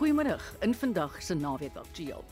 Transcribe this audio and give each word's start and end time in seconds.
Goeiemiddag 0.00 0.54
in 0.60 0.74
vandag 0.74 1.22
se 1.22 1.34
naweek 1.34 1.74
aktueel. 1.76 2.24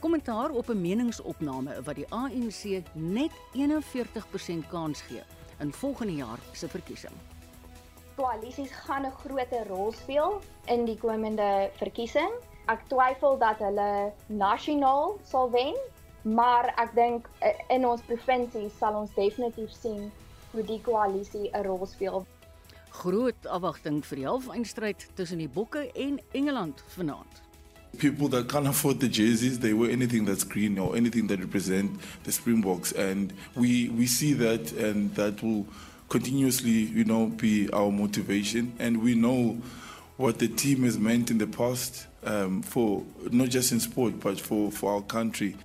Kommentaar 0.00 0.50
op 0.50 0.68
'n 0.68 0.80
meningsopname 0.80 1.82
wat 1.82 1.94
die 1.94 2.08
ANC 2.08 2.82
net 2.92 3.32
41% 3.52 4.68
kans 4.68 5.00
gee 5.00 5.22
in 5.58 5.72
volgende 5.72 6.14
jaar 6.14 6.38
se 6.52 6.68
verkiesing. 6.68 7.12
Koalisies 8.14 8.70
gaan 8.70 9.06
'n 9.06 9.10
groot 9.10 9.66
rol 9.66 9.92
speel 9.92 10.40
in 10.66 10.84
die 10.84 10.98
komende 10.98 11.70
verkiesing. 11.76 12.30
Ek 12.66 12.80
twyfel 12.88 13.38
dat 13.38 13.58
hulle 13.58 14.12
nasionaal 14.26 15.18
sal 15.22 15.50
wen, 15.50 15.76
maar 16.22 16.72
ek 16.76 16.94
dink 16.94 17.28
eh, 17.38 17.58
in 17.68 17.86
ons 17.86 18.00
provinsie 18.00 18.70
sal 18.78 18.94
ons 18.94 19.14
definitief 19.14 19.70
sien 19.70 20.12
hoe 20.50 20.62
die 20.62 20.80
koalisie 20.80 21.50
'n 21.52 21.62
rol 21.62 21.86
speel. 21.86 22.26
Groot 23.02 23.46
afwagting 23.50 24.04
vir 24.06 24.16
die 24.20 24.26
halfeindstryd 24.28 25.08
tussen 25.18 25.40
die 25.42 25.48
Bokke 25.48 25.88
en 25.98 26.20
Engeland 26.32 26.82
vanaand. 26.94 27.42
People 27.98 28.28
that 28.28 28.48
can't 28.48 28.66
afford 28.66 29.00
the 29.00 29.08
jerseys, 29.08 29.58
they 29.58 29.72
wear 29.72 29.90
anything 29.90 30.24
that's 30.24 30.44
green 30.44 30.78
or 30.78 30.96
anything 30.96 31.26
that 31.28 31.40
represent 31.40 32.00
the 32.24 32.32
Springboks, 32.32 32.92
and 32.92 33.32
we 33.54 33.88
we 33.90 34.06
see 34.06 34.32
that, 34.34 34.72
and 34.72 35.14
that 35.14 35.42
will 35.42 35.66
continuously, 36.08 36.90
you 36.94 37.04
know, 37.04 37.26
be 37.26 37.68
our 37.72 37.90
motivation. 37.90 38.72
And 38.78 39.02
we 39.02 39.14
know 39.14 39.58
what 40.16 40.38
the 40.38 40.48
team 40.48 40.82
has 40.84 40.98
meant 40.98 41.30
in 41.30 41.38
the 41.38 41.46
past 41.46 42.06
um, 42.24 42.62
for 42.62 43.02
not 43.30 43.48
just 43.48 43.72
in 43.72 43.80
sport, 43.80 44.20
but 44.20 44.40
for 44.40 44.70
for 44.70 44.94
our 44.94 45.02
country. 45.02 45.56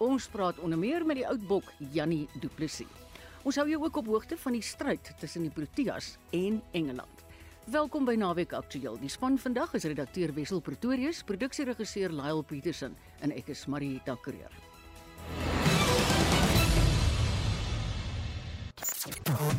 Ons 0.00 0.28
praat 0.32 0.58
onder 0.58 0.78
meer 0.78 1.04
met 1.04 1.20
die 1.20 1.28
oud 1.28 1.46
bok 1.46 1.72
Jannie 1.92 2.26
Du 2.40 2.48
Plessis. 2.48 2.99
Ons 3.40 3.56
hou 3.56 3.64
jou 3.70 3.80
ook 3.80 3.96
op 3.96 4.06
hoogte 4.12 4.36
van 4.36 4.52
die 4.52 4.64
stryd 4.64 5.12
tussen 5.18 5.46
die 5.46 5.52
Proteas 5.54 6.16
en 6.36 6.60
Engeland. 6.76 7.24
Welkom 7.64 8.04
by 8.04 8.14
Naweek 8.18 8.52
Aktueel. 8.52 8.98
Die 9.00 9.08
span 9.08 9.38
vandag 9.38 9.72
is 9.78 9.86
redakteur 9.88 10.34
Wessel 10.36 10.60
Pretorius, 10.60 11.22
produksieregisseur 11.24 12.12
Lyle 12.12 12.42
Petersen 12.44 12.96
en 13.24 13.32
ek 13.32 13.48
is 13.54 13.64
Marieta 13.66 14.18
Kreer. 14.20 14.52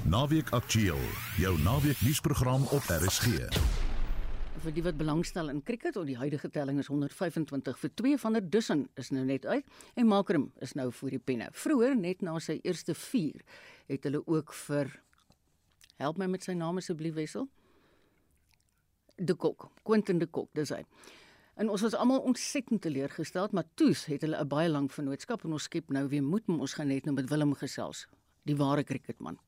Naweek 0.06 0.54
Aktueel, 0.54 1.02
jou 1.42 1.56
naweek 1.66 2.06
nuusprogram 2.06 2.68
op 2.70 2.94
RSG. 3.02 3.81
Vir 4.62 4.76
die 4.76 4.84
wat 4.86 4.98
belangstel 5.00 5.48
in 5.50 5.64
cricket, 5.66 5.96
op 5.98 6.06
die 6.06 6.20
huidige 6.20 6.50
telling 6.54 6.78
is 6.78 6.90
125 6.92 7.80
vir 7.82 7.92
2 7.98 8.18
van 8.22 8.36
der 8.38 8.44
Dussen 8.54 8.84
is 9.02 9.10
nou 9.10 9.24
net 9.26 9.48
uit 9.50 9.66
en 9.98 10.06
Makram 10.06 10.52
is 10.62 10.76
nou 10.78 10.92
voor 10.94 11.16
die 11.16 11.20
penne. 11.20 11.48
Vroeger 11.58 11.96
net 11.98 12.22
na 12.22 12.36
sy 12.38 12.60
eerste 12.62 12.94
4 12.94 13.42
het 13.90 14.06
hulle 14.06 14.22
ook 14.22 14.54
vir 14.68 14.94
help 15.98 16.22
my 16.22 16.30
met 16.30 16.46
sy 16.46 16.54
naam 16.54 16.78
asseblief 16.78 17.18
Wessel. 17.18 17.50
De 19.18 19.34
Kok, 19.34 19.72
Quentin 19.82 20.22
de 20.22 20.30
Kok, 20.30 20.52
dis 20.54 20.70
hy. 20.70 20.84
En 21.58 21.74
ons 21.74 21.82
was 21.82 21.98
almal 21.98 22.22
ontsettend 22.22 22.86
teleurgestel, 22.86 23.50
maar 23.58 23.66
toes 23.74 24.06
het 24.14 24.22
hulle 24.22 24.38
'n 24.38 24.48
baie 24.48 24.70
lang 24.70 24.92
vennootskap 24.94 25.44
en 25.44 25.58
ons 25.58 25.64
skep 25.64 25.90
nou 25.90 26.08
weer 26.08 26.24
moed, 26.24 26.46
maar 26.48 26.60
ons 26.70 26.74
gaan 26.74 26.88
net 26.88 27.06
nou 27.06 27.16
met 27.16 27.30
Willem 27.30 27.56
gesels, 27.56 28.08
die 28.46 28.56
ware 28.56 28.84
cricketman. 28.84 29.40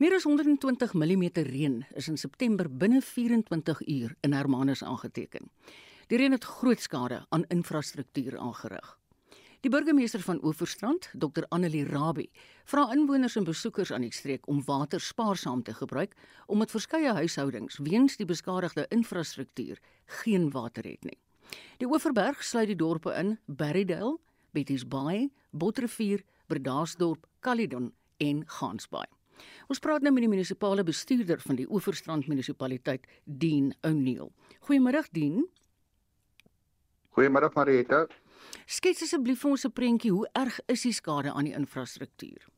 Meer 0.00 0.14
as 0.16 0.24
120 0.24 0.94
mm 0.96 1.24
reën 1.44 1.74
is 1.92 2.06
in 2.08 2.16
September 2.16 2.70
binne 2.72 3.02
24 3.04 3.80
uur 3.86 4.14
in 4.24 4.32
Hermanus 4.32 4.80
aangeteken. 4.82 5.50
Die 6.08 6.16
reën 6.16 6.32
het 6.32 6.44
groot 6.44 6.80
skade 6.80 7.18
aan 7.28 7.44
infrastruktuur 7.52 8.38
aangerig. 8.38 8.94
Die 9.60 9.70
burgemeester 9.70 10.24
van 10.24 10.40
Oeverstrand, 10.44 11.10
Dr 11.12 11.44
Annelie 11.48 11.84
Rabie, 11.84 12.30
vra 12.64 12.86
inwoners 12.94 13.36
en 13.36 13.44
besoekers 13.44 13.92
aan 13.92 14.08
die 14.08 14.12
streek 14.12 14.48
om 14.48 14.64
water 14.64 15.00
spaarsaam 15.00 15.62
te 15.62 15.76
gebruik 15.76 16.16
omdat 16.46 16.72
verskeie 16.72 17.12
huishoudings 17.20 17.78
weens 17.84 18.16
die 18.16 18.26
beskadigde 18.32 18.88
infrastruktuur 18.88 19.84
geen 20.24 20.50
water 20.50 20.88
het 20.88 21.04
nie. 21.04 21.20
Die 21.76 21.92
Oeverberg 21.92 22.40
sluit 22.40 22.72
die 22.72 22.80
dorpe 22.86 23.12
in 23.20 23.36
Berrydale, 23.44 24.16
Betty's 24.56 24.88
Bay, 24.88 25.28
Botrivier, 25.50 26.24
Bredasdorp, 26.46 27.28
Caledon 27.40 27.92
en 28.16 28.46
Gansbaai. 28.48 29.19
Ons 29.68 29.78
praat 29.78 30.02
nou 30.02 30.12
met 30.12 30.22
die 30.22 30.28
munisipale 30.28 30.84
bestuurder 30.84 31.40
van 31.40 31.56
die 31.56 31.66
Oeverstrand 31.70 32.28
munisipaliteit, 32.28 33.06
Dean 33.24 33.72
O'Neill. 33.82 34.30
Goeiemôre 34.68 35.04
Dean. 35.12 35.44
Goeiemôre 37.16 37.50
Marieta. 37.54 38.06
Skets 38.66 39.02
asseblief 39.02 39.42
vir 39.42 39.50
ons 39.50 39.66
'n 39.66 39.72
prentjie 39.72 40.12
hoe 40.12 40.26
erg 40.34 40.60
is 40.68 40.82
die 40.82 40.92
skade 40.92 41.32
aan 41.32 41.44
die 41.44 41.54
infrastruktuur? 41.54 42.48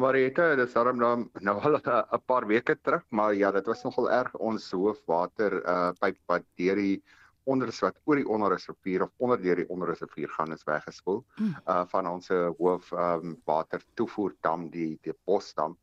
Marieta, 0.00 0.56
dit 0.56 0.66
is 0.66 0.72
daarom 0.72 0.96
nou 0.96 1.28
nou 1.40 1.56
al 1.60 1.76
'n 1.76 2.20
paar 2.26 2.46
weke 2.46 2.76
terug, 2.82 3.04
maar 3.10 3.34
ja, 3.34 3.50
dit 3.52 3.66
was 3.66 3.82
nogal 3.84 4.10
erg 4.10 4.34
ons 4.38 4.70
hoofwater 4.70 5.62
uh 5.66 5.92
pyp 6.00 6.16
wat 6.26 6.44
deur 6.56 6.76
die 6.76 7.02
onders 7.44 7.80
wat 7.80 8.00
oor 8.04 8.16
die 8.16 8.28
onderrivier 8.28 9.02
of 9.02 9.10
onder 9.16 9.42
deur 9.42 9.56
die 9.56 9.68
onderrivier 9.68 10.28
gaan 10.28 10.52
is 10.52 10.64
weggespoel. 10.64 11.24
Hmm. 11.36 11.56
Uh 11.66 11.84
van 11.94 12.08
ons 12.08 12.28
hoof 12.58 12.92
um 12.92 13.38
water 13.44 13.82
toevoerdam 13.94 14.70
die 14.70 14.98
die 15.02 15.16
Bosdam 15.24 15.78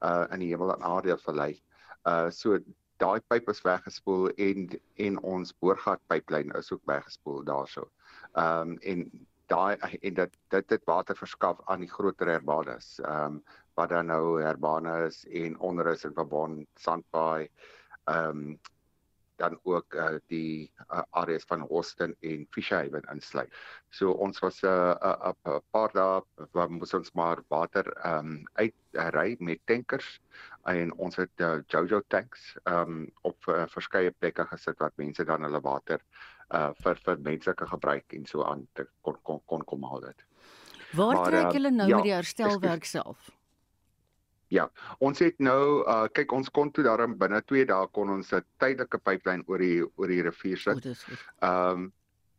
uh 0.00 0.24
in 0.30 0.38
die 0.44 0.52
Hemel 0.54 0.74
en 0.74 0.82
Aarde 0.82 1.18
vallei. 1.18 1.52
Uh 2.04 2.30
so 2.30 2.58
daai 3.02 3.20
pyp 3.28 3.50
is 3.50 3.62
weggespoel 3.66 4.30
en 4.46 4.68
en 5.06 5.18
ons 5.34 5.52
boorgat 5.64 6.00
pyplyn 6.12 6.52
is 6.58 6.72
ook 6.72 6.82
weggespoel 6.90 7.44
daarso. 7.48 7.88
Ehm 8.32 8.74
um, 8.74 8.76
en 8.92 9.06
daai 9.52 9.76
en 9.80 10.14
dit 10.20 10.36
dit 10.54 10.68
dit 10.68 10.84
water 10.90 11.18
verskaf 11.18 11.60
aan 11.66 11.82
die 11.84 11.90
groter 11.90 12.30
herbanes. 12.36 12.98
Ehm 13.00 13.38
um, 13.38 13.42
wat 13.80 13.88
dan 13.88 14.10
nou 14.12 14.40
herbanes 14.42 15.22
en 15.24 15.58
onderus 15.58 16.04
in 16.04 16.14
Babon, 16.14 16.66
Sandbaai, 16.76 17.48
ehm 18.04 18.28
um, 18.28 18.58
dan 19.42 19.58
ook 19.62 19.94
uh, 19.98 20.18
die 20.30 20.70
uh, 20.88 21.02
areas 21.22 21.44
van 21.50 21.66
Houston 21.68 22.14
en 22.20 22.46
Fishhaven 22.54 23.06
insluit. 23.12 23.50
So 23.90 24.14
ons 24.26 24.38
was 24.44 24.62
'n 24.62 24.66
uh, 24.66 24.94
'n 25.02 25.28
uh, 25.28 25.52
uh, 25.52 25.58
paar 25.74 25.92
dae 25.92 26.46
waar 26.52 26.70
moes 26.70 26.94
ons 26.94 27.12
maar 27.12 27.42
water 27.48 27.86
ehm 27.92 28.18
um, 28.18 28.44
uitry 28.54 29.36
met 29.38 29.60
tankers 29.66 30.20
en 30.64 30.92
ons 30.98 31.16
het 31.16 31.40
uh, 31.40 31.58
Jojo 31.66 32.00
tanks 32.08 32.56
ehm 32.64 32.90
um, 32.90 33.10
op 33.22 33.48
uh, 33.48 33.66
verskeie 33.66 34.10
plekke 34.10 34.46
gesit 34.54 34.78
wat 34.78 34.96
mense 34.96 35.24
dan 35.24 35.42
hulle 35.42 35.60
water 35.60 36.00
uh 36.52 36.70
vir 36.84 36.98
vir 37.04 37.18
menslike 37.18 37.66
gebruik 37.66 38.12
en 38.16 38.26
so 38.26 38.44
aan 38.44 38.66
te 38.76 38.86
kon 39.00 39.16
kon 39.22 39.40
kon 39.46 39.64
kom 39.64 39.84
haal 39.88 40.00
dit. 40.00 40.24
Waar 40.92 41.24
trek 41.24 41.52
julle 41.56 41.70
nou 41.70 41.88
ja, 41.88 41.96
met 41.96 42.04
die 42.04 42.12
herstelwerk 42.12 42.84
self? 42.84 43.30
Ja, 44.52 44.66
ons 45.00 45.22
het 45.24 45.38
nou 45.40 45.80
uh 45.88 46.04
kyk 46.12 46.32
ons 46.36 46.50
kon 46.52 46.70
toe 46.76 46.84
daarin 46.84 47.16
binne 47.20 47.40
2 47.48 47.64
dae 47.70 47.88
kon 47.96 48.10
ons 48.12 48.32
'n 48.36 48.44
tydelike 48.60 48.98
pyplyn 49.00 49.44
oor 49.48 49.64
die 49.64 49.80
oor 49.96 50.12
die 50.12 50.22
rivier 50.28 50.60
sit. 50.60 50.86
Ehm 51.40 51.86
um, 51.86 51.92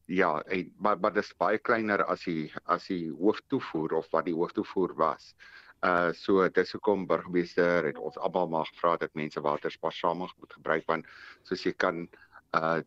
ja, 0.06 0.42
en, 0.52 0.74
maar 0.78 1.00
maar 1.00 1.14
dit 1.14 1.24
is 1.24 1.34
baie 1.40 1.58
kleiner 1.58 2.04
as 2.06 2.26
die 2.28 2.52
as 2.66 2.88
die 2.92 3.10
hooftoevoer 3.10 3.98
of 3.98 4.12
wat 4.12 4.26
die 4.26 4.36
hooftoevoer 4.36 4.94
was. 5.00 5.34
Uh 5.82 6.12
so 6.14 6.48
dis 6.50 6.72
hoekom 6.72 7.08
burgemeester 7.08 7.90
het 7.90 7.98
ons 7.98 8.18
almal 8.18 8.48
mag 8.48 8.70
vra 8.82 8.98
dat 8.98 9.14
mense 9.16 9.42
water 9.42 9.72
spaarsamig 9.72 10.36
moet 10.40 10.54
gebruik 10.54 10.86
want 10.88 11.08
soos 11.44 11.66
jy 11.66 11.74
kan 11.74 12.08
uh 12.54 12.82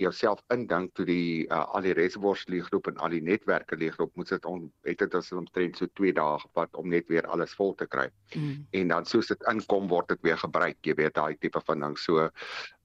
jouself 0.00 0.40
indink 0.54 0.94
toe 0.96 1.04
die 1.08 1.46
uh, 1.46 1.62
al 1.76 1.84
die 1.84 1.94
reservoirs 1.96 2.46
leegloop 2.50 2.88
en 2.90 3.00
al 3.04 3.12
die 3.14 3.22
netwerke 3.24 3.76
leegloop, 3.78 4.14
moet 4.18 4.32
dit 4.32 4.46
on 4.48 4.64
het 4.88 5.02
dit 5.02 5.16
as 5.18 5.30
omtrent 5.36 5.80
so 5.80 5.90
2 6.00 6.14
dae 6.16 6.38
gevat 6.44 6.78
om 6.80 6.88
net 6.92 7.08
weer 7.12 7.28
alles 7.34 7.52
vol 7.58 7.74
te 7.78 7.88
kry. 7.90 8.06
Mm. 8.34 8.64
En 8.80 8.94
dan 8.94 9.08
soos 9.08 9.30
dit 9.32 9.44
inkom 9.52 9.90
word 9.92 10.08
dit 10.14 10.24
weer 10.26 10.40
gebruik, 10.40 10.78
jy 10.86 10.96
weet 11.02 11.16
daai 11.18 11.36
tipe 11.40 11.60
van 11.66 11.84
ding. 11.84 11.98
So 12.00 12.28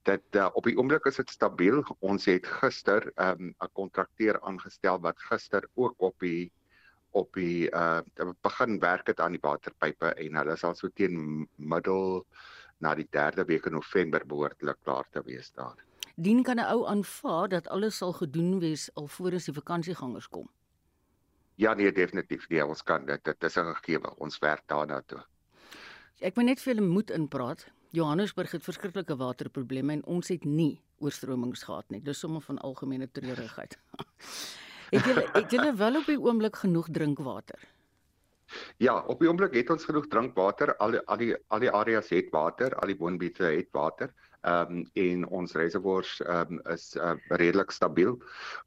dit 0.08 0.38
uh, 0.40 0.50
op 0.54 0.68
die 0.68 0.76
oomblik 0.76 1.08
is 1.10 1.20
dit 1.22 1.32
stabiel. 1.32 1.82
Ons 2.04 2.28
het 2.30 2.46
gister 2.60 3.08
'n 3.16 3.50
um, 3.50 3.70
kontrakteur 3.72 4.40
aangestel 4.42 5.00
wat 5.00 5.18
gister 5.30 5.64
ook 5.74 5.96
op 5.98 6.20
die 6.20 6.52
op 7.16 7.32
die 7.32 7.70
uh 7.72 8.00
begin 8.44 8.78
werk 8.80 9.06
het 9.06 9.20
aan 9.20 9.32
die 9.32 9.40
waterpype 9.40 10.12
en 10.20 10.36
hulle 10.36 10.56
sal 10.56 10.74
so 10.76 10.88
teen 10.92 11.48
middel 11.56 12.26
na 12.84 12.94
die 12.94 13.08
3de 13.08 13.46
week 13.48 13.66
in 13.66 13.72
November 13.72 14.26
behoorlik 14.26 14.76
klaar 14.84 15.08
te 15.10 15.22
wees 15.24 15.48
daar 15.56 15.80
dien 16.16 16.42
kan 16.42 16.56
'n 16.56 16.68
ou 16.72 16.86
aanvaar 16.86 17.48
dat 17.48 17.68
alles 17.68 17.96
sal 17.96 18.12
gedoen 18.12 18.58
wees 18.58 18.90
alvorens 18.94 19.44
die 19.44 19.54
vakansiegangers 19.54 20.28
kom. 20.28 20.48
Ja 21.54 21.74
nee 21.74 21.92
definitief 21.92 22.48
nee 22.48 22.64
ons 22.66 22.82
kan 22.82 23.06
dit 23.06 23.24
dit 23.24 23.44
is 23.44 23.56
'n 23.56 23.74
gegewe 23.74 24.14
ons 24.18 24.38
werk 24.38 24.62
daarna 24.66 25.02
toe. 25.06 25.24
Ek 26.20 26.36
moet 26.36 26.44
net 26.44 26.60
vir 26.60 26.74
julle 26.74 26.86
moed 26.86 27.10
inpraat. 27.10 27.66
Johannesburg 27.90 28.50
het 28.50 28.62
verskriklike 28.62 29.16
waterprobleme 29.16 29.92
en 29.92 30.04
ons 30.04 30.28
het 30.28 30.44
nie 30.44 30.80
oorstromings 30.98 31.62
gehad 31.62 31.90
nie. 31.90 32.00
Dis 32.00 32.18
sommer 32.18 32.40
van 32.40 32.58
algemene 32.58 33.08
treurigheid. 33.12 33.78
het 34.94 35.04
julle 35.04 35.28
het 35.32 35.50
julle 35.50 35.74
wel 35.76 35.96
op 35.96 36.06
die 36.06 36.20
oomblik 36.20 36.56
genoeg 36.56 36.88
drinkwater? 36.90 37.58
Ja, 38.78 39.00
op 39.06 39.20
die 39.20 39.28
oomblik 39.28 39.54
het 39.54 39.70
ons 39.70 39.84
genoeg 39.84 40.08
drinkwater. 40.08 40.76
Al 40.76 40.90
die 40.96 41.00
al 41.06 41.16
die 41.16 41.34
al 41.48 41.60
die 41.60 41.70
areas 41.70 42.08
het 42.14 42.30
water, 42.30 42.74
al 42.80 42.92
die 42.92 42.98
woonbuurte 42.98 43.44
het 43.44 43.68
water. 43.72 44.12
Ehm 44.42 44.76
um, 44.76 44.84
en 44.94 45.26
ons 45.28 45.52
reservoirs 45.52 46.20
ehm 46.20 46.58
um, 46.58 46.60
is 46.72 46.96
uh, 46.96 47.14
redelik 47.28 47.70
stabiel. 47.70 48.18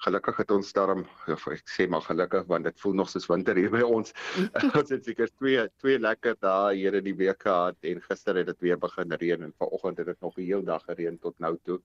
Gelukkig 0.06 0.38
het 0.38 0.52
ons 0.52 0.74
daarom 0.74 1.06
ek 1.28 1.70
sê 1.70 1.88
maar 1.90 2.02
gelukkig 2.02 2.46
want 2.48 2.64
dit 2.64 2.80
voel 2.80 2.94
nog 2.94 3.10
soos 3.10 3.28
winter 3.30 3.56
hier 3.56 3.72
by 3.72 3.82
ons. 3.86 4.14
ons 4.80 4.90
het 4.90 5.06
seker 5.06 5.30
twee 5.38 5.68
twee 5.80 6.00
lekker 6.00 6.36
dae 6.40 6.76
hier 6.76 6.98
in 7.00 7.04
die 7.04 7.16
week 7.16 7.44
gehad 7.44 7.78
en 7.82 8.02
gister 8.02 8.36
het 8.36 8.50
dit 8.52 8.68
weer 8.68 8.80
begin 8.80 9.12
reën 9.12 9.44
en 9.44 9.54
vanoggend 9.58 9.98
het 9.98 10.12
dit 10.14 10.22
nog 10.22 10.38
'n 10.38 10.48
heel 10.50 10.64
dag 10.64 10.84
gereën 10.86 11.20
tot 11.20 11.40
nou 11.40 11.58
toe. 11.64 11.80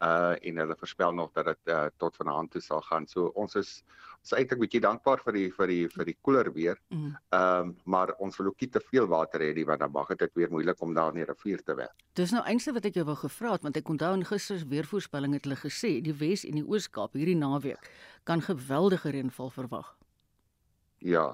Uh 0.00 0.34
en 0.40 0.56
hulle 0.56 0.76
voorspel 0.78 1.12
nog 1.12 1.32
dat 1.32 1.46
dit 1.52 1.72
uh, 1.74 1.86
tot 1.96 2.16
vanaand 2.16 2.50
toe 2.50 2.60
sal 2.60 2.80
gaan. 2.80 3.06
So 3.06 3.32
ons 3.34 3.54
is 3.54 3.82
ons 4.24 4.32
is 4.32 4.38
eintlik 4.38 4.60
bietjie 4.62 4.80
dankbaar 4.80 5.20
vir 5.20 5.36
die 5.36 5.48
vir 5.52 5.68
die 5.68 5.88
vir 5.92 6.08
die 6.08 6.16
koeler 6.22 6.50
weer. 6.52 6.78
Mm. 6.90 7.16
Ehm 7.30 7.68
um, 7.68 7.76
maar 7.84 8.14
ons 8.18 8.36
wil 8.38 8.46
ook 8.46 8.60
nie 8.60 8.70
te 8.70 8.80
veel 8.80 9.06
water 9.06 9.40
hê 9.40 9.52
nie 9.54 9.66
want 9.68 9.80
dan 9.80 9.92
mag 9.92 10.08
dit 10.16 10.30
weer 10.34 10.50
moeilik 10.50 10.80
om 10.82 10.94
daar 10.94 11.12
in 11.12 11.20
die 11.20 11.28
rivier 11.28 11.62
te 11.62 11.74
werk. 11.74 12.04
Dis 12.14 12.32
nou 12.32 12.42
eintlik 12.44 12.74
wat 12.78 12.88
ek 12.88 12.94
jou 12.94 13.04
wou 13.04 13.16
gevra 13.24 13.56
het 13.56 13.64
want 13.66 13.80
ek 13.80 13.88
onthou 13.88 14.12
in 14.18 14.26
gister 14.28 14.60
se 14.60 14.68
weervoorspelling 14.70 15.36
het 15.36 15.48
hulle 15.48 15.60
gesê 15.60 15.96
die 16.04 16.16
Wes 16.20 16.44
en 16.48 16.60
die 16.60 16.66
Oos-Kaap 16.66 17.16
hierdie 17.18 17.38
naweek 17.40 17.90
kan 18.28 18.44
geweldige 18.44 19.12
reënval 19.14 19.50
verwag. 19.50 19.96
Ja. 21.04 21.26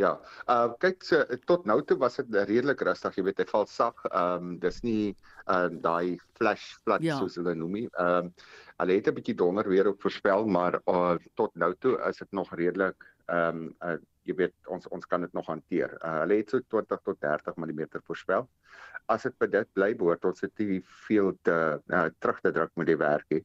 Ja. 0.00 0.14
Uh 0.48 0.72
kyk 0.80 1.04
so, 1.04 1.20
tot 1.48 1.66
nou 1.68 1.80
toe 1.84 1.98
was 2.00 2.16
dit 2.20 2.36
redelik 2.48 2.80
rustig, 2.86 3.18
jy 3.18 3.24
weet, 3.26 3.42
hy 3.42 3.48
val 3.50 3.66
sag. 3.68 4.00
Ehm 4.10 4.46
um, 4.50 4.54
dis 4.62 4.80
nie 4.86 5.12
uh 5.52 5.68
daai 5.84 6.16
flash 6.38 6.70
flood 6.84 7.04
ja. 7.04 7.18
soos 7.20 7.36
hulle 7.40 7.54
noem 7.58 7.76
nie. 7.80 7.86
Ehm 8.00 8.30
um, 8.30 8.32
hulle 8.80 8.96
het 8.96 9.10
'n 9.10 9.16
bietjie 9.18 9.36
donder 9.36 9.68
weer 9.68 9.90
op 9.92 10.00
voorspel, 10.00 10.46
maar 10.46 10.80
uh 10.88 11.18
tot 11.36 11.52
nou 11.54 11.74
toe 11.84 11.98
is 12.08 12.22
dit 12.22 12.32
nog 12.32 12.54
redelik 12.54 13.08
ehm 13.28 13.66
um, 13.66 13.74
uh 13.84 13.98
jy 14.28 14.36
weet 14.36 14.70
ons 14.72 14.88
ons 14.94 15.06
kan 15.06 15.20
dit 15.24 15.32
nog 15.36 15.48
hanteer. 15.50 15.96
Uh, 16.00 16.20
hulle 16.22 16.40
het 16.40 16.52
so 16.52 16.60
20 16.74 17.02
tot 17.04 17.20
30 17.20 17.56
mm 17.56 17.82
voorspel. 18.06 18.48
As 19.10 19.26
dit 19.26 19.36
by 19.40 19.48
dit 19.50 19.70
bly 19.74 19.90
behoort 19.98 20.24
ons 20.30 20.44
het 20.44 20.62
nie 20.62 20.80
veel 21.06 21.32
te 21.46 21.56
uh, 21.80 22.06
terug 22.18 22.40
te 22.44 22.52
druk 22.54 22.74
met 22.80 22.90
die 22.90 22.98
werkie. 23.00 23.42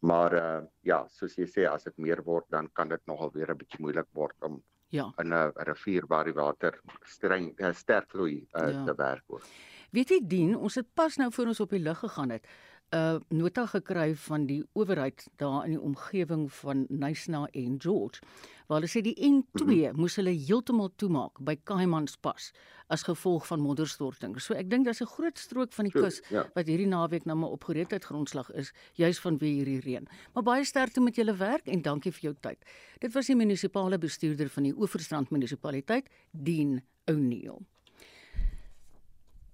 Maar 0.00 0.38
uh, 0.40 0.62
ja, 0.86 1.04
soos 1.08 1.36
jy 1.38 1.48
sê 1.50 1.68
as 1.70 1.86
dit 1.88 1.98
meer 2.08 2.22
word 2.26 2.48
dan 2.50 2.70
kan 2.74 2.88
dit 2.92 3.02
nogal 3.06 3.32
weer 3.34 3.52
'n 3.52 3.60
bietjie 3.62 3.82
moeilik 3.84 4.08
word 4.12 4.36
om 4.50 4.62
ja. 4.88 5.12
in 5.18 5.32
'n 5.32 5.52
rivier 5.54 6.06
waar 6.06 6.24
die 6.24 6.34
water 6.34 6.80
streng 7.02 7.52
uh, 7.60 7.72
sterk 7.72 8.10
vloei 8.10 8.46
uh, 8.52 8.70
ja. 8.70 8.84
te 8.84 8.94
werk 8.94 9.24
word. 9.26 9.44
Weet 9.90 10.10
jy 10.10 10.20
dien, 10.22 10.56
ons 10.56 10.74
het 10.74 10.88
pas 10.94 11.16
nou 11.16 11.30
voor 11.32 11.46
ons 11.46 11.60
op 11.60 11.70
die 11.70 11.80
lug 11.80 11.98
gegaan 11.98 12.30
het. 12.30 12.46
'n 12.92 12.96
uh, 12.96 13.18
nota 13.28 13.66
gekry 13.66 14.14
van 14.14 14.46
die 14.46 14.62
owerheid 14.72 15.26
daar 15.36 15.64
in 15.64 15.70
die 15.70 15.80
omgewing 15.80 16.52
van 16.52 16.86
Nysna 16.88 17.48
en 17.52 17.80
George 17.82 18.20
waar 18.66 18.80
hulle 18.80 18.90
sê 18.90 19.02
die 19.02 19.16
N2 19.18 19.64
mm 19.64 19.70
-hmm. 19.70 19.96
moes 20.00 20.16
hulle 20.16 20.30
heeltemal 20.30 20.90
toemaak 20.96 21.38
by 21.40 21.56
Kaimanspas 21.64 22.52
as 22.86 23.02
gevolg 23.02 23.46
van 23.46 23.60
modderstorting. 23.60 24.40
So 24.40 24.54
ek 24.54 24.70
dink 24.70 24.84
daar's 24.84 25.00
'n 25.00 25.06
groot 25.06 25.38
strook 25.38 25.72
van 25.72 25.84
die 25.84 25.92
kus 25.92 26.22
ja. 26.30 26.50
wat 26.54 26.66
hierdie 26.66 26.86
naweek 26.86 27.24
nou 27.24 27.36
maar 27.36 27.50
op 27.50 27.64
gereedheid 27.64 28.04
grondslag 28.04 28.50
is 28.52 28.72
juis 28.92 29.20
vanweë 29.20 29.54
hierdie 29.54 29.80
reën. 29.80 30.08
Maar 30.34 30.42
baie 30.42 30.64
sterkte 30.64 31.00
met 31.00 31.16
julle 31.16 31.36
werk 31.36 31.66
en 31.66 31.82
dankie 31.82 32.12
vir 32.12 32.20
jou 32.20 32.34
tyd. 32.40 32.58
Dit 32.98 33.12
was 33.12 33.26
die 33.26 33.36
munisipale 33.36 33.98
bestuurder 33.98 34.48
van 34.48 34.62
die 34.62 34.74
Oeverstrand 34.76 35.30
munisipaliteit, 35.30 36.08
Dean 36.30 36.82
O'Neil. 37.06 37.66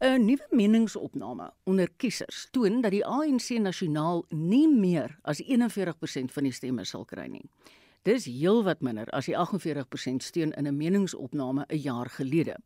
'n 0.03 0.25
Nuwe 0.27 0.47
meningsopname 0.51 1.53
onder 1.63 1.89
kiesers 1.97 2.49
toon 2.51 2.81
dat 2.83 2.91
die 2.91 3.05
ANC 3.07 3.53
nasionaal 3.63 4.25
nie 4.35 4.67
meer 4.69 5.13
as 5.23 5.39
41% 5.39 6.33
van 6.35 6.43
die 6.43 6.53
stemme 6.53 6.83
sal 6.85 7.05
kry 7.05 7.29
nie. 7.31 7.45
Dis 8.03 8.27
heelwat 8.27 8.83
minder 8.83 9.07
as 9.15 9.29
die 9.31 9.37
48% 9.39 10.27
steun 10.27 10.51
in 10.59 10.67
'n 10.67 10.77
meningsopname 10.77 11.67
'n 11.69 11.79
jaar 11.79 12.11
gelede. 12.11 12.57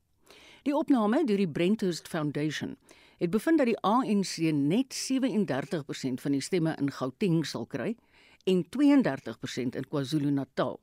Die 0.63 0.77
opname 0.77 1.25
deur 1.25 1.37
die 1.37 1.49
Brenthurst 1.49 2.09
Foundation 2.09 2.77
het 3.19 3.31
bevind 3.31 3.59
dat 3.59 3.67
die 3.67 3.81
ANC 3.81 4.37
net 4.53 4.95
37% 4.95 6.21
van 6.21 6.33
die 6.33 6.41
stemme 6.41 6.75
in 6.79 6.91
Gauteng 6.91 7.47
sal 7.47 7.67
kry 7.67 7.97
en 8.45 8.65
32% 8.69 9.77
in 9.77 9.89
KwaZulu-Natal. 9.89 10.81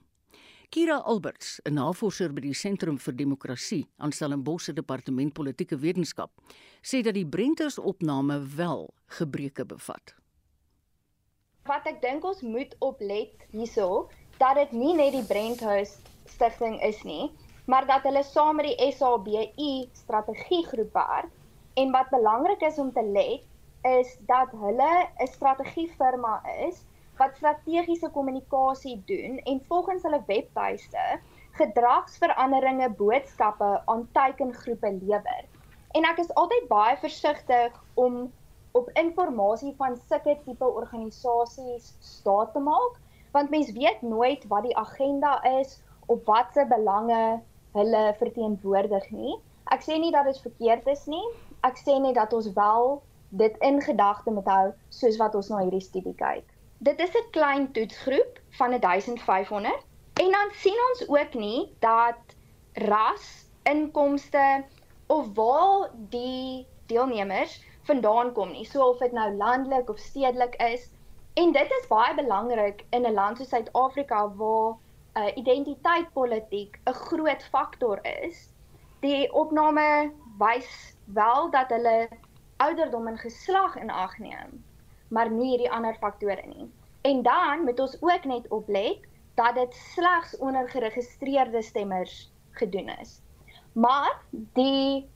Kira 0.74 1.04
Alberts, 1.06 1.60
'n 1.70 1.76
navorser 1.78 2.32
by 2.34 2.42
die 2.42 2.56
Sentrum 2.58 2.96
vir 2.98 3.14
Demokrasie 3.14 3.84
aan 4.02 4.12
Stellenbosch 4.12 4.64
se 4.66 4.74
Departement 4.74 5.34
Politieke 5.38 5.78
Wetenskap, 5.78 6.32
sê 6.82 7.04
dat 7.06 7.14
die 7.14 7.28
Brenthurst 7.36 7.78
opname 7.78 8.40
wel 8.56 8.90
gebreke 9.18 9.66
bevat. 9.70 10.16
Wat 11.70 11.86
ek 11.86 12.02
dink 12.02 12.26
ons 12.26 12.42
moet 12.42 12.74
oplet 12.80 13.46
hierso 13.52 14.10
dat 14.40 14.58
dit 14.58 14.74
nie 14.74 14.96
net 14.98 15.14
die 15.14 15.28
Brenthurst 15.30 16.10
stigting 16.26 16.82
is 16.82 17.04
nie, 17.06 17.30
maar 17.70 17.86
dat 17.86 18.02
hulle 18.10 18.24
saam 18.26 18.58
met 18.58 18.72
die 18.72 18.90
SABU 18.98 19.46
strategiegroep 20.02 20.98
werk 20.98 21.30
en 21.78 21.94
wat 21.94 22.10
belangrik 22.10 22.66
is 22.66 22.82
om 22.82 22.90
te 22.98 23.06
let 23.14 23.46
is 23.94 24.18
dat 24.26 24.50
hulle 24.58 24.92
'n 25.22 25.30
strategiefirma 25.38 26.42
is 26.66 26.82
wat 27.18 27.36
strategiese 27.36 28.10
kommunikasie 28.10 28.98
doen 29.06 29.38
en 29.38 29.62
volgens 29.68 30.04
hulle 30.04 30.24
webtuiste 30.28 31.06
gedragsveranderinge 31.60 32.90
boodskappe 32.98 33.82
aan 33.86 34.08
teikengroepe 34.12 34.98
lewer. 35.02 35.44
En 35.94 36.08
ek 36.10 36.24
is 36.24 36.34
altyd 36.34 36.68
baie 36.68 36.98
versigtig 36.98 37.76
om 37.94 38.32
op 38.74 38.90
inligting 38.98 39.76
van 39.78 39.98
sulke 40.10 40.38
tipe 40.46 40.66
organisasies 40.66 41.94
staat 42.00 42.54
te 42.54 42.60
maak 42.60 42.98
want 43.34 43.50
mens 43.50 43.72
weet 43.72 44.02
nooit 44.02 44.48
wat 44.48 44.64
die 44.64 44.78
agenda 44.78 45.44
is 45.60 45.82
of 46.06 46.26
wat 46.26 46.54
se 46.54 46.66
belange 46.70 47.42
hulle 47.74 48.04
verteenwoordig 48.18 49.10
nie. 49.10 49.38
Ek 49.74 49.82
sê 49.82 49.98
nie 49.98 50.12
dat 50.14 50.28
dit 50.30 50.42
verkeerd 50.42 50.88
is 50.92 51.06
nie. 51.10 51.24
Ek 51.66 51.80
sê 51.82 51.98
net 52.02 52.18
dat 52.20 52.34
ons 52.34 52.52
wel 52.54 53.02
dit 53.34 53.56
in 53.66 53.82
gedagte 53.82 54.32
moet 54.32 54.50
hou 54.50 54.66
soos 54.94 55.18
wat 55.18 55.36
ons 55.36 55.50
na 55.50 55.64
hierdie 55.64 55.82
studie 55.82 56.14
kyk. 56.20 56.46
Dit 56.88 57.00
is 57.00 57.14
'n 57.16 57.30
klein 57.32 57.72
toetsgroep 57.72 58.40
van 58.60 58.80
1500 58.80 59.86
en 60.14 60.32
dan 60.32 60.50
sien 60.64 60.80
ons 60.90 61.08
ook 61.08 61.34
nie 61.34 61.76
dat 61.80 62.22
ras, 62.74 63.48
inkomste 63.64 64.66
of 65.08 65.28
waar 65.34 65.90
die 65.94 66.68
deelnemers 66.86 67.62
vandaan 67.84 68.34
kom 68.34 68.52
nie. 68.52 68.66
So 68.66 68.90
of 68.90 68.98
dit 68.98 69.12
nou 69.12 69.32
landelik 69.36 69.90
of 69.90 69.98
stedelik 69.98 70.56
is, 70.56 70.90
En 71.34 71.52
dit 71.52 71.72
is 71.72 71.88
baie 71.90 72.14
belangrik 72.16 72.84
in 72.90 73.06
'n 73.10 73.14
land 73.14 73.38
soos 73.38 73.50
Suid-Afrika 73.50 74.18
waar 74.42 74.76
uh, 75.14 75.32
identiteitspolitiek 75.36 76.78
'n 76.90 76.94
groot 76.94 77.44
faktor 77.44 78.00
is. 78.06 78.54
Die 79.00 79.34
opname 79.34 80.12
wys 80.38 80.96
wel 81.06 81.50
dat 81.50 81.70
hulle 81.70 82.10
ouderdom 82.58 83.08
en 83.08 83.18
geslag 83.18 83.76
in 83.76 83.90
ag 83.90 84.18
neem, 84.18 84.64
maar 85.14 85.30
nie 85.32 85.52
hierdie 85.54 85.72
ander 85.72 85.96
faktore 86.02 86.44
nie. 86.50 86.68
En 87.06 87.22
dan 87.22 87.64
moet 87.68 87.80
ons 87.80 87.98
ook 88.02 88.26
net 88.26 88.48
oplet 88.50 89.06
dat 89.38 89.56
dit 89.56 89.74
slegs 89.94 90.38
onder 90.38 90.70
geregistreerde 90.70 91.62
stemmers 91.62 92.32
gedoen 92.52 92.90
is. 93.02 93.20
Maar 93.74 94.22
die 94.58 95.10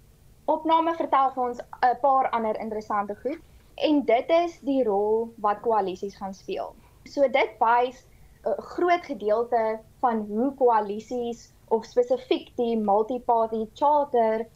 opname 0.45 0.93
vertel 0.95 1.31
vir 1.33 1.43
ons 1.43 1.61
'n 1.61 1.97
paar 2.01 2.29
ander 2.29 2.59
interessante 2.59 3.15
goed 3.21 3.41
en 3.75 4.03
dit 4.05 4.29
is 4.29 4.59
die 4.59 4.83
rol 4.83 5.33
wat 5.37 5.61
koalisies 5.61 6.15
gaan 6.17 6.33
speel. 6.33 6.75
So 7.03 7.29
dit 7.29 7.49
wys 7.59 8.05
'n 8.45 8.61
groot 8.61 9.05
gedeelte 9.05 9.79
van 9.99 10.25
hoe 10.29 10.53
koalisies 10.53 11.51
of 11.67 11.85
spesifiek 11.85 12.55
die 12.55 12.77
multi-party 12.77 13.65
charter 13.73 14.47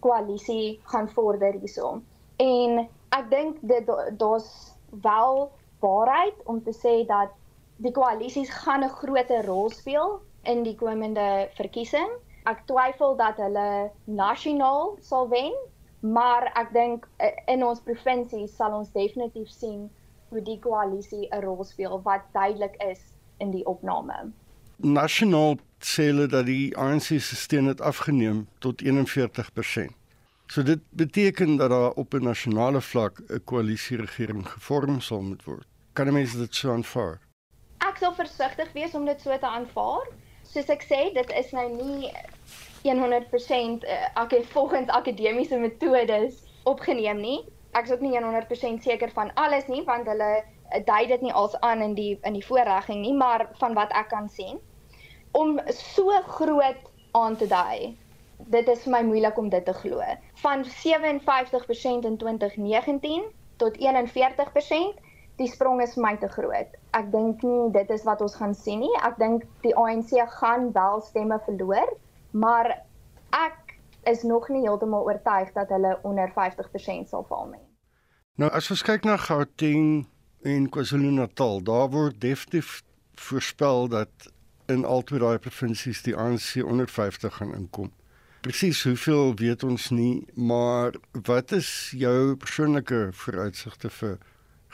koalisie 0.00 0.80
gaan 0.82 1.08
vorder 1.08 1.52
hierso. 1.52 2.00
En 2.36 2.88
ek 3.08 3.30
dink 3.30 3.56
dit 3.60 3.86
daar's 4.18 4.71
wel 5.00 5.52
waarheid 5.80 6.34
om 6.44 6.62
te 6.62 6.72
sê 6.72 7.06
dat 7.06 7.30
die 7.76 7.92
koalisies 7.92 8.50
gaan 8.50 8.84
'n 8.84 8.96
groot 9.00 9.30
rol 9.44 9.70
speel 9.70 10.20
in 10.42 10.62
die 10.62 10.74
komende 10.74 11.48
verkiesing. 11.54 12.10
Ek 12.44 12.66
twyfel 12.66 13.16
dat 13.16 13.36
hulle 13.36 13.90
nasionaal 14.04 14.96
sal 15.00 15.28
wen, 15.28 15.54
Maar 16.02 16.50
ek 16.58 16.72
dink 16.74 17.06
eh, 17.22 17.30
in 17.46 17.62
ons 17.62 17.80
provinsie 17.86 18.48
sal 18.50 18.74
ons 18.74 18.90
definitief 18.90 19.50
sien 19.54 19.86
hoe 20.34 20.40
die 20.42 20.58
koalisie 20.58 21.28
'n 21.30 21.44
rol 21.44 21.62
speel 21.64 22.00
wat 22.02 22.26
duidelik 22.32 22.74
is 22.82 22.98
in 23.38 23.50
die 23.50 23.62
opname. 23.66 24.32
Nasionaal 24.76 25.58
sê 25.78 26.10
hulle 26.10 26.26
dat 26.26 26.46
die 26.46 26.74
ANC 26.76 27.22
se 27.22 27.36
steun 27.36 27.70
het 27.70 27.80
afgeneem 27.80 28.48
tot 28.58 28.82
41%. 28.82 29.94
So 30.52 30.62
dit 30.62 30.80
beteken 30.90 31.56
dat 31.56 31.70
daar 31.70 31.90
op 31.90 32.14
'n 32.14 32.22
nasionale 32.22 32.80
vlak 32.80 33.14
'n 33.18 33.44
koalisieregering 33.44 34.48
gevorm 34.48 35.00
sal 35.00 35.22
moet 35.22 35.44
word. 35.44 35.66
Kan 35.92 36.12
mense 36.12 36.38
dit 36.38 36.54
so 36.54 36.72
aanvaar? 36.72 37.20
Ek 37.78 37.96
sal 37.96 38.14
versigtig 38.14 38.72
wees 38.72 38.94
om 38.94 39.04
dit 39.04 39.20
so 39.20 39.38
te 39.38 39.46
aanvaar. 39.46 40.06
Soos 40.42 40.68
ek 40.68 40.82
sê, 40.82 41.12
dit 41.14 41.32
is 41.32 41.50
nou 41.50 41.68
nie 41.82 42.12
100% 42.82 43.84
ek 44.14 44.32
uh, 44.32 44.44
volgens 44.44 44.88
akademiese 44.88 45.56
metodes 45.56 46.34
opgeneem 46.62 47.20
nie. 47.20 47.40
Ek 47.70 47.84
is 47.84 47.92
ook 47.92 48.00
nie 48.00 48.20
100% 48.20 48.82
seker 48.82 49.10
van 49.10 49.34
alles 49.34 49.66
nie 49.66 49.84
want 49.84 50.06
hulle 50.06 50.44
uh, 50.44 50.84
dui 50.84 51.06
dit 51.06 51.20
nie 51.20 51.32
als 51.32 51.60
aan 51.60 51.80
in 51.80 51.94
die 51.94 52.18
in 52.22 52.32
die 52.32 52.46
voorregging 52.46 53.00
nie, 53.00 53.14
maar 53.14 53.48
van 53.52 53.74
wat 53.74 53.92
ek 53.92 54.08
kan 54.08 54.28
sien 54.28 54.60
om 55.30 55.60
so 55.68 56.10
groot 56.26 56.82
aan 57.12 57.36
te 57.36 57.46
dui. 57.46 57.96
Dit 58.52 58.68
is 58.68 58.82
vir 58.84 58.92
my 58.92 59.00
moeilik 59.08 59.38
om 59.40 59.48
dit 59.48 59.64
te 59.64 59.72
glo. 59.72 60.04
Van 60.42 60.64
57% 60.68 62.04
in 62.08 62.18
2019 62.20 63.24
tot 63.56 63.78
41%. 63.80 65.00
Die 65.40 65.48
sprong 65.48 65.80
is 65.80 65.94
vir 65.96 66.04
my 66.04 66.12
te 66.20 66.28
groot. 66.28 66.74
Ek 66.92 67.08
dink 67.14 67.40
nie 67.46 67.70
dit 67.72 67.90
is 67.94 68.04
wat 68.04 68.20
ons 68.20 68.34
gaan 68.36 68.52
sien 68.54 68.82
nie. 68.84 68.92
Ek 69.00 69.16
dink 69.20 69.46
die 69.64 69.72
ANC 69.78 70.12
gaan 70.36 70.68
wel 70.76 71.00
stemme 71.06 71.38
verloor, 71.46 71.94
maar 72.36 72.68
ek 73.32 73.78
is 74.12 74.26
nog 74.28 74.50
nie 74.52 74.66
heeltemal 74.66 75.08
oortuig 75.08 75.54
dat 75.56 75.72
hulle 75.72 75.96
onder 76.04 76.28
50% 76.36 77.08
sal 77.08 77.24
val 77.30 77.48
nie. 77.54 77.64
Nou 78.36 78.50
as 78.52 78.68
ons 78.74 78.84
kyk 78.84 79.08
na 79.08 79.16
Gauteng 79.16 80.04
en 80.44 80.68
KwaZulu-Natal, 80.74 81.62
daar 81.64 81.88
word 81.94 82.20
definitief 82.20 82.82
voorspel 83.16 83.88
dat 83.88 84.28
in 84.72 84.84
al 84.84 85.04
twee 85.08 85.20
daai 85.22 85.38
provinsies 85.38 86.04
die 86.04 86.16
ANC 86.16 86.58
onder 86.64 86.88
50 86.88 87.40
gaan 87.40 87.56
inkom. 87.56 87.92
Presies 88.42 88.82
hoeveel 88.82 89.36
weet 89.38 89.62
ons 89.62 89.84
nie, 89.94 90.26
maar 90.34 90.96
wat 91.28 91.52
is 91.54 91.68
jou 91.94 92.34
persoonlike 92.34 92.96
vooruitsigte 93.14 93.90
vir 93.98 94.16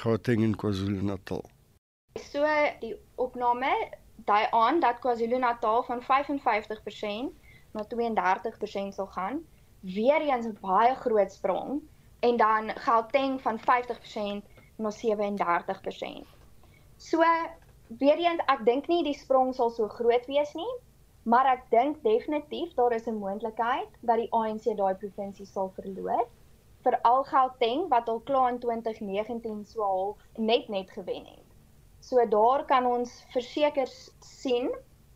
Gauteng 0.00 0.40
en 0.46 0.54
KwaZulu-Natal? 0.56 1.42
So 2.30 2.48
die 2.80 2.94
opname 3.20 3.68
dui 4.30 4.40
aan 4.56 4.80
dat 4.80 5.02
KwaZulu-Natal 5.04 5.84
van 5.90 6.00
55% 6.06 7.52
na 7.76 7.84
32% 7.92 8.96
sal 8.96 9.10
gaan. 9.18 9.44
Weereens 9.84 10.48
'n 10.48 10.56
baie 10.64 10.96
groot 11.04 11.32
sprong 11.32 11.82
en 12.20 12.36
dan 12.36 12.72
Gauteng 12.88 13.36
van 13.44 13.60
50% 13.68 14.44
na 14.76 14.90
37%. 14.90 16.24
So 16.96 17.20
weer 18.00 18.16
eens 18.16 18.40
ek 18.46 18.64
dink 18.64 18.88
nie 18.88 19.04
die 19.04 19.18
sprong 19.18 19.52
sal 19.54 19.70
so 19.70 19.88
groot 19.88 20.26
wees 20.26 20.54
nie, 20.54 20.72
maar 21.28 21.46
ek 21.52 21.64
dink 21.72 22.02
definitief 22.02 22.74
daar 22.76 22.94
is 22.96 23.06
'n 23.06 23.18
moontlikheid 23.20 23.88
dat 24.00 24.16
die 24.16 24.32
ANC 24.32 24.64
daai 24.76 24.94
provinsie 24.94 25.46
sal 25.46 25.68
verloor. 25.78 26.24
Veral 26.86 27.24
Gauteng 27.24 27.88
wat 27.88 28.08
al 28.08 28.20
klaar 28.20 28.52
in 28.52 28.58
2019 28.58 29.64
so 29.64 29.82
half 29.82 30.16
net 30.36 30.68
net 30.68 30.90
gewen 30.90 31.24
het. 31.24 31.48
So 32.00 32.28
daar 32.28 32.64
kan 32.64 32.86
ons 32.86 33.24
verseker 33.34 33.88
sien 34.20 34.70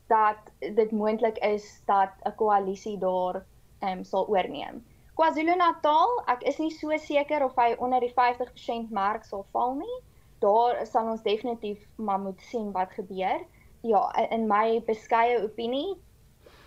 dat 0.09 0.53
dit 0.59 0.91
moontlik 0.91 1.39
is 1.39 1.83
dat 1.87 2.11
'n 2.25 2.35
koalisie 2.37 2.99
daar 2.99 3.45
ehm 3.79 3.99
um, 3.99 4.05
sal 4.05 4.29
oorneem. 4.29 4.85
KwaZulu-Natal, 5.15 6.23
ek 6.27 6.43
is 6.43 6.59
nie 6.59 6.71
so 6.71 6.97
seker 6.97 7.45
of 7.45 7.57
hy 7.57 7.75
onder 7.79 8.01
die 8.01 8.13
50% 8.15 8.91
merk 8.91 9.25
sal 9.25 9.47
val 9.53 9.75
nie. 9.75 9.99
Daar 10.39 10.87
sal 10.87 11.11
ons 11.11 11.23
definitief 11.23 11.89
maar 11.97 12.21
moet 12.21 12.41
sien 12.41 12.73
wat 12.73 12.93
gebeur. 12.93 13.41
Ja, 13.83 14.03
in 14.31 14.47
my 14.47 14.79
beskeie 14.87 15.41
opinie 15.43 15.97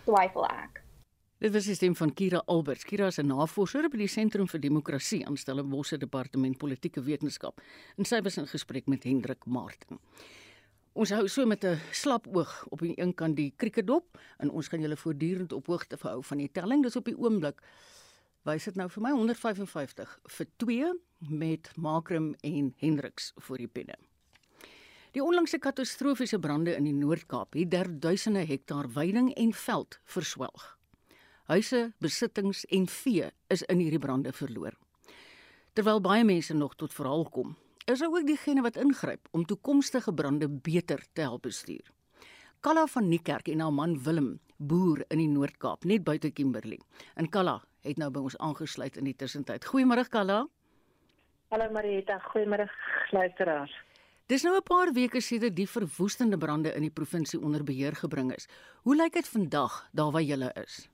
twyfel 0.04 0.44
ek. 0.50 0.82
Dit 1.40 1.54
was 1.56 1.68
die 1.70 1.76
stem 1.78 1.94
van 1.96 2.12
Kira 2.12 2.42
Alberts. 2.52 2.84
Kira 2.84 3.08
is 3.08 3.20
'n 3.20 3.28
navorser 3.28 3.88
by 3.90 3.98
die 3.98 4.08
Sentrum 4.08 4.48
vir 4.48 4.60
Demokrasie 4.60 5.26
aan 5.26 5.38
Stellenbosch 5.38 5.98
Departement 5.98 6.58
Politieke 6.58 7.02
Wetenskap 7.02 7.62
en 7.98 8.06
sy 8.06 8.22
was 8.22 8.38
in 8.38 8.48
gesprek 8.48 8.88
met 8.88 9.04
Hendrik 9.04 9.46
Martin. 9.46 10.00
Ons 10.94 11.10
hou 11.10 11.28
so 11.28 11.46
met 11.46 11.64
'n 11.64 11.80
slap 11.92 12.28
oog 12.28 12.68
op 12.70 12.80
die 12.80 13.00
een 13.00 13.14
kant 13.14 13.36
die 13.36 13.54
krieketdop 13.56 14.18
en 14.40 14.50
ons 14.50 14.68
gaan 14.68 14.82
julle 14.82 14.98
voortdurend 14.98 15.54
op 15.54 15.68
hoogte 15.68 15.98
hou 16.02 16.24
van 16.24 16.38
die 16.38 16.52
telling. 16.52 16.84
Dis 16.84 16.96
op 16.96 17.06
die 17.06 17.18
oomblik 17.18 17.62
wys 18.44 18.66
dit 18.66 18.76
nou 18.76 18.90
vir 18.90 19.02
my 19.02 19.12
155 19.12 20.20
vir 20.28 20.48
2 20.58 20.94
met 21.30 21.72
Makrum 21.78 22.36
en 22.42 22.74
Hendriks 22.78 23.34
voor 23.36 23.58
die 23.58 23.68
penne. 23.68 23.96
Die 25.16 25.24
onlangse 25.24 25.62
katastrofiese 25.64 26.42
brande 26.44 26.74
in 26.76 26.84
die 26.90 26.96
Noord-Kaap 26.96 27.56
het 27.56 27.70
derduisende 27.72 28.42
hektaar 28.50 28.90
weiding 28.98 29.30
en 29.40 29.54
veld 29.56 29.96
verswelg. 30.12 30.66
Huise, 31.48 31.94
besittings 32.04 32.66
en 32.68 32.90
vee 32.92 33.30
is 33.48 33.64
in 33.72 33.80
hierdie 33.80 34.02
brande 34.04 34.34
verloor. 34.36 34.76
Terwyl 35.72 36.04
baie 36.04 36.26
mense 36.28 36.58
nog 36.58 36.76
tot 36.76 36.92
verhaal 36.92 37.24
kom, 37.32 37.56
is 37.88 38.04
daar 38.04 38.12
ook 38.12 38.28
diegene 38.28 38.66
wat 38.66 38.76
ingryp 38.76 39.32
om 39.32 39.48
toekomstige 39.48 40.12
brande 40.12 40.52
beter 40.52 41.06
te 41.14 41.24
help 41.30 41.48
bestuur. 41.48 41.88
Kalla 42.60 42.84
van 42.98 43.08
Niekerk 43.08 43.48
en 43.56 43.64
haar 43.64 43.72
man 43.72 43.96
Willem 44.04 44.34
boer 44.58 45.06
in 45.08 45.24
die 45.24 45.32
Noord-Kaap 45.32 45.88
net 45.88 46.04
buite 46.04 46.34
Kimberley. 46.36 46.82
En 47.16 47.32
Kalla 47.32 47.62
het 47.88 48.04
nou 48.04 48.12
by 48.12 48.28
ons 48.28 48.36
aangesluit 48.44 49.00
in 49.00 49.08
die 49.08 49.16
tussentyd. 49.16 49.64
Goeiemôre 49.64 50.10
Kalla. 50.12 50.44
Hallo 51.56 51.72
Marieta, 51.72 52.20
goeiemôre 52.34 52.68
luisteraars. 53.16 53.84
Dis 54.28 54.44
nou 54.44 54.56
'n 54.56 54.64
paar 54.64 54.90
weke 54.94 55.22
sedert 55.22 55.56
die 55.56 55.70
verwoestende 55.70 56.38
brande 56.38 56.74
in 56.74 56.82
die 56.82 56.94
provinsie 57.00 57.40
onder 57.40 57.64
beheer 57.64 57.96
gebring 57.96 58.34
is. 58.34 58.48
Hoe 58.82 58.96
lyk 58.96 59.14
dit 59.14 59.28
vandag 59.28 59.90
daar 59.92 60.12
waar 60.12 60.22
jy 60.22 60.50
is? 60.64 60.90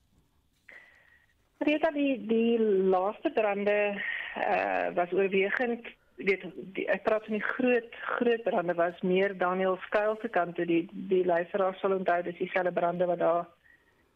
Marieta, 1.59 1.91
die 1.91 2.25
die 2.27 2.59
laaste 2.59 3.31
brande 3.31 4.01
uh, 4.37 4.95
was 4.95 5.11
oorwegend 5.11 5.85
weet 6.15 6.43
die, 6.75 6.85
ek 6.91 7.03
praat 7.03 7.25
van 7.25 7.37
die 7.37 7.47
groot 7.55 7.95
groot 8.17 8.43
brande 8.43 8.73
was 8.77 8.99
meer 9.01 9.37
Daniel 9.37 9.77
Skuil 9.85 10.17
se 10.21 10.29
kant 10.29 10.55
toe 10.55 10.65
die 10.65 10.83
die 10.91 11.23
luisteraars 11.25 11.79
sal 11.79 11.95
onthou 11.95 12.21
dis 12.25 12.37
dieselfde 12.37 12.73
brande 12.75 13.07
wat 13.09 13.19
daar 13.19 13.47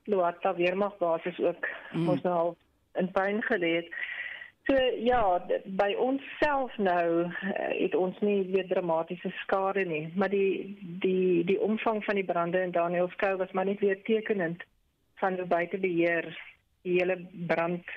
Luata 0.05 0.53
weermagbasis 0.55 1.39
ook 1.41 1.67
mm. 1.91 2.09
ons 2.09 2.21
nou 2.21 2.35
al 2.35 2.51
in 3.01 3.11
pyn 3.11 3.41
gelê 3.43 3.71
het. 3.79 3.87
So 4.65 4.73
ja, 4.97 5.21
by 5.77 5.91
ons 6.01 6.23
self 6.41 6.73
nou 6.81 7.25
uh, 7.25 7.29
het 7.77 7.95
ons 7.95 8.17
nie 8.25 8.39
weer 8.49 8.65
dramatiese 8.65 9.29
skade 9.43 9.83
nie, 9.85 10.07
maar 10.17 10.31
die 10.33 10.73
die 11.03 11.43
die 11.45 11.59
omvang 11.61 12.01
van 12.07 12.17
die 12.17 12.25
brande 12.25 12.63
in 12.65 12.73
Daniel 12.73 13.11
Skuil 13.13 13.37
was 13.37 13.53
maar 13.53 13.69
net 13.69 13.83
weer 13.85 14.01
tekenend 14.09 14.63
van 15.21 15.37
hoe 15.37 15.45
buite 15.45 15.77
beheer 15.77 16.31
die 16.81 16.97
hele 16.97 17.19
brand 17.51 17.93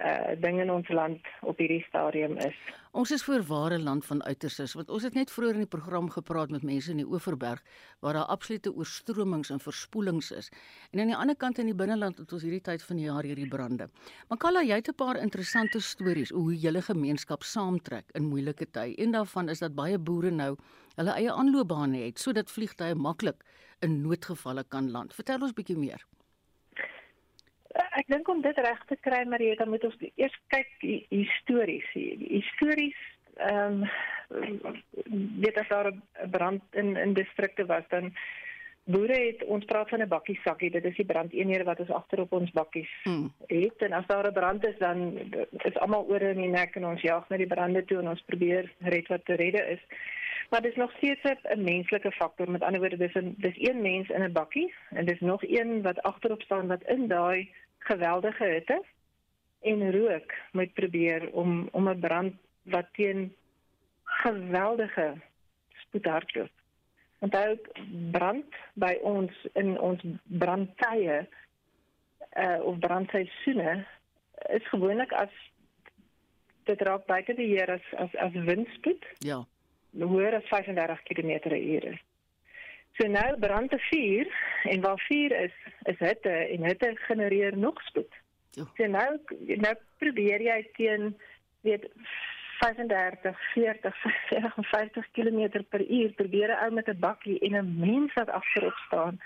uh 0.00 0.34
ding 0.40 0.60
in 0.60 0.70
ons 0.72 0.88
land 0.88 1.26
op 1.46 1.58
hierdie 1.58 1.82
stadium 1.88 2.36
is. 2.40 2.56
Ons 2.90 3.10
is 3.14 3.22
voor 3.22 3.42
ware 3.46 3.78
land 3.78 4.06
van 4.06 4.22
uiterses 4.24 4.72
want 4.74 4.88
ons 4.90 5.04
het 5.06 5.14
net 5.14 5.30
vroeër 5.30 5.58
in 5.58 5.64
die 5.64 5.72
program 5.74 6.08
gepraat 6.10 6.50
met 6.50 6.64
mense 6.66 6.90
in 6.90 7.02
die 7.02 7.06
Oeverberg 7.06 7.60
waar 8.00 8.16
daar 8.18 8.32
absolute 8.34 8.72
oorstromings 8.72 9.50
en 9.54 9.60
verspoelings 9.60 10.30
is. 10.34 10.50
En 10.90 11.00
aan 11.00 11.12
die 11.12 11.16
ander 11.16 11.36
kant 11.36 11.58
in 11.58 11.70
die 11.70 11.76
binneland 11.76 12.18
het 12.18 12.32
ons 12.32 12.42
hierdie 12.42 12.64
tyd 12.66 12.82
van 12.82 12.96
die 12.96 13.06
jaar 13.06 13.28
hierdie 13.28 13.48
brande. 13.48 13.90
Maar 14.28 14.40
Kalla, 14.42 14.62
jy 14.62 14.80
het 14.80 14.88
'n 14.88 14.94
paar 14.94 15.20
interessante 15.22 15.80
stories 15.80 16.30
hoe 16.30 16.56
julle 16.56 16.82
gemeenskap 16.82 17.42
saamtrek 17.42 18.10
in 18.14 18.28
moeilike 18.28 18.70
tye. 18.70 18.94
Een 18.96 19.12
daarvan 19.12 19.48
is 19.48 19.58
dat 19.58 19.74
baie 19.74 19.98
boere 19.98 20.30
nou 20.30 20.56
hulle 20.96 21.10
eie 21.10 21.32
aanloopbane 21.32 21.98
het 22.06 22.18
sodat 22.18 22.50
vliegtye 22.50 22.94
maklik 22.94 23.44
in 23.80 24.00
noodgevalle 24.02 24.64
kan 24.68 24.90
land. 24.90 25.14
Vertel 25.14 25.42
ons 25.42 25.52
bietjie 25.52 25.76
meer 25.76 26.06
ek 27.72 28.06
dink 28.06 28.28
om 28.28 28.42
dit 28.42 28.58
reg 28.58 28.84
te 28.86 28.96
kry 29.00 29.24
Marie, 29.24 29.56
dan 29.56 29.68
moet 29.68 29.84
ons 29.84 29.96
eers 30.16 30.36
kyk 30.48 30.70
histories. 31.08 31.86
Histories 31.94 32.98
ehm 33.40 33.82
um, 33.82 34.74
dit 35.42 35.56
as 35.58 35.68
daar 35.68 35.90
'n 35.90 36.30
brand 36.30 36.62
in 36.70 36.96
in 36.96 37.14
distrikte 37.14 37.66
was 37.66 37.84
dan 37.88 38.12
boere 38.84 39.18
het 39.26 39.44
ons 39.44 39.64
praat 39.64 39.88
van 39.88 40.02
'n 40.02 40.08
bakkie 40.08 40.38
sakkie. 40.44 40.70
Dit 40.70 40.84
is 40.84 40.96
die 40.96 41.04
brandeenhede 41.04 41.64
wat 41.64 41.80
ons 41.80 41.90
agter 41.90 42.20
op 42.20 42.32
ons 42.32 42.50
bakkies 42.50 42.90
hmm. 43.02 43.32
het 43.46 43.78
en 43.78 43.92
as 43.92 44.06
daar 44.06 44.26
'n 44.26 44.32
brand 44.32 44.66
is 44.66 44.78
dan 44.78 45.18
is 45.50 45.78
almal 45.78 46.06
oor 46.08 46.22
in 46.22 46.36
die 46.36 46.48
nek 46.48 46.76
en 46.76 46.86
ons 46.86 47.00
jag 47.02 47.28
na 47.28 47.36
die 47.36 47.46
brande 47.46 47.84
toe 47.84 47.98
en 47.98 48.08
ons 48.08 48.22
probeer 48.26 48.72
red 48.78 49.06
wat 49.08 49.24
te 49.24 49.34
redde 49.34 49.66
is. 49.66 49.82
Maar 50.50 50.62
dis 50.62 50.74
nog 50.76 50.92
steeds 50.92 51.20
'n 51.22 51.62
menslike 51.62 52.12
faktor. 52.12 52.50
Met 52.50 52.62
ander 52.62 52.80
woorde, 52.80 52.96
dis 52.96 53.14
'n 53.14 53.34
dis 53.36 53.68
een 53.68 53.80
mens 53.80 54.08
in 54.08 54.22
'n 54.22 54.32
bakkie 54.32 54.74
en 54.90 55.04
dis 55.06 55.20
nog 55.20 55.42
een 55.42 55.82
wat 55.82 56.02
agterop 56.02 56.42
staan 56.42 56.66
wat 56.66 56.82
in 56.82 57.08
daai 57.08 57.54
geweldige 57.78 58.44
hitte 58.44 58.84
en 59.60 59.92
rook 59.92 60.32
moet 60.52 60.72
probeer 60.72 61.32
om 61.32 61.68
om 61.72 61.88
'n 61.88 62.00
brand 62.00 62.34
wat 62.62 62.86
teen 62.92 63.34
geweldige 64.04 65.14
spoed 65.72 66.04
hardloop. 66.04 66.50
Onthou 67.18 67.58
brand 68.10 68.44
by 68.74 68.98
ons 69.02 69.32
in 69.52 69.80
ons 69.80 70.02
brandtye 70.24 71.28
uh 72.38 72.58
of 72.62 72.78
brandseisoene 72.78 73.86
is 74.48 74.68
gewoonlik 74.68 75.12
as 75.12 75.32
dit 76.64 76.80
raak 76.80 77.06
buite 77.06 77.34
die 77.34 77.46
heer 77.46 77.70
as 77.70 77.94
as 77.94 78.16
as 78.16 78.32
windspoed. 78.32 79.06
Ja. 79.18 79.46
Hoër 79.98 80.34
as 80.34 80.48
35 80.48 81.02
km/h. 81.02 81.98
So 82.98 83.06
nou 83.08 83.38
brand 83.38 83.72
'n 83.72 83.78
vuur 83.78 84.26
en 84.62 84.80
waar 84.80 85.00
vuur 85.08 85.32
is, 85.32 85.54
is 85.82 85.98
hitte 85.98 86.30
en 86.30 86.64
hitte 86.64 86.96
genereer 86.96 87.56
nog 87.56 87.82
spoed. 87.82 88.12
Ja. 88.50 88.64
So 88.76 88.86
nou 88.86 89.18
nou 89.56 89.74
probeer 89.98 90.40
jy 90.40 90.68
teen 90.72 91.16
weet 91.60 91.90
35, 92.60 93.38
40, 93.54 93.96
50 94.70 95.10
km 95.10 95.64
per 95.68 95.90
uur 95.90 96.12
probeer 96.12 96.48
'n 96.48 96.64
ou 96.64 96.70
met 96.72 96.88
'n 96.88 96.98
bakkie 96.98 97.38
en 97.38 97.56
'n 97.56 97.78
mens 97.78 98.12
wat 98.12 98.30
agterop 98.30 98.76
staan 98.86 99.20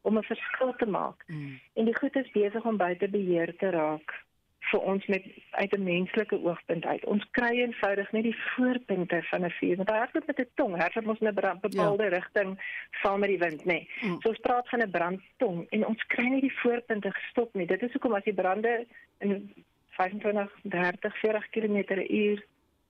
om 0.00 0.18
'n 0.18 0.22
verskil 0.22 0.74
te 0.76 0.86
maak. 0.86 1.24
Mm. 1.26 1.60
En 1.74 1.84
die 1.84 1.96
goed 1.96 2.16
is 2.16 2.30
besig 2.30 2.64
om 2.64 2.76
buite 2.76 3.08
beheer 3.08 3.56
te 3.56 3.70
raak 3.70 4.26
vir 4.70 4.80
ons 4.80 5.06
met 5.06 5.24
uit 5.50 5.72
'n 5.72 5.82
menslike 5.82 6.42
oogpunt 6.44 6.84
uit. 6.84 7.04
Ons 7.04 7.24
kry 7.30 7.52
eenvoudig 7.58 8.12
net 8.12 8.22
die 8.22 8.36
voorpunte 8.36 9.22
van 9.22 9.44
'n 9.44 9.50
vuur. 9.50 9.76
Want 9.76 9.90
hardloop 9.90 10.26
met 10.26 10.38
'n 10.38 10.50
tong, 10.54 10.76
hardloop 10.76 11.08
ons 11.08 11.20
in 11.20 11.28
'n 11.28 11.34
bepaalde 11.60 12.02
ja. 12.02 12.08
rigting 12.08 12.58
saam 12.90 13.20
met 13.20 13.28
die 13.28 13.38
wind, 13.38 13.64
nê. 13.64 13.64
Nee. 13.64 13.88
Mm. 14.00 14.20
So 14.20 14.28
ons 14.28 14.38
praat 14.38 14.68
van 14.68 14.82
'n 14.82 14.90
brandtong 14.90 15.66
en 15.70 15.86
ons 15.86 16.06
kry 16.06 16.26
nie 16.28 16.40
die 16.40 16.58
voorpunte 16.58 17.12
gestop 17.12 17.54
nie. 17.54 17.66
Dit 17.66 17.82
is 17.82 17.92
hoekom 17.92 18.14
as 18.14 18.24
die 18.24 18.34
brande 18.34 18.86
in 19.18 19.52
25, 19.88 20.52
30, 20.62 21.18
40 21.18 21.48
km/h 21.50 22.42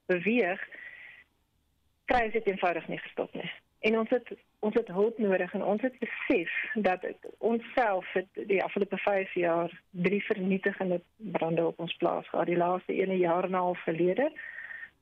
beweeg, 0.05 0.67
kry 2.05 2.23
ons 2.23 2.33
dit 2.33 2.47
eenvoudig 2.47 2.87
nie 2.87 2.99
gestop 2.99 3.33
nie. 3.33 3.51
En 3.79 3.99
ons 3.99 4.09
het 4.09 4.31
ons 4.59 4.75
het 4.75 4.87
hulp 4.87 5.17
nodig 5.17 5.53
en 5.53 5.63
ons 5.63 5.81
het 5.81 5.93
besef 5.99 6.51
dat 6.73 7.05
ons 7.37 7.63
self 7.73 8.07
het 8.13 8.27
die 8.33 8.63
afgelope 8.63 8.97
5 8.97 9.33
jaar 9.33 9.81
drie 9.89 10.23
vernietigende 10.25 11.01
brande 11.15 11.65
op 11.65 11.79
ons 11.79 11.95
plaas 11.95 12.27
gehad. 12.29 12.45
Die 12.45 12.57
laaste 12.57 12.93
ene 12.93 13.17
jaar 13.17 13.43
en 13.43 13.51
'n 13.51 13.63
half 13.63 13.83
gelede 13.83 14.31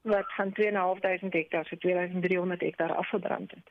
wat 0.02 0.34
van 0.34 0.52
2.500 0.52 1.34
hektaar 1.34 1.66
tot 1.66 1.80
2300 1.80 2.62
hektaar 2.62 2.94
afgebrand 2.94 3.52
het. 3.52 3.68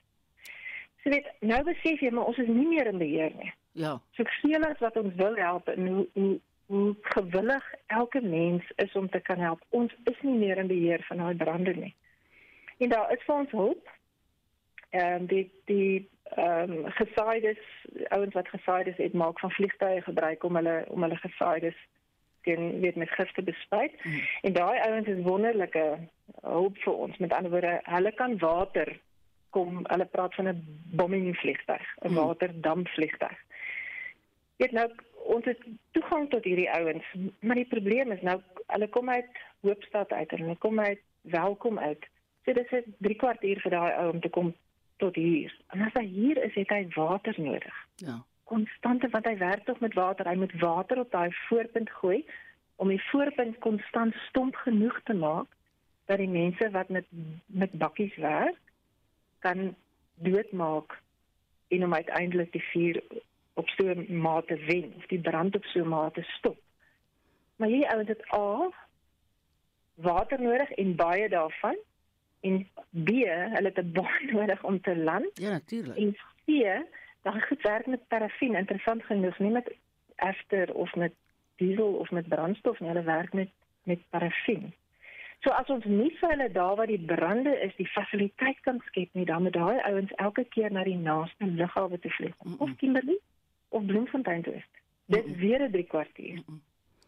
So 1.03 1.11
weet, 1.11 1.31
nou 1.41 1.63
besef 1.63 2.01
jy 2.01 2.11
maar 2.11 2.25
ons 2.25 2.39
is 2.39 2.49
nie 2.51 2.67
meer 2.67 2.87
in 2.87 2.99
beheer 2.99 3.33
nie. 3.39 3.53
Ja. 3.73 4.01
So 4.11 4.25
spelers 4.25 4.79
wat 4.79 4.97
ons 4.97 5.15
wil 5.15 5.37
help 5.37 5.69
en 5.69 5.87
hoe 5.87 6.07
hoe 6.13 6.41
hoe 6.67 6.97
gewillig 7.01 7.75
elke 7.87 8.21
mens 8.21 8.73
is 8.77 8.93
om 8.93 9.09
te 9.11 9.21
kan 9.21 9.39
help. 9.39 9.63
Ons 9.69 9.95
is 10.05 10.17
nie 10.21 10.39
meer 10.39 10.59
in 10.59 10.67
beheer 10.67 11.05
van 11.09 11.17
daai 11.17 11.37
brande 11.37 11.75
nie. 11.75 11.95
En 12.79 12.89
daar 12.89 13.13
is 13.13 13.23
vir 13.23 13.35
ons 13.35 13.51
hulp. 13.51 13.91
Ehm 14.97 15.21
um, 15.21 15.27
die 15.27 15.51
die 15.65 16.09
ehm 16.35 16.73
um, 16.73 16.91
gesaaides 17.01 17.61
ouens 18.09 18.35
wat 18.35 18.49
gesaaides 18.49 18.97
het 18.97 19.13
maak 19.13 19.41
van 19.41 19.51
vliegtye 19.51 20.03
gebruik 20.03 20.45
om 20.45 20.57
hulle 20.57 20.85
om 20.89 21.03
hulle 21.03 21.17
gesaaides 21.17 21.79
teen 22.47 22.81
weet 22.81 22.97
met 22.97 23.11
gif 23.11 23.33
te 23.33 23.43
bespuit. 23.43 23.93
Mm. 24.05 24.21
En 24.43 24.53
daai 24.53 24.79
ouens 24.81 25.07
is 25.07 25.23
wonderlike 25.23 25.85
hulp 26.41 26.79
vir 26.85 26.95
ons. 26.95 27.17
Met 27.17 27.33
ander 27.33 27.51
woorde, 27.51 27.81
hulle 27.83 28.13
kan 28.13 28.39
water 28.39 28.99
kom, 29.51 29.83
hulle 29.83 30.05
praat 30.05 30.35
van 30.35 30.49
'n 30.49 30.63
bombing 31.01 31.37
vliegtuig, 31.37 31.87
'n 31.97 32.09
mm. 32.09 32.15
waterdamp 32.15 32.89
vliegtuig. 32.89 33.39
Dit 34.57 34.73
nou 34.73 34.91
ons 35.27 35.45
het 35.45 35.61
toegang 35.91 36.31
tot 36.31 36.45
hierdie 36.45 36.71
ouens, 36.71 37.05
maar 37.41 37.59
die 37.59 37.73
probleem 37.75 38.13
is 38.13 38.23
nou 38.23 38.41
hulle 38.67 38.89
kom 38.89 39.11
uit 39.11 39.33
Hoopstad 39.61 40.13
uit 40.13 40.33
en 40.33 40.41
hulle 40.41 40.57
kom 40.57 40.81
uit 40.81 41.01
Welkom 41.21 41.79
uit. 41.79 42.07
So 42.45 42.53
dis 42.53 42.71
'n 42.71 42.95
3 42.99 43.17
kwartier 43.17 43.61
vir 43.61 43.71
daai 43.71 43.93
ou 43.93 44.11
om 44.13 44.21
te 44.21 44.29
kom 44.29 44.55
tot 44.97 45.15
hier. 45.15 45.55
En 45.75 45.81
as 45.81 45.93
hy 45.93 46.05
hier 46.05 46.43
is, 46.45 46.55
het 46.55 46.73
hy 46.73 46.87
water 46.95 47.35
nodig. 47.37 47.77
Ja. 47.97 48.23
Konstante 48.45 49.09
want 49.11 49.27
hy 49.27 49.37
werk 49.39 49.65
tog 49.65 49.81
met 49.81 49.95
water. 49.95 50.29
Hy 50.29 50.37
moet 50.37 50.55
water 50.61 51.01
op 51.03 51.11
daai 51.11 51.31
voorpunt 51.49 51.91
gooi 51.91 52.25
om 52.77 52.89
die 52.93 53.03
voorpunt 53.11 53.59
konstant 53.65 54.15
stomp 54.29 54.57
genoeg 54.67 55.01
te 55.05 55.15
maak 55.15 55.49
dat 56.07 56.21
die 56.23 56.31
mense 56.31 56.71
wat 56.71 56.89
met 56.89 57.07
met 57.47 57.73
bakkies 57.73 58.17
werk 58.17 58.59
kan 59.45 59.75
doodmaak 60.15 61.01
en 61.69 61.85
om 61.85 61.95
uiteindelik 61.95 62.53
die 62.53 62.65
vuur 62.73 63.03
op 63.55 63.69
so 63.69 63.89
'n 63.89 64.21
mate 64.21 64.57
wen 64.69 64.93
of 64.97 65.07
die 65.07 65.21
brand 65.21 65.57
op 65.57 65.65
so 65.65 65.81
'n 65.81 65.89
mate 65.89 66.23
stop. 66.23 66.59
Maar 67.57 67.69
hierdie 67.69 67.91
ouens 67.91 68.09
het 68.09 68.33
A 68.33 68.71
water 69.95 70.41
nodig 70.41 70.71
en 70.71 70.97
baie 70.97 71.29
daarvan 71.29 71.77
en 72.47 72.57
B 72.91 73.11
hulle 73.55 73.71
het 73.73 73.83
'n 73.83 73.93
baan 73.93 74.27
nodig 74.37 74.65
om 74.65 74.81
te 74.81 74.97
land. 74.97 75.31
Ja, 75.35 75.51
natuurlik. 75.51 75.97
En 75.97 76.17
C 76.45 76.85
dan 77.23 77.41
goed 77.41 77.63
werk 77.63 77.87
met 77.87 78.09
parafin 78.09 78.55
interessant 78.55 79.03
genoeg 79.05 79.39
nie 79.39 79.51
met 79.51 79.75
ester 80.17 80.75
of 80.75 80.95
met 80.95 81.13
diesel 81.57 81.93
of 81.93 82.11
met 82.11 82.29
brandstof 82.29 82.81
nie, 82.81 82.89
hulle 82.89 83.03
werk 83.03 83.33
met 83.33 83.51
met 83.83 84.01
parafin. 84.11 84.75
So 85.45 85.51
as 85.51 85.69
ons 85.71 85.85
nie 85.85 86.11
vir 86.21 86.33
hulle 86.33 86.49
daar 86.53 86.77
waar 86.77 86.91
die 86.91 87.05
brande 87.13 87.53
is, 87.63 87.75
die 87.77 87.89
fasiliteit 87.89 88.61
kan 88.67 88.81
skep 88.87 89.13
nie, 89.13 89.27
dan 89.29 89.43
moet 89.43 89.55
daai 89.55 89.81
ouens 89.91 90.15
elke 90.23 90.45
keer 90.55 90.73
na 90.73 90.83
die 90.85 90.97
naaste 90.99 91.47
lughawe 91.61 91.99
toe 91.99 92.11
vlieg. 92.11 92.35
Mm 92.43 92.53
-mm. 92.53 92.61
Of 92.65 92.77
Kimberley 92.77 93.19
of 93.69 93.85
Bloemfontein 93.87 94.43
toe. 94.43 94.63
Dit 95.07 95.27
is 95.27 95.37
weer 95.37 95.63
'n 95.63 95.71
3 95.71 95.85
kwartier. 95.85 96.35
Mm 96.35 96.45
-mm. 96.47 96.61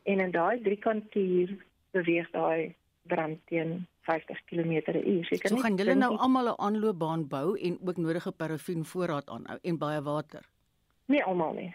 En 0.02 0.21
in 0.21 0.30
daai 0.30 0.61
3 0.62 0.76
kwartier 0.76 1.57
beweeg 1.90 2.30
daai 2.30 2.75
brand 3.08 3.40
teen 3.50 3.86
50 4.08 4.44
km/h. 4.50 5.26
So, 5.28 5.48
so 5.48 5.62
gaan 5.64 5.78
hulle 5.80 5.94
nou 5.94 6.14
almal 6.16 6.52
'n 6.52 6.60
aanloopbaan 6.68 7.28
bou 7.28 7.56
en 7.56 7.78
ook 7.84 7.96
nodige 7.96 8.32
parafin 8.32 8.84
voorraad 8.84 9.28
aanhou 9.28 9.58
en 9.62 9.78
baie 9.78 10.02
water. 10.02 10.42
Nee, 11.06 11.24
almal 11.24 11.52
nie 11.52 11.74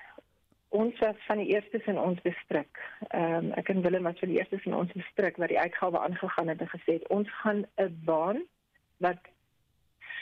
ons 0.74 1.00
was 1.00 1.16
van 1.28 1.38
die 1.38 1.54
eerstes 1.54 1.86
in 1.86 2.00
ons 2.00 2.22
distrik. 2.26 2.80
Ehm 3.10 3.36
um, 3.36 3.52
ek 3.62 3.70
en 3.70 3.82
Willem 3.86 4.08
was 4.10 4.20
van 4.20 4.32
die 4.32 4.40
eerstes 4.40 4.66
in 4.66 4.76
ons 4.76 4.94
distrik 4.98 5.38
wat 5.42 5.52
die 5.54 5.60
uitgawe 5.60 6.00
aangegaan 6.00 6.50
het 6.50 6.62
en 6.66 6.72
gesê 6.72 6.98
het 6.98 7.08
ons 7.14 7.30
gaan 7.42 7.66
'n 7.78 8.00
baan 8.06 8.42
wat 9.06 9.22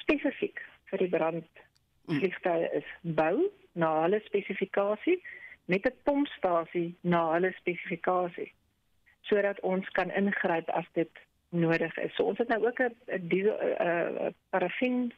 spesifiek 0.01 0.59
vir 0.91 0.99
die 0.99 1.09
brand 1.15 1.47
vliegtuie 2.07 2.67
is 2.79 2.89
bou 3.01 3.47
na 3.73 3.91
hulle 4.01 4.19
spesifikasie 4.25 5.21
met 5.65 5.87
'n 5.87 5.95
pompstasie 6.03 6.95
na 7.01 7.21
hulle 7.33 7.53
spesifikasie 7.59 8.51
sodat 9.21 9.59
ons 9.59 9.89
kan 9.89 10.11
ingryp 10.11 10.69
as 10.69 10.85
dit 10.93 11.09
nodig 11.49 11.97
is. 11.97 12.15
So 12.15 12.23
ons 12.23 12.37
het 12.37 12.47
nou 12.47 12.65
ook 12.65 12.79
'n 12.79 12.95
'n 13.07 14.35
parafin 14.49 15.13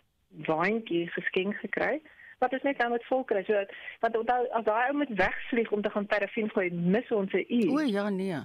waantjie 0.45 1.07
geskenk 1.07 1.55
gekry 1.55 2.01
wat 2.43 2.53
is 2.53 2.65
net 2.67 2.77
nou 2.77 2.89
met 2.91 3.05
volk 3.05 3.27
kry. 3.27 3.43
So 3.47 3.59
want 4.03 4.17
onthou 4.17 4.47
as 4.57 4.65
daai 4.67 4.89
ou 4.89 4.97
moet 4.97 5.13
wegvlieg 5.19 5.71
om 5.71 5.81
te 5.81 5.91
gaan 5.93 6.09
parafin 6.15 6.49
gooi, 6.49 6.69
mis 6.71 7.11
ons 7.11 7.33
'n 7.33 7.45
uur. 7.47 7.71
O 7.71 7.79
ja 7.79 8.09
nee. 8.09 8.41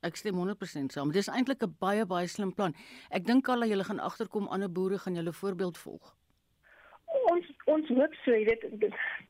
Ek 0.00 0.16
stem 0.16 0.34
100% 0.38 0.92
saam. 0.94 1.12
Dit 1.12 1.22
is 1.26 1.28
eintlik 1.28 1.62
'n 1.62 1.76
baie 1.78 2.06
baie 2.06 2.26
slim 2.26 2.54
plan. 2.54 2.74
Ek 3.10 3.24
dink 3.26 3.48
al 3.48 3.60
dat 3.60 3.68
julle 3.68 3.84
gaan 3.84 3.98
agterkom 4.10 4.46
ander 4.48 4.72
boere 4.72 4.98
gaan 4.98 5.14
julle 5.14 5.32
voorbeeld 5.32 5.78
volg. 5.78 6.14
Ons 7.32 7.46
ons 7.64 7.88
hoop 7.88 8.14
so, 8.14 8.30
jy 8.30 8.44
weet, 8.44 8.62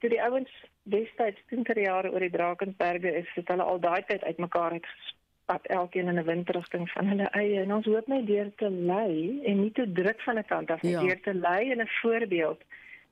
toe 0.00 0.10
die 0.10 0.22
ouens 0.22 0.50
destyds 0.82 1.40
20 1.46 1.76
jaar 1.84 2.10
oor 2.10 2.20
die 2.20 2.30
Drakensberge 2.30 3.12
is, 3.20 3.28
het 3.34 3.48
hulle 3.48 3.62
al 3.62 3.80
daai 3.80 4.02
tyd 4.06 4.22
uitmekaar 4.22 4.72
het 4.72 4.86
gespat 5.48 5.66
elkeen 5.66 6.08
in 6.08 6.18
'n 6.18 6.24
windrigting 6.24 6.90
van 6.90 7.06
hulle 7.06 7.28
eie 7.30 7.60
en 7.60 7.74
ons 7.74 7.84
hoop 7.84 8.06
net 8.06 8.26
deur 8.26 8.52
te 8.56 8.70
lei 8.70 9.40
en 9.44 9.60
nie 9.60 9.72
te 9.72 9.92
druk 9.92 10.20
van 10.20 10.38
'n 10.38 10.44
kant 10.44 10.70
af 10.70 10.82
nie, 10.82 10.92
ja. 10.92 11.00
deur 11.00 11.20
te 11.20 11.34
lei 11.34 11.70
en 11.70 11.80
'n 11.80 11.88
voorbeeld 12.02 12.60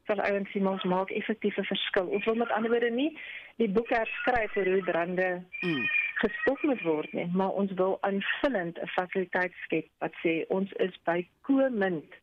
sal 0.07 0.20
ouens 0.20 0.51
sien 0.51 0.66
ons 0.66 0.85
maak 0.85 1.11
effektiewe 1.11 1.64
verskil. 1.64 2.07
Ons 2.07 2.25
wil 2.25 2.35
met 2.35 2.51
ander 2.51 2.70
woorde 2.70 2.90
nie 2.90 3.18
die 3.57 3.68
boek 3.68 3.88
herskryf 3.88 4.57
oor 4.57 4.66
hoe 4.66 4.83
brande 4.83 5.42
mm. 5.61 5.85
gestop 6.14 6.62
moet 6.62 6.83
word 6.83 7.12
nie, 7.12 7.27
maar 7.33 7.51
ons 7.51 7.72
wil 7.72 7.99
aanvullend 8.01 8.79
'n 8.79 8.87
fasiliteit 8.87 9.53
skep 9.64 9.88
wat 9.99 10.12
sê 10.25 10.44
ons 10.49 10.72
is 10.72 11.01
bykomend 11.05 12.14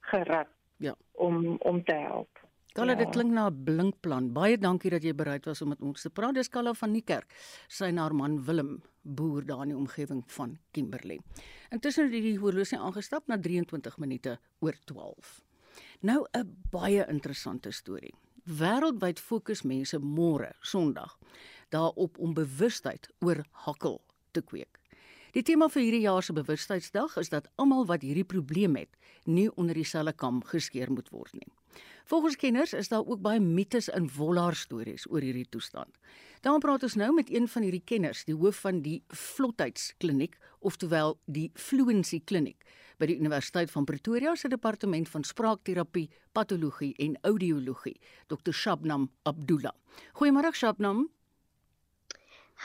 gerad 0.00 0.48
ja. 0.76 0.94
om 1.12 1.56
om 1.58 1.84
te 1.84 1.94
help. 1.94 2.45
Kalla, 2.76 2.92
ja. 2.92 2.98
dit 3.00 3.12
klink 3.14 3.32
na 3.32 3.48
'n 3.48 3.64
blink 3.64 3.94
plan. 4.00 4.32
Baie 4.32 4.58
dankie 4.58 4.90
dat 4.90 5.02
jy 5.02 5.14
bereid 5.14 5.46
was 5.46 5.62
om 5.62 5.68
met 5.68 5.80
ons 5.80 6.02
te 6.02 6.10
praat. 6.10 6.34
Dis 6.34 6.48
Kalla 6.48 6.74
van 6.74 6.92
Niekerk. 6.92 7.32
Sy 7.68 7.84
en 7.84 7.96
haar 7.96 8.14
man 8.14 8.44
Willem 8.44 8.82
boer 9.02 9.46
daar 9.46 9.62
in 9.62 9.68
die 9.68 9.76
omgewing 9.76 10.22
van 10.26 10.58
Kimberley. 10.72 11.20
Intussen 11.70 12.04
het 12.04 12.12
die 12.12 12.38
horlosie 12.38 12.78
aangestap 12.78 13.26
na 13.28 13.38
23 13.38 13.96
minute 13.98 14.38
oor 14.60 14.74
12. 14.84 15.42
Nou 16.00 16.26
'n 16.32 16.56
baie 16.70 17.06
interessante 17.08 17.70
storie. 17.70 18.14
Wêreldwyd 18.44 19.18
fokus 19.18 19.62
mense 19.62 19.98
môre, 19.98 20.52
Sondag, 20.60 21.18
daarop 21.70 22.18
om 22.18 22.34
bewustheid 22.34 23.08
oor 23.20 23.44
hakkel 23.50 24.02
te 24.32 24.42
kweek. 24.42 24.78
Die 25.32 25.42
tema 25.42 25.68
vir 25.68 25.82
hierdie 25.82 26.00
jaar 26.00 26.22
se 26.22 26.32
bewustheidsdag 26.32 27.16
is 27.16 27.28
dat 27.28 27.48
almal 27.56 27.86
wat 27.86 28.02
hierdie 28.02 28.24
probleem 28.24 28.76
het, 28.76 28.96
nie 29.24 29.50
onder 29.56 29.74
dieselfde 29.74 30.12
kam 30.12 30.42
geskeer 30.44 30.92
moet 30.92 31.08
word 31.10 31.32
nie. 31.32 31.52
Volgens 32.06 32.36
kenners 32.36 32.72
is 32.72 32.88
daar 32.88 33.06
ook 33.06 33.20
baie 33.20 33.40
mites 33.40 33.88
en 33.90 34.10
wollaar 34.16 34.54
stories 34.54 35.06
oor 35.10 35.20
hierdie 35.20 35.48
toestand. 35.48 35.90
Daarom 36.40 36.60
praat 36.60 36.82
ons 36.82 36.94
nou 36.94 37.12
met 37.14 37.30
een 37.30 37.48
van 37.48 37.62
hierdie 37.62 37.82
kenners, 37.84 38.24
die 38.24 38.34
hoof 38.34 38.60
van 38.62 38.82
die 38.84 39.02
Vlotheidskliniek, 39.08 40.36
oftewel 40.60 41.18
die 41.24 41.50
Fluency 41.54 42.20
Kliniek 42.24 42.62
by 43.00 43.08
die 43.10 43.18
Universiteit 43.18 43.70
van 43.72 43.84
Pretoria 43.84 44.34
se 44.36 44.48
departement 44.48 45.08
van 45.08 45.24
spraakterapie, 45.24 46.06
patologie 46.32 46.94
en 47.02 47.18
audiologie, 47.28 47.96
Dr. 48.30 48.54
Shabnam 48.54 49.10
Abdullah. 49.28 49.74
Goeiemôre 50.20 50.54
Shabnam. 50.54 51.08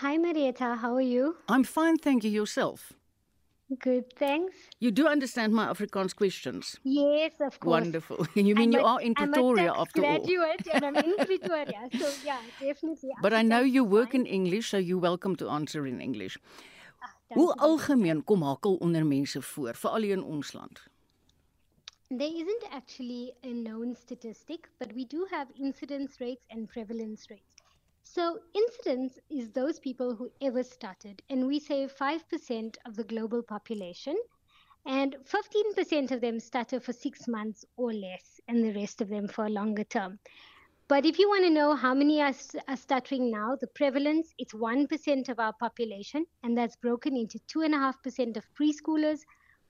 Hi 0.02 0.18
Marietta, 0.18 0.78
how 0.82 0.96
are 0.96 1.04
you? 1.04 1.36
I'm 1.50 1.66
fine, 1.66 1.98
thank 1.98 2.24
you 2.24 2.32
yourself. 2.32 2.94
Good, 3.80 4.14
thanks. 4.18 4.54
You 4.80 4.92
do 4.92 5.08
understand 5.08 5.54
my 5.54 5.68
Afrikaans 5.68 6.14
questions? 6.14 6.78
Yes, 6.84 7.40
of 7.40 7.58
course. 7.60 7.82
Wonderful. 7.82 8.28
You 8.36 8.54
mean 8.56 8.70
I'm 8.70 8.72
you 8.74 8.80
a, 8.80 8.84
are 8.84 9.02
in 9.02 9.14
Pretoria 9.16 9.72
I'm 9.72 9.78
a 9.78 9.82
after 9.82 10.02
graduate 10.02 10.68
all? 10.68 10.74
and 10.76 10.86
I'm 10.86 10.96
in 10.96 11.16
Pretoria. 11.26 11.88
So 11.98 12.10
yeah, 12.26 12.40
definitely. 12.60 13.12
But 13.22 13.34
I 13.34 13.44
know 13.44 13.62
you 13.62 13.86
work 13.86 14.14
in 14.14 14.26
English, 14.26 14.70
so 14.70 14.78
you're 14.78 15.00
welcome 15.00 15.36
to 15.38 15.48
answer 15.50 15.86
in 15.88 16.02
English. 16.02 16.38
Ah, 17.02 17.14
Hoe 17.34 17.54
algemeen 17.56 18.24
kom 18.24 18.42
hakel 18.44 18.76
onder 18.76 19.06
mense 19.06 19.42
voor, 19.42 19.76
veral 19.76 20.04
in 20.04 20.24
ons 20.24 20.52
land? 20.54 20.84
There 22.10 22.34
isn't 22.36 22.64
actually 22.74 23.34
a 23.44 23.54
known 23.54 23.96
statistic, 23.96 24.70
but 24.80 24.92
we 24.94 25.06
do 25.06 25.28
have 25.32 25.48
incidence 25.56 26.20
rates 26.20 26.44
and 26.50 26.68
prevalence 26.68 27.30
rates. 27.30 27.61
So, 28.04 28.40
incidence 28.54 29.20
is 29.30 29.52
those 29.52 29.80
people 29.80 30.16
who 30.16 30.32
ever 30.42 30.64
started, 30.64 31.22
and 31.30 31.48
we 31.48 31.60
say 31.60 31.88
5% 31.88 32.78
of 32.86 32.96
the 32.96 33.04
global 33.04 33.42
population, 33.44 34.18
and 34.86 35.16
15% 35.26 36.12
of 36.12 36.22
them 36.22 36.40
stutter 36.40 36.80
for 36.80 36.94
six 36.94 37.28
months 37.28 37.64
or 37.78 37.94
less, 37.94 38.42
and 38.48 38.64
the 38.64 38.74
rest 38.74 39.02
of 39.02 39.10
them 39.10 39.28
for 39.28 39.46
a 39.46 39.50
longer 39.50 39.84
term. 39.84 40.20
But 40.88 41.06
if 41.06 41.20
you 41.20 41.30
want 41.30 41.46
to 41.46 41.50
know 41.50 41.74
how 41.74 41.94
many 41.94 42.22
are, 42.22 42.34
are 42.68 42.76
stuttering 42.76 43.32
now, 43.32 43.56
the 43.56 43.68
prevalence, 43.68 44.34
it's 44.38 44.54
1% 44.54 45.30
of 45.30 45.40
our 45.40 45.54
population, 45.54 46.26
and 46.44 46.58
that's 46.58 46.76
broken 46.76 47.16
into 47.16 47.40
2.5% 47.48 48.36
of 48.36 48.44
preschoolers, 48.60 49.22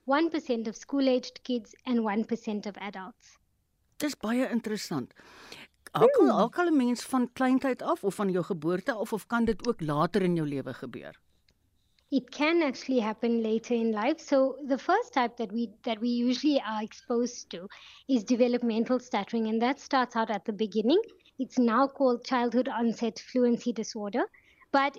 1% 0.08 0.66
of 0.66 0.76
school 0.76 1.08
aged 1.08 1.44
kids, 1.44 1.76
and 1.86 2.00
1% 2.00 2.66
of 2.66 2.76
adults. 2.78 3.38
Dis 3.98 4.16
baie 4.16 4.50
interessant. 4.50 5.14
Hakkel 6.00 6.28
Hmm. 6.28 6.36
hakkel 6.36 6.68
'n 6.70 6.76
mens 6.76 7.02
van 7.10 7.32
kleintyd 7.32 7.82
af 7.82 8.04
of 8.04 8.14
van 8.14 8.30
jou 8.30 8.44
geboorte 8.44 8.92
af 8.92 9.12
of 9.12 9.26
kan 9.26 9.44
dit 9.44 9.66
ook 9.68 9.80
later 9.80 10.22
in 10.22 10.34
jou 10.34 10.48
lewe 10.48 10.74
gebeur? 10.74 11.20
It 12.10 12.30
can 12.30 12.62
actually 12.62 13.00
happen 13.00 13.40
later 13.42 13.74
in 13.74 13.90
life. 13.92 14.20
So 14.20 14.56
the 14.66 14.78
first 14.78 15.12
type 15.14 15.36
that 15.36 15.50
we 15.52 15.68
that 15.82 15.98
we 16.00 16.08
usually 16.08 16.60
are 16.60 16.82
exposed 16.82 17.48
to 17.50 17.66
is 18.06 18.24
developmental 18.24 18.98
stuttering, 18.98 19.48
and 19.48 19.60
that 19.62 19.80
starts 19.80 20.14
out 20.14 20.30
at 20.30 20.44
the 20.44 20.52
beginning. 20.52 21.02
It's 21.38 21.58
now 21.58 21.86
called 21.88 22.24
childhood 22.24 22.68
onset 22.68 23.18
fluency 23.18 23.72
disorder. 23.72 24.24
But 24.72 24.96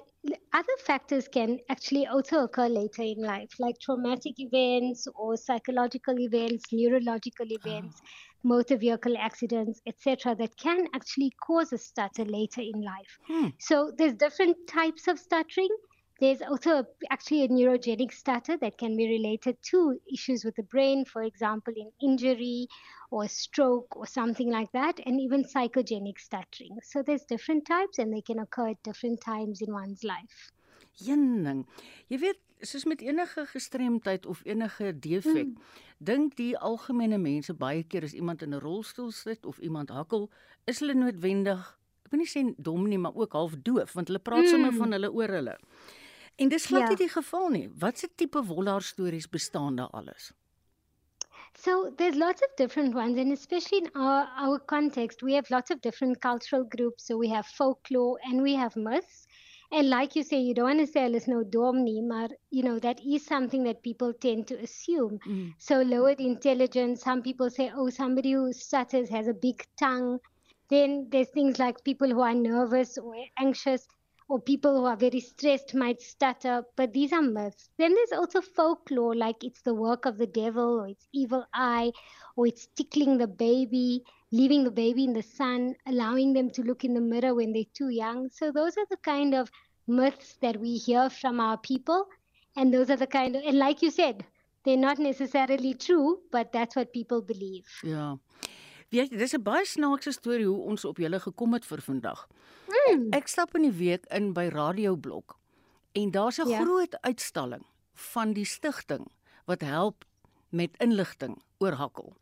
other 0.53 0.77
factors 0.85 1.27
can 1.27 1.59
actually 1.67 2.05
also 2.05 2.43
occur 2.43 2.67
later 2.69 3.01
in 3.03 3.21
life, 3.21 3.55
like 3.59 3.79
traumatic 3.79 4.39
events 4.39 5.07
or 5.15 5.35
psychological 5.35 6.19
events, 6.19 6.71
neurological 6.71 7.47
events, 7.51 8.01
motor 8.43 8.77
vehicle 8.77 9.15
accidents, 9.17 9.81
etc., 9.87 10.35
that 10.35 10.55
can 10.57 10.87
actually 10.93 11.31
cause 11.45 11.73
a 11.73 11.77
stutter 11.77 12.25
later 12.25 12.61
in 12.61 12.81
life. 12.81 13.17
Hmm. 13.27 13.47
So 13.59 13.91
there's 13.97 14.13
different 14.13 14.57
types 14.67 15.07
of 15.07 15.19
stuttering. 15.19 15.69
There's 16.19 16.41
also 16.41 16.71
a, 16.71 16.85
actually 17.09 17.43
a 17.43 17.47
neurogenic 17.47 18.13
stutter 18.13 18.57
that 18.57 18.77
can 18.77 18.95
be 18.95 19.07
related 19.07 19.57
to 19.71 19.99
issues 20.11 20.45
with 20.45 20.55
the 20.55 20.63
brain, 20.63 21.05
for 21.05 21.23
example, 21.23 21.73
in 21.75 21.91
injury 22.01 22.67
or 23.11 23.27
stroke 23.27 23.95
or 23.95 24.05
something 24.07 24.51
like 24.51 24.71
that, 24.73 24.99
and 25.05 25.19
even 25.19 25.43
psychogenic 25.43 26.19
stuttering. 26.19 26.77
So 26.83 27.01
there's 27.01 27.25
different 27.25 27.65
types 27.65 27.99
and 27.99 28.13
they 28.13 28.21
can 28.21 28.39
occur 28.39 28.69
at 28.69 28.83
different 28.83 29.21
times 29.21 29.61
in 29.61 29.73
one's 29.73 30.03
life. 30.03 30.51
Een 31.01 31.43
ding. 31.43 31.65
Jy 32.07 32.17
weet, 32.19 32.39
soos 32.65 32.85
met 32.85 33.01
enige 33.01 33.45
gestremdheid 33.45 34.25
of 34.25 34.41
enige 34.45 34.93
defek, 34.99 35.45
Mm. 35.45 35.57
dink 35.97 36.35
die 36.35 36.57
algemene 36.57 37.17
mense 37.17 37.53
baie 37.53 37.83
keer 37.83 38.03
as 38.03 38.13
iemand 38.13 38.41
in 38.41 38.53
'n 38.53 38.59
rolstoel 38.59 39.11
sit 39.11 39.45
of 39.45 39.57
iemand 39.59 39.89
hakkel, 39.89 40.29
is 40.65 40.79
hulle 40.79 40.93
noodwendig, 40.93 41.77
ek 42.05 42.11
wil 42.11 42.19
nie 42.19 42.27
sê 42.27 42.53
dom 42.57 42.87
nie, 42.87 42.97
maar 42.97 43.15
ook 43.15 43.33
half 43.33 43.53
doof, 43.63 43.93
want 43.93 44.07
hulle 44.07 44.19
praat 44.19 44.47
sommer 44.49 44.71
Mm. 44.71 44.77
van 44.77 44.91
hulle 44.91 45.11
oor 45.11 45.27
hulle. 45.27 45.57
En 46.37 46.49
dis 46.49 46.65
glad 46.65 46.81
Ja. 46.81 46.87
nie 46.87 46.97
die 46.97 47.09
geval 47.09 47.49
nie. 47.49 47.69
Watse 47.79 48.07
tipe 48.15 48.43
wollaar 48.43 48.81
stories 48.81 49.29
bestaan 49.29 49.75
daar 49.75 49.89
alles? 49.91 50.33
So 51.55 51.91
there's 51.97 52.15
lots 52.15 52.41
of 52.41 52.49
different 52.57 52.95
ones, 52.95 53.17
and 53.17 53.31
especially 53.31 53.77
in 53.85 53.89
our, 53.93 54.27
our 54.37 54.59
context, 54.65 55.21
we 55.21 55.33
have 55.33 55.49
lots 55.51 55.69
of 55.71 55.81
different 55.81 56.19
cultural 56.19 56.65
groups. 56.67 57.05
So 57.05 57.17
we 57.17 57.29
have 57.29 57.47
folklore 57.47 58.19
and 58.23 58.41
we 58.41 58.55
have 58.57 58.75
myths. 58.79 59.27
And 59.73 59.89
like 59.89 60.15
you 60.15 60.21
say, 60.21 60.39
you 60.39 60.53
don't 60.53 60.65
want 60.65 60.79
to 60.81 60.85
say 60.85 61.09
there's 61.09 61.27
no 61.27 61.43
domni, 61.43 62.07
but 62.07 62.31
you 62.51 62.61
know, 62.61 62.77
that 62.77 62.99
is 63.03 63.25
something 63.25 63.63
that 63.63 63.81
people 63.81 64.13
tend 64.13 64.45
to 64.49 64.59
assume. 64.59 65.17
Mm. 65.27 65.55
So 65.57 65.81
lowered 65.81 66.19
intelligence, 66.19 67.01
some 67.01 67.23
people 67.23 67.49
say, 67.49 67.71
oh, 67.75 67.89
somebody 67.89 68.33
who 68.33 68.53
stutters 68.53 69.09
has 69.09 69.27
a 69.27 69.33
big 69.33 69.65
tongue. 69.79 70.19
Then 70.69 71.07
there's 71.11 71.29
things 71.29 71.57
like 71.57 71.83
people 71.83 72.07
who 72.07 72.21
are 72.21 72.35
nervous 72.35 72.99
or 72.99 73.15
anxious 73.39 73.87
or 74.29 74.39
people 74.39 74.79
who 74.79 74.85
are 74.85 74.95
very 74.95 75.19
stressed 75.19 75.73
might 75.73 76.01
stutter, 76.01 76.63
but 76.75 76.93
these 76.93 77.11
are 77.11 77.21
myths. 77.21 77.69
Then 77.77 77.93
there's 77.93 78.19
also 78.19 78.41
folklore, 78.41 79.15
like 79.15 79.43
it's 79.43 79.61
the 79.63 79.73
work 79.73 80.05
of 80.05 80.17
the 80.17 80.27
devil, 80.27 80.81
or 80.81 80.87
it's 80.87 81.07
evil 81.13 81.45
eye, 81.53 81.91
or 82.35 82.47
it's 82.47 82.67
tickling 82.75 83.17
the 83.17 83.27
baby, 83.27 84.03
leaving 84.33 84.63
the 84.65 84.71
baby 84.71 85.03
in 85.05 85.13
the 85.13 85.21
sun, 85.21 85.75
allowing 85.85 86.33
them 86.33 86.49
to 86.49 86.63
look 86.63 86.83
in 86.83 86.93
the 86.97 87.05
mirror 87.13 87.33
when 87.35 87.53
they're 87.53 87.73
too 87.77 87.89
young. 87.89 88.29
So 88.33 88.51
those 88.51 88.75
are 88.81 88.87
the 88.89 88.97
kind 89.01 89.35
of 89.37 89.51
myths 89.85 90.37
that 90.41 90.57
we 90.59 90.77
hear 90.77 91.09
from 91.09 91.39
our 91.39 91.57
people, 91.57 92.07
and 92.55 92.73
those 92.73 92.89
are 92.89 92.97
the 92.97 93.07
kind 93.07 93.35
of, 93.35 93.43
and 93.45 93.57
like 93.59 93.81
you 93.85 93.91
said, 93.91 94.25
they're 94.65 94.85
not 94.89 94.97
necessarily 94.97 95.73
true, 95.75 96.19
but 96.31 96.51
that's 96.51 96.75
what 96.75 96.91
people 96.93 97.21
believe. 97.21 97.67
Ja. 97.83 98.17
Weet 98.93 99.09
jy, 99.11 99.17
dis 99.17 99.33
'n 99.33 99.41
baie 99.43 99.65
snaakse 99.65 100.11
storie 100.13 100.45
hoe 100.45 100.65
ons 100.69 100.85
op 100.85 100.97
julle 101.01 101.19
gekom 101.19 101.53
het 101.53 101.65
vir 101.65 101.81
vandag. 101.81 102.27
Mm. 102.69 103.07
Ek 103.13 103.27
stap 103.27 103.55
in 103.55 103.61
die 103.69 103.77
week 103.77 104.05
in 104.13 104.33
by 104.33 104.47
Radio 104.53 104.95
Blok 104.95 105.37
en 105.93 106.11
daar's 106.11 106.39
'n 106.39 106.49
Ja. 106.49 106.61
groot 106.61 106.95
uitstalling 107.01 107.65
van 107.93 108.33
die 108.33 108.45
stigting 108.45 109.07
wat 109.45 109.61
help 109.61 110.05
met 110.49 110.69
inligting 110.79 111.41
oor 111.59 111.73
hakkel. 111.73 112.13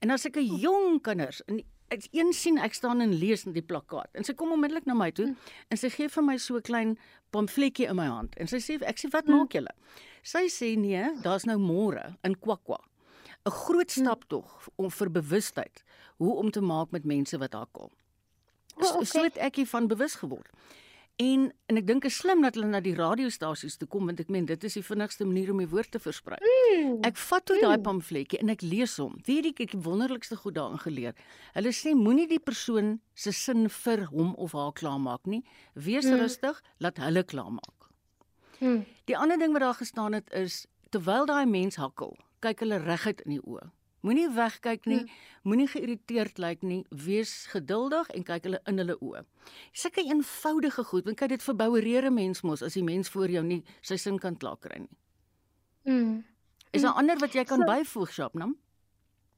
En 0.00 0.10
as 0.10 0.26
ek 0.26 0.36
'n 0.36 0.58
jong 0.58 1.02
kinders 1.02 1.42
in 1.48 1.62
ek 1.90 2.08
een 2.12 2.32
sien 2.32 2.58
ek 2.58 2.74
staan 2.74 3.00
en 3.00 3.12
lees 3.12 3.44
in 3.46 3.52
die 3.52 3.62
plakkaat 3.62 4.08
en 4.14 4.24
sy 4.24 4.32
kom 4.32 4.52
onmiddellik 4.52 4.86
na 4.86 4.94
my 4.94 5.10
toe 5.10 5.34
en 5.70 5.76
sy 5.76 5.90
gee 5.90 6.08
vir 6.08 6.24
my 6.24 6.36
so 6.36 6.56
'n 6.56 6.62
klein 6.62 6.98
pamfletjie 7.30 7.88
in 7.88 7.96
my 7.96 8.06
hand 8.06 8.34
en 8.36 8.46
sy 8.46 8.56
sê 8.56 8.82
ek 8.82 8.98
sê 8.98 9.10
wat 9.12 9.26
maak 9.26 9.52
julle? 9.52 9.74
Sy 10.22 10.48
sê 10.48 10.76
nee, 10.78 11.04
daar's 11.22 11.44
nou 11.44 11.58
môre 11.58 12.16
in 12.24 12.34
Kwakwa 12.34 12.78
'n 13.46 13.50
groot 13.50 13.90
stap 13.90 14.24
tog 14.28 14.68
om 14.76 14.90
vir 14.90 15.10
bewustheid 15.10 15.84
hoe 16.18 16.34
om 16.36 16.50
te 16.50 16.60
maak 16.60 16.90
met 16.90 17.04
mense 17.04 17.38
wat 17.38 17.52
hakkel. 17.52 17.90
Oh, 18.76 18.82
So, 18.82 19.04
so 19.04 19.18
okay. 19.18 19.22
het 19.24 19.36
ek 19.38 19.56
hiervan 19.56 19.86
bewus 19.88 20.14
geword. 20.14 20.48
En 21.22 21.52
en 21.70 21.76
ek 21.78 21.86
dink 21.86 22.04
is 22.08 22.16
slim 22.18 22.40
dat 22.42 22.56
hulle 22.58 22.66
na 22.66 22.80
die 22.82 22.94
radiostasies 22.98 23.76
toe 23.78 23.86
kom 23.88 24.06
want 24.10 24.18
ek 24.20 24.28
meen 24.34 24.46
dit 24.48 24.64
is 24.66 24.74
die 24.74 24.82
vinnigste 24.82 25.24
manier 25.24 25.52
om 25.52 25.60
die 25.62 25.68
woord 25.70 25.92
te 25.94 26.00
versprei. 26.02 26.38
Mm. 26.42 26.96
Ek 27.06 27.16
vat 27.16 27.44
toe 27.46 27.60
daai 27.62 27.78
pamfletjie 27.78 28.40
en 28.42 28.50
ek 28.50 28.64
lees 28.66 28.96
hom. 28.98 29.14
Weet 29.26 29.46
jy 29.46 29.52
ek 29.54 29.62
het 29.62 29.74
die 29.76 29.82
wonderlikste 29.84 30.36
goed 30.40 30.56
daarin 30.58 30.80
geleer. 30.82 31.14
Hulle 31.54 31.70
sê 31.72 31.94
moenie 31.94 32.26
die 32.26 32.40
persoon 32.42 32.96
se 33.14 33.30
sin 33.32 33.68
vir 33.68 34.06
hom 34.10 34.34
of 34.34 34.56
haar 34.58 34.72
klaarmaak 34.74 35.26
nie. 35.30 35.44
Wees 35.74 36.04
Mm. 36.10 36.18
rustig, 36.24 36.60
laat 36.80 36.98
hulle 36.98 37.22
klaarmaak. 37.22 37.88
Mm. 38.60 38.84
Die 39.06 39.16
ander 39.16 39.38
ding 39.38 39.52
wat 39.52 39.62
daar 39.62 39.74
gestaan 39.78 40.12
het 40.14 40.28
is 40.32 40.66
terwyl 40.90 41.26
daai 41.26 41.46
mens 41.46 41.76
hakkel, 41.76 42.16
kyk 42.40 42.60
hulle 42.60 42.78
reguit 42.82 43.20
in 43.26 43.30
die 43.38 43.40
oë. 43.42 43.70
Moenie 44.04 44.26
wegkyk 44.36 44.84
nie, 44.90 45.04
moenie 45.48 45.66
geïrriteerd 45.72 46.38
lyk 46.42 46.62
nie, 46.62 46.82
wees 47.06 47.30
geduldig 47.52 48.10
en 48.12 48.24
kyk 48.28 48.44
hulle 48.48 48.60
in 48.68 48.82
hulle 48.82 48.96
oë. 49.00 49.22
Sulke 49.72 50.04
eenvoudige 50.04 50.84
goed, 50.90 51.06
want 51.08 51.16
kyk 51.22 51.32
dit 51.32 51.46
verboureer 51.46 52.04
'n 52.10 52.14
mens 52.14 52.42
mos 52.44 52.62
as 52.62 52.74
die 52.76 52.84
mens 52.84 53.08
voor 53.08 53.28
jou 53.32 53.42
nie 53.42 53.62
sy 53.82 53.96
sin 53.96 54.18
kan 54.18 54.36
klaar 54.36 54.58
kry 54.60 54.78
nie. 54.80 54.92
Mm. 55.86 56.24
Is 56.72 56.82
daar 56.82 56.94
ander 57.00 57.16
wat 57.18 57.32
jy 57.32 57.44
kan 57.44 57.60
So- 57.60 57.66
byvoeg, 57.66 58.10
Shabnam? 58.12 58.54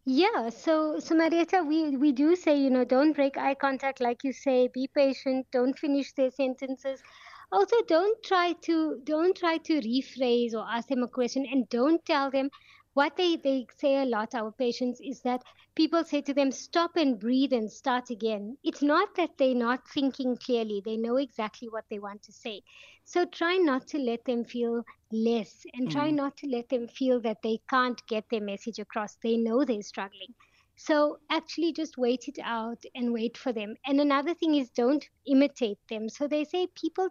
Yeah, 0.08 0.50
so 0.50 1.00
so 1.00 1.14
Marietta, 1.16 1.62
we 1.64 1.96
we 1.96 2.12
do 2.12 2.36
say, 2.36 2.54
you 2.56 2.70
know, 2.70 2.84
don't 2.84 3.12
break 3.12 3.36
eye 3.36 3.54
contact, 3.56 4.00
like 4.00 4.22
you 4.24 4.32
say, 4.32 4.68
be 4.68 4.86
patient, 4.88 5.46
don't 5.50 5.78
finish 5.78 6.12
their 6.14 6.30
sentences. 6.30 7.02
Also, 7.50 7.76
don't 7.86 8.22
try 8.22 8.52
to 8.62 9.00
don't 9.04 9.36
try 9.36 9.58
to 9.58 9.80
rephrase 9.80 10.54
or 10.54 10.64
ask 10.68 10.88
them 10.88 11.02
a 11.02 11.08
question, 11.08 11.44
and 11.52 11.68
don't 11.68 12.04
tell 12.04 12.30
them 12.30 12.50
what 12.96 13.16
they 13.16 13.36
they 13.36 13.66
say 13.78 13.96
a 14.02 14.06
lot. 14.06 14.34
Our 14.34 14.52
patients 14.52 15.00
is 15.00 15.22
that 15.22 15.44
people 15.76 16.04
say 16.04 16.22
to 16.22 16.34
them, 16.34 16.52
stop 16.52 16.96
and 16.96 17.20
breathe 17.20 17.52
and 17.52 17.70
start 17.70 18.10
again. 18.10 18.58
It's 18.64 18.82
not 18.82 19.14
that 19.16 19.38
they're 19.38 19.54
not 19.54 19.88
thinking 19.88 20.36
clearly; 20.38 20.82
they 20.84 20.96
know 20.96 21.16
exactly 21.16 21.68
what 21.68 21.84
they 21.90 22.00
want 22.00 22.22
to 22.24 22.32
say. 22.32 22.62
So 23.04 23.24
try 23.26 23.56
not 23.58 23.86
to 23.88 23.98
let 23.98 24.24
them 24.24 24.44
feel 24.44 24.84
less 25.12 25.66
and 25.74 25.90
try 25.90 26.10
Mm. 26.10 26.12
not 26.12 26.36
to 26.38 26.48
let 26.48 26.68
them 26.70 26.88
feel 26.88 27.20
that 27.22 27.42
they 27.42 27.60
can't 27.70 28.02
get 28.08 28.24
their 28.30 28.40
message 28.40 28.78
across. 28.78 29.16
They 29.16 29.36
know 29.36 29.64
they're 29.64 29.82
struggling. 29.82 30.34
So 30.76 31.18
actually 31.30 31.72
just 31.72 31.98
wait 31.98 32.28
it 32.28 32.38
out 32.42 32.82
and 32.94 33.12
wait 33.12 33.36
for 33.36 33.52
them. 33.52 33.76
And 33.86 34.00
another 34.00 34.34
thing 34.34 34.54
is 34.54 34.70
don't 34.70 35.06
imitate 35.26 35.78
them. 35.88 36.08
So 36.08 36.28
they 36.28 36.44
say 36.44 36.68
people 36.74 37.10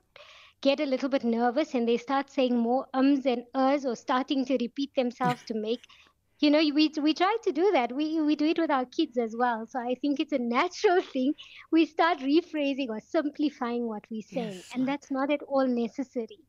get 0.68 0.80
a 0.84 0.86
little 0.92 1.10
bit 1.16 1.24
nervous 1.24 1.74
and 1.78 1.88
they 1.88 1.98
start 2.04 2.30
saying 2.36 2.58
more 2.66 2.86
ums 3.02 3.26
and 3.34 3.44
ers 3.64 3.86
or 3.86 3.96
starting 4.02 4.46
to 4.50 4.58
repeat 4.66 4.92
themselves 5.00 5.44
to 5.50 5.54
make 5.68 5.84
you 6.44 6.50
know 6.54 6.62
we 6.78 6.86
we 7.08 7.12
try 7.20 7.34
to 7.44 7.52
do 7.58 7.66
that. 7.74 7.92
We 8.00 8.06
we 8.30 8.36
do 8.40 8.48
it 8.54 8.58
with 8.64 8.72
our 8.78 8.86
kids 8.98 9.18
as 9.26 9.36
well. 9.42 9.60
So 9.74 9.80
i 9.92 9.94
think 10.02 10.20
it's 10.24 10.34
a 10.38 10.42
natural 10.56 11.02
thing. 11.14 11.30
We 11.76 11.86
start 11.92 12.20
rephrasing 12.32 12.90
or 12.96 13.00
simplifying 13.12 13.84
what 13.92 14.04
we 14.16 14.22
say. 14.22 14.48
Yes, 14.48 14.72
and 14.74 14.88
that's 14.90 15.12
not 15.18 15.32
at 15.36 15.44
all 15.48 15.68
necessary 15.76 16.40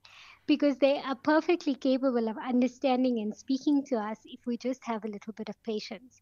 because 0.52 0.76
they 0.86 0.94
are 1.10 1.14
perfectly 1.28 1.74
capable 1.86 2.28
of 2.32 2.36
understanding 2.52 3.20
and 3.22 3.36
speaking 3.44 3.78
to 3.90 3.96
us 4.08 4.18
if 4.36 4.40
we 4.50 4.56
just 4.66 4.82
have 4.90 5.04
a 5.04 5.12
little 5.14 5.34
bit 5.42 5.48
of 5.54 5.56
patience. 5.70 6.20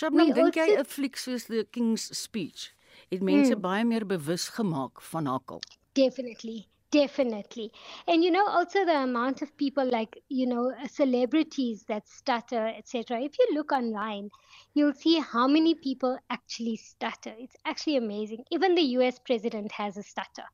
Shabnam, 0.00 0.26
We 0.28 0.32
dink 0.40 0.54
jy 0.60 0.66
also- 0.68 0.84
'n 0.84 0.90
fliek 0.96 1.16
soos 1.24 1.46
The 1.54 1.64
King's 1.78 2.04
Speech? 2.24 2.62
Het 3.10 3.20
mense 3.30 3.54
Mm. 3.56 3.60
baie 3.68 3.84
meer 3.84 4.06
bewus 4.06 4.48
gemaak 4.58 5.02
van 5.12 5.26
hakkel? 5.26 5.60
Definitely, 5.94 6.58
definitely. 6.92 7.72
And 8.08 8.24
you 8.24 8.30
know, 8.30 8.46
also 8.48 8.84
the 8.86 8.98
amount 9.02 9.42
of 9.42 9.56
people 9.58 9.84
like, 9.90 10.22
you 10.28 10.46
know, 10.46 10.72
uh, 10.72 10.88
celebrities 10.88 11.84
that 11.88 12.08
stutter, 12.08 12.66
etc. 12.68 13.20
If 13.20 13.32
you 13.38 13.48
look 13.54 13.72
online, 13.72 14.30
you'll 14.74 14.94
see 14.94 15.20
how 15.20 15.48
many 15.48 15.74
people 15.74 16.18
actually 16.30 16.76
stutter. 16.76 17.34
It's 17.38 17.56
actually 17.66 17.96
amazing. 17.96 18.44
Even 18.52 18.74
the 18.76 18.82
US 18.98 19.18
president 19.20 19.72
has 19.72 19.96
a 19.98 20.02
stutter. 20.04 20.46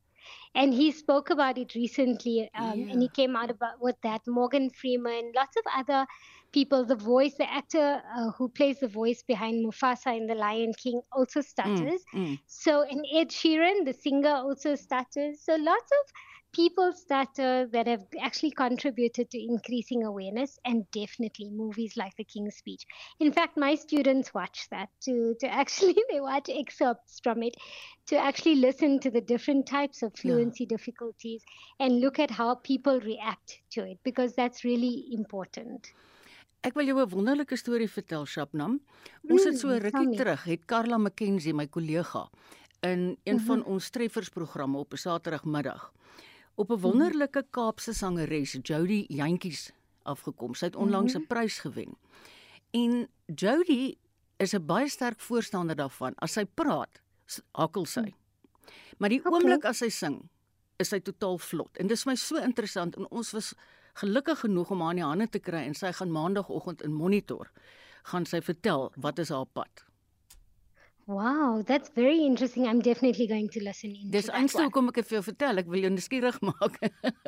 And 0.54 0.74
he 0.74 0.92
spoke 0.92 1.30
about 1.30 1.58
it 1.58 1.74
recently, 1.74 2.50
um, 2.54 2.86
and 2.90 3.02
he 3.02 3.08
came 3.08 3.36
out 3.36 3.50
about 3.50 3.80
with 3.80 3.96
that. 4.02 4.22
Morgan 4.26 4.70
Freeman, 4.70 5.32
lots 5.36 5.56
of 5.56 5.64
other 5.76 6.06
people. 6.52 6.84
The 6.84 6.96
voice, 6.96 7.34
the 7.36 7.50
actor 7.50 8.02
uh, 8.16 8.30
who 8.38 8.48
plays 8.48 8.80
the 8.80 8.88
voice 8.88 9.22
behind 9.22 9.64
Mufasa 9.64 10.16
in 10.16 10.26
The 10.26 10.34
Lion 10.34 10.72
King, 10.74 11.02
also 11.12 11.40
Mm, 11.64 11.92
stutters. 11.92 12.04
mm. 12.14 12.38
So, 12.46 12.82
and 12.82 13.04
Ed 13.12 13.28
Sheeran, 13.30 13.84
the 13.84 13.92
singer, 13.94 14.34
also 14.34 14.74
stutters. 14.74 15.40
So, 15.42 15.56
lots 15.56 15.90
of 15.92 16.12
people 16.52 16.92
that 17.08 17.38
uh, 17.38 17.66
that 17.72 17.86
have 17.86 18.04
actually 18.20 18.50
contributed 18.50 19.30
to 19.30 19.38
increasing 19.38 20.04
awareness 20.04 20.58
and 20.64 20.90
definitely 20.90 21.50
movies 21.50 21.96
like 21.96 22.14
the 22.16 22.24
king's 22.24 22.56
speech 22.56 22.84
in 23.20 23.32
fact 23.32 23.56
my 23.56 23.74
students 23.74 24.32
watch 24.34 24.66
that 24.70 24.88
to 25.00 25.34
to 25.40 25.46
actually 25.62 25.96
they 26.10 26.20
watch 26.20 26.48
excerpts 26.48 27.20
from 27.22 27.42
it 27.42 27.54
to 28.06 28.16
actually 28.16 28.56
listen 28.56 28.98
to 28.98 29.10
the 29.10 29.20
different 29.20 29.66
types 29.66 30.02
of 30.02 30.14
fluency 30.14 30.64
yeah. 30.64 30.76
difficulties 30.76 31.42
and 31.80 32.00
look 32.00 32.18
at 32.18 32.30
how 32.30 32.54
people 32.54 33.00
react 33.00 33.60
to 33.70 33.82
it 33.82 33.98
because 34.02 34.34
that's 34.34 34.64
really 34.64 35.06
important 35.12 35.92
Ek 36.66 36.74
wil 36.74 36.86
jou 36.86 36.98
'n 36.98 37.10
wonderlike 37.14 37.56
storie 37.56 37.88
vertel, 37.88 38.26
Shapnam. 38.26 38.80
Ons 39.30 39.44
het 39.44 39.58
so 39.58 39.68
'n 39.68 39.78
rukkie 39.78 40.16
terug, 40.16 40.44
het 40.44 40.64
Karla 40.66 40.98
McKenzie, 40.98 41.54
my 41.54 41.68
kollega, 41.68 42.28
in 42.80 42.90
een 42.90 43.16
mm 43.22 43.38
-hmm. 43.38 43.46
van 43.46 43.64
ons 43.64 43.90
treffersprogramme 43.90 44.78
op 44.78 44.92
'n 44.92 44.96
Saterdagmiddag 44.96 45.92
op 46.58 46.70
'n 46.70 46.72
mhm. 46.72 46.82
wonderlike 46.82 47.46
Kaapse 47.50 47.92
sangeres, 47.92 48.58
Jody 48.62 49.04
Jantjies, 49.08 49.72
afgekom. 50.02 50.54
Sy 50.54 50.64
het 50.64 50.76
onlangs 50.76 51.14
'n 51.14 51.26
prys 51.26 51.58
gewen. 51.58 51.96
En 52.70 53.08
Jody 53.26 53.96
is 54.36 54.52
'n 54.52 54.66
baie 54.66 54.88
sterk 54.88 55.20
voorstander 55.20 55.76
daarvan. 55.76 56.14
As 56.14 56.32
sy 56.32 56.44
praat, 56.44 57.02
hakkel 57.52 57.84
sy. 57.86 58.00
Mhm. 58.00 58.14
Maar 58.98 59.08
die 59.08 59.18
okay. 59.18 59.32
oomblik 59.32 59.64
as 59.64 59.82
sy 59.82 59.88
sing, 59.88 60.22
is 60.76 60.92
sy 60.92 61.00
totaal 61.00 61.38
vlot. 61.38 61.78
En 61.82 61.90
dis 61.90 62.06
my 62.06 62.14
so 62.18 62.36
interessant 62.42 62.96
en 62.98 63.08
ons 63.10 63.32
was 63.34 63.52
gelukkig 63.98 64.44
genoeg 64.44 64.70
om 64.70 64.80
haar 64.80 64.90
in 64.94 65.02
die 65.02 65.06
hande 65.06 65.28
te 65.28 65.42
kry 65.42 65.64
en 65.66 65.74
sy 65.74 65.92
gaan 65.92 66.12
maandagooggend 66.14 66.82
in 66.86 66.94
monitor 66.94 67.50
gaan 68.12 68.26
sy 68.26 68.40
vertel 68.44 68.92
wat 68.96 69.18
is 69.18 69.32
haar 69.34 69.48
pad. 69.52 69.84
Wow, 71.08 71.62
that's 71.64 71.88
very 71.94 72.18
interesting. 72.26 72.68
I'm 72.68 72.80
definitely 72.80 73.26
going 73.26 73.48
to 73.48 73.62
listen 73.64 73.94
in. 73.96 74.10
Dis 74.12 74.26
eintlik 74.28 74.74
kom 74.76 74.90
ek 74.90 74.98
vir 75.08 75.16
jou 75.16 75.22
vertel, 75.30 75.56
ek 75.62 75.70
wil 75.72 75.86
jou 75.86 75.90
nuuskierig 75.94 76.36
maak. 76.44 76.74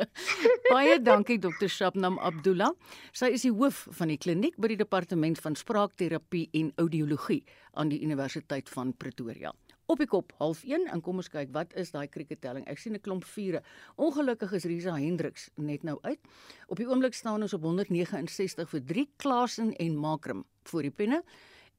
Baie 0.74 0.98
dankie 1.00 1.38
Dr. 1.40 1.64
Shabnam 1.64 2.18
Abdullah. 2.20 2.74
Sy 3.16 3.30
is 3.38 3.46
die 3.46 3.54
hoof 3.56 3.86
van 3.96 4.12
die 4.12 4.18
kliniek 4.20 4.58
by 4.60 4.68
die 4.74 4.76
departement 4.82 5.40
van 5.40 5.56
spraakterapie 5.56 6.50
en 6.60 6.68
audiologie 6.76 7.40
aan 7.80 7.88
die 7.88 8.02
Universiteit 8.04 8.68
van 8.68 8.92
Pretoria. 9.00 9.54
Op 9.88 10.02
die 10.04 10.08
kop 10.12 10.34
half 10.42 10.60
1 10.68 10.84
en 10.92 11.00
kom 11.00 11.22
ons 11.24 11.32
kyk 11.32 11.48
wat 11.56 11.72
is 11.80 11.94
daai 11.94 12.04
kriketelling. 12.12 12.66
Ek 12.68 12.78
sien 12.78 12.92
'n 12.92 13.00
klomp 13.00 13.24
vure. 13.24 13.62
Ongelukkig 13.96 14.52
is 14.60 14.68
Risa 14.68 14.92
Hendriks 14.92 15.48
net 15.56 15.88
nou 15.88 15.96
uit. 16.02 16.20
Op 16.68 16.76
die 16.76 16.86
oomblik 16.86 17.16
staan 17.16 17.40
ons 17.40 17.56
op 17.56 17.64
169 17.64 18.68
vir 18.68 18.84
3 18.84 19.08
Klasen 19.16 19.72
en 19.72 19.96
Makram 19.96 20.44
voor 20.68 20.82
die 20.82 20.92
penne. 20.92 21.24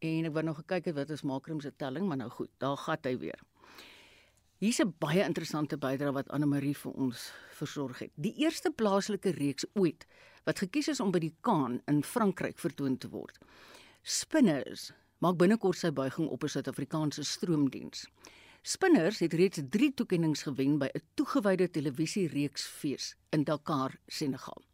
En 0.02 0.26
ek 0.26 0.34
wou 0.34 0.42
nog 0.44 0.58
gekyk 0.64 0.88
het 0.90 0.96
wat 0.98 1.12
is 1.14 1.22
Makram 1.22 1.60
se 1.62 1.70
telling, 1.78 2.08
maar 2.10 2.18
nou 2.18 2.30
goed, 2.34 2.50
daar 2.58 2.78
gat 2.78 3.06
hy 3.06 3.18
weer. 3.22 3.40
Hier's 4.58 4.80
'n 4.82 4.94
baie 5.00 5.24
interessante 5.24 5.78
bydrae 5.78 6.14
wat 6.14 6.30
Anne 6.30 6.46
Marie 6.46 6.76
vir 6.78 6.92
ons 6.92 7.32
versorg 7.58 8.00
het. 8.00 8.12
Die 8.16 8.34
eerste 8.38 8.72
plaaslike 8.72 9.30
reeks 9.30 9.66
ooit 9.74 10.06
wat 10.44 10.60
gekies 10.60 10.88
is 10.88 11.00
om 11.00 11.12
by 11.12 11.20
die 11.20 11.36
Kaan 11.42 11.82
in 11.88 12.04
Frankryk 12.04 12.60
vertoon 12.60 12.98
te 12.98 13.10
word. 13.10 13.38
Spinners 14.02 14.92
maak 15.20 15.38
binnekort 15.38 15.78
sy 15.78 15.92
buiging 15.92 16.30
op 16.30 16.44
'n 16.44 16.48
Suid-Afrikaanse 16.48 17.24
stroomdiens. 17.24 18.08
Spinners 18.62 19.20
het 19.20 19.34
reeds 19.34 19.60
3 19.70 19.94
toekenninge 19.94 20.36
gewen 20.36 20.78
by 20.78 20.90
'n 20.94 21.02
toegewyde 21.14 21.70
televisiereeks 21.70 22.66
fees 22.66 23.16
in 23.30 23.44
Dakar, 23.44 24.00
Senegal. 24.08 24.71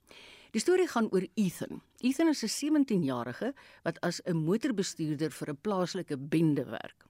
Die 0.52 0.62
storie 0.62 0.88
gaan 0.88 1.10
oor 1.12 1.26
Ethan. 1.36 1.82
Ethan 2.00 2.30
is 2.32 2.44
'n 2.44 2.48
17-jarige 2.48 3.54
wat 3.84 4.00
as 4.02 4.22
'n 4.26 4.38
motorbestuurder 4.38 5.32
vir 5.32 5.50
'n 5.50 5.62
plaaslike 5.62 6.18
bende 6.18 6.66
werk. 6.66 7.06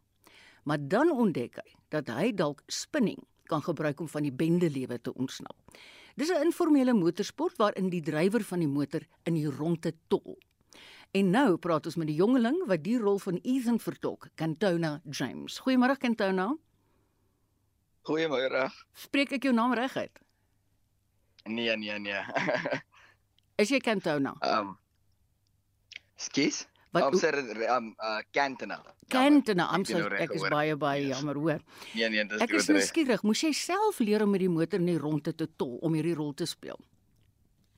Maar 0.63 0.87
dan 0.87 1.11
ontdek 1.11 1.55
hy 1.55 1.75
dat 1.89 2.07
hy 2.07 2.33
dalk 2.33 2.61
spinning 2.67 3.23
kan 3.45 3.61
gebruik 3.61 3.99
om 3.99 4.07
van 4.07 4.23
die 4.23 4.31
bendelewe 4.31 5.01
te 5.01 5.13
ontsnap. 5.13 5.55
Dis 6.15 6.29
'n 6.29 6.45
informele 6.45 6.93
motorsport 6.93 7.57
waarin 7.57 7.89
die 7.89 8.01
drywer 8.01 8.43
van 8.43 8.59
die 8.59 8.67
motor 8.67 9.01
in 9.23 9.33
die 9.33 9.49
ronde 9.49 9.93
tol. 10.07 10.37
En 11.11 11.29
nou 11.29 11.57
praat 11.57 11.85
ons 11.85 11.95
met 11.95 12.07
die 12.07 12.15
jongeling 12.15 12.65
wat 12.67 12.83
die 12.83 12.97
rol 12.97 13.19
van 13.19 13.39
Ethan 13.43 13.79
vertolk, 13.79 14.27
Cantona 14.35 15.01
James. 15.09 15.59
Goeiemôre 15.59 15.97
Cantona. 15.97 16.55
Goeiemôre. 18.01 18.69
Spreek 18.93 19.31
ek 19.31 19.43
jou 19.43 19.53
naam 19.53 19.73
reg 19.73 19.95
uit? 19.95 20.19
Nee, 21.45 21.77
nee, 21.77 21.99
nee. 21.99 22.21
Is 23.57 23.71
jy 23.73 23.79
Cantona? 23.81 24.35
Ehm 24.45 24.73
um, 24.73 24.75
Skes? 26.17 26.65
Wat 26.93 27.07
om 27.11 27.19
sê 27.19 27.31
um 27.75 27.89
uh 27.97 28.19
Cantona. 28.33 28.77
Cantona, 29.09 29.69
I'm 29.73 29.85
so 29.85 29.97
ek 30.17 30.35
is 30.35 30.45
baie 30.49 30.75
baie 30.75 31.07
jammer 31.09 31.35
hoor. 31.35 31.63
Nee 31.93 32.09
nee, 32.09 32.25
dis 32.25 32.41
Ek 32.41 32.53
is 32.59 32.69
nuuskierig, 32.69 33.23
moes 33.23 33.41
jy 33.43 33.53
self 33.53 33.99
leer 33.99 34.25
om 34.25 34.33
met 34.33 34.43
die 34.43 34.51
motor 34.51 34.79
in 34.81 34.91
die 34.91 34.97
ronde 35.01 35.33
te 35.33 35.47
tol 35.47 35.77
om 35.81 35.97
hierdie 35.97 36.15
rol 36.17 36.33
te 36.37 36.45
speel? 36.49 36.79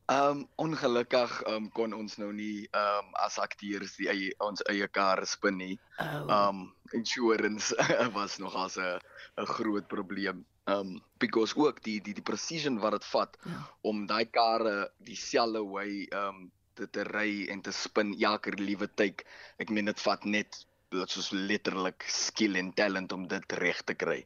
Um 0.10 0.48
ongelukkig 0.58 1.34
um 1.52 1.68
kon 1.70 1.94
ons 1.94 2.18
nou 2.18 2.32
nie 2.34 2.66
um 2.74 3.10
as 3.22 3.38
akteurs 3.38 3.94
die 4.00 4.08
eie, 4.10 4.30
ons 4.42 4.64
eie 4.72 4.88
kar 4.90 5.22
spin 5.30 5.60
nie. 5.62 5.76
Oh. 6.02 6.26
Um 6.34 6.64
insurance 6.98 7.76
was 8.18 8.40
nog 8.42 8.56
as 8.58 8.78
'n 8.78 8.98
'n 9.38 9.46
groot 9.46 9.88
probleem 9.88 10.46
um 10.66 10.98
because 11.20 11.54
ook 11.56 11.84
die 11.84 12.00
die 12.02 12.14
die 12.14 12.26
precision 12.26 12.80
wat 12.80 12.98
dit 12.98 13.06
vat 13.06 13.38
ja. 13.46 13.60
om 13.82 14.08
daai 14.08 14.26
karre 14.26 14.90
dieselfde 14.98 15.62
way 15.74 16.08
um 16.24 16.50
te 16.74 16.90
te 16.90 17.04
ry 17.04 17.46
en 17.52 17.62
te 17.62 17.72
spin 17.72 18.16
elke 18.20 18.52
liewe 18.58 18.88
tyd. 18.96 19.22
Ek 19.60 19.70
meen 19.70 19.86
dit 19.86 20.00
vat 20.00 20.26
net 20.26 20.66
soos 21.06 21.30
letterlik 21.32 22.04
skill 22.08 22.56
en 22.56 22.74
talent 22.74 23.12
om 23.12 23.28
dit 23.28 23.54
reg 23.62 23.82
te 23.84 23.94
kry. 23.94 24.26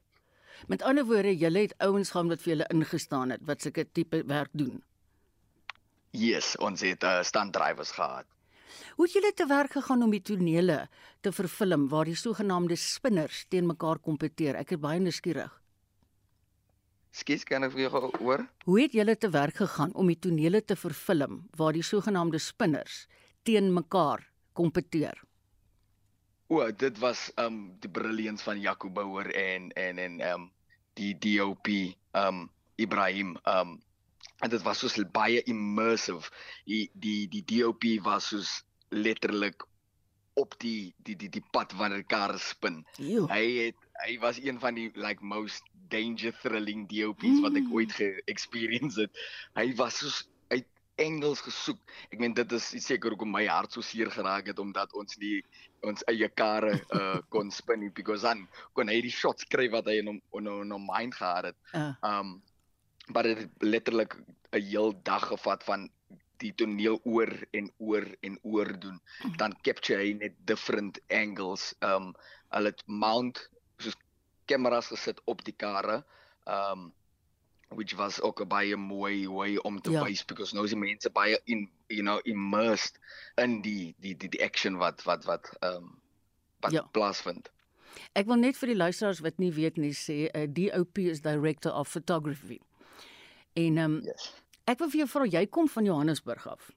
Met 0.67 0.81
ander 0.81 1.03
woorde, 1.03 1.33
jy 1.35 1.51
het 1.57 1.75
ouens 1.83 2.11
gehad 2.13 2.29
wat 2.31 2.41
vir 2.41 2.53
julle 2.53 2.71
ingestaan 2.71 3.35
het 3.35 3.41
wat 3.43 3.61
sulke 3.61 3.83
tipe 3.91 4.23
werk 4.27 4.51
doen. 4.53 4.79
Yes, 6.13 6.53
ons 6.61 6.81
het 6.85 7.03
uh, 7.03 7.23
stand 7.25 7.55
drivers 7.55 7.91
gehad. 7.91 8.27
Hoe 8.93 9.07
het 9.07 9.15
julle 9.15 9.31
te 9.33 9.47
werk 9.49 9.73
gegaan 9.73 10.03
om 10.05 10.11
die 10.13 10.21
tonele 10.21 10.83
te 11.25 11.31
vervilm 11.33 11.87
waar 11.89 12.05
die 12.05 12.17
sogenaamde 12.17 12.75
spinners 12.77 13.45
teen 13.49 13.65
mekaar 13.65 13.97
kompeteer? 13.97 14.59
Ek 14.61 14.75
is 14.75 14.81
baie 14.81 15.01
nuuskierig. 15.01 15.51
Skus, 17.13 17.45
kan 17.45 17.65
ek 17.65 17.73
vir 17.73 17.87
jou 17.87 18.01
hoor? 18.21 18.45
Hoe 18.65 18.79
het 18.81 18.93
julle 18.93 19.15
te 19.17 19.29
werk 19.33 19.57
gegaan 19.57 19.93
om 19.97 20.09
die 20.09 20.19
tonele 20.21 20.61
te 20.61 20.77
vervilm 20.77 21.43
waar 21.57 21.73
die 21.73 21.85
sogenaamde 21.85 22.41
spinners 22.41 23.07
teen 23.45 23.71
mekaar 23.73 24.21
kompeteer? 24.53 25.17
O, 26.53 26.61
dit 26.69 26.97
was 27.01 27.31
um 27.41 27.73
die 27.81 27.89
brilliance 27.89 28.45
van 28.45 28.61
Jaco 28.61 28.89
Bouwer 28.93 29.31
en 29.33 29.71
en 29.73 29.97
en 29.97 30.21
um 30.29 30.45
die 30.93 31.13
DOP 31.17 31.69
um 32.13 32.45
Ibrahim 32.77 33.33
um 33.49 33.79
en 34.43 34.51
dit 34.51 34.61
was 34.61 34.83
so 34.83 35.05
baie 35.11 35.43
immersive. 35.47 36.31
Die 36.67 36.89
die 36.93 37.27
die 37.31 37.43
DOP 37.47 37.87
was 38.03 38.27
so 38.33 38.41
letterlik 38.89 39.63
op 40.33 40.55
die 40.59 40.93
die 40.97 41.15
die 41.15 41.29
die 41.29 41.43
pad 41.51 41.73
wanneer 41.77 42.03
die 42.03 42.09
kar 42.09 42.35
spin. 42.39 42.83
Eeuw. 42.97 43.27
Hy 43.31 43.45
het 43.61 43.89
hy 44.03 44.17
was 44.19 44.41
een 44.41 44.59
van 44.59 44.75
die 44.75 44.89
like 44.99 45.23
most 45.23 45.63
danger 45.93 46.33
thrilling 46.41 46.87
DOPs 46.89 47.41
wat 47.45 47.57
ek 47.59 47.69
ooit 47.71 47.91
ge-experience 47.95 48.99
het. 48.99 49.25
Hy 49.55 49.69
was 49.79 50.01
so 50.01 50.11
uit 50.51 50.67
Engels 51.01 51.43
gesoek. 51.45 51.79
Ek 52.11 52.19
meen 52.19 52.33
dit 52.35 52.55
is 52.57 52.71
seker 52.83 53.13
hoekom 53.13 53.31
my 53.31 53.45
hart 53.47 53.71
so 53.71 53.85
seer 53.85 54.11
geraak 54.11 54.49
het 54.51 54.59
omdat 54.59 54.93
ons 54.97 55.19
nie 55.21 55.39
ons 55.87 56.03
eie 56.11 56.27
karre 56.31 56.79
uh, 56.95 57.19
kon 57.33 57.51
spin 57.51 57.83
nie 57.85 57.93
because 57.95 58.25
dan 58.27 58.47
kon 58.73 58.91
hy 58.91 58.99
die 59.03 59.13
shots 59.13 59.47
kry 59.51 59.69
wat 59.71 59.87
hy 59.91 59.99
in 60.01 60.11
hom 60.11 60.19
in 60.39 60.75
hom 60.75 60.89
mind 60.89 61.15
gehad 61.15 61.53
het. 61.53 61.61
Uh. 61.71 61.93
Um 62.01 62.41
maar 63.11 63.23
dit 63.23 63.49
letterlik 63.59 64.15
'n 64.51 64.61
heel 64.61 64.93
dag 65.03 65.27
gevat 65.27 65.63
van 65.63 65.89
die 66.37 66.53
toneel 66.55 66.99
oor 67.03 67.31
en 67.51 67.71
oor 67.77 68.05
en 68.19 68.39
oor 68.41 68.79
doen 68.79 69.01
hmm. 69.21 69.37
dan 69.37 69.55
capture 69.61 70.01
hy 70.01 70.13
net 70.13 70.33
different 70.45 70.99
angles 71.07 71.73
um 71.79 72.13
hulle 72.53 72.73
het 72.73 72.83
mount 72.85 73.49
soos 73.77 73.95
kameras 74.45 74.91
gesit 74.91 75.21
op 75.25 75.43
die 75.43 75.55
karre. 75.55 76.03
Um 76.45 76.93
which 77.73 77.95
was 77.97 78.21
ook 78.21 78.41
'n 78.41 78.47
baie 78.47 78.75
mooi 78.75 79.27
way 79.27 79.55
om 79.57 79.81
te 79.81 79.91
ja. 79.91 80.03
wys 80.03 80.25
because 80.25 80.53
nou 80.53 80.65
is 80.65 80.71
die 80.71 80.79
mense 80.79 81.09
baie 81.09 81.39
in 81.45 81.69
you 81.87 82.01
know 82.01 82.19
immersed 82.23 82.99
in 83.35 83.61
die 83.61 83.95
die 83.97 84.17
die, 84.17 84.29
die 84.29 84.43
action 84.43 84.77
wat 84.77 85.03
wat 85.03 85.25
wat 85.25 85.49
um 85.61 86.01
wat 86.59 86.71
ja. 86.71 86.81
plaasvind. 86.91 87.49
Ek 88.13 88.25
wil 88.25 88.35
net 88.35 88.57
vir 88.57 88.67
die 88.67 88.77
luisteraars 88.77 89.19
wat 89.19 89.37
nie 89.37 89.51
weet 89.53 89.77
nie 89.77 89.93
sê 89.93 90.29
uh, 90.33 90.45
DOP 90.47 90.97
is 90.97 91.21
director 91.21 91.73
of 91.73 91.89
photography. 91.89 92.59
En 93.53 93.77
um 93.77 93.99
yes. 94.05 94.31
ek 94.65 94.79
wil 94.79 94.89
vir 94.89 95.03
jou 95.03 95.09
vra 95.11 95.27
jy 95.29 95.45
kom 95.47 95.67
van 95.69 95.85
Johannesburg 95.85 96.47
af. 96.47 96.71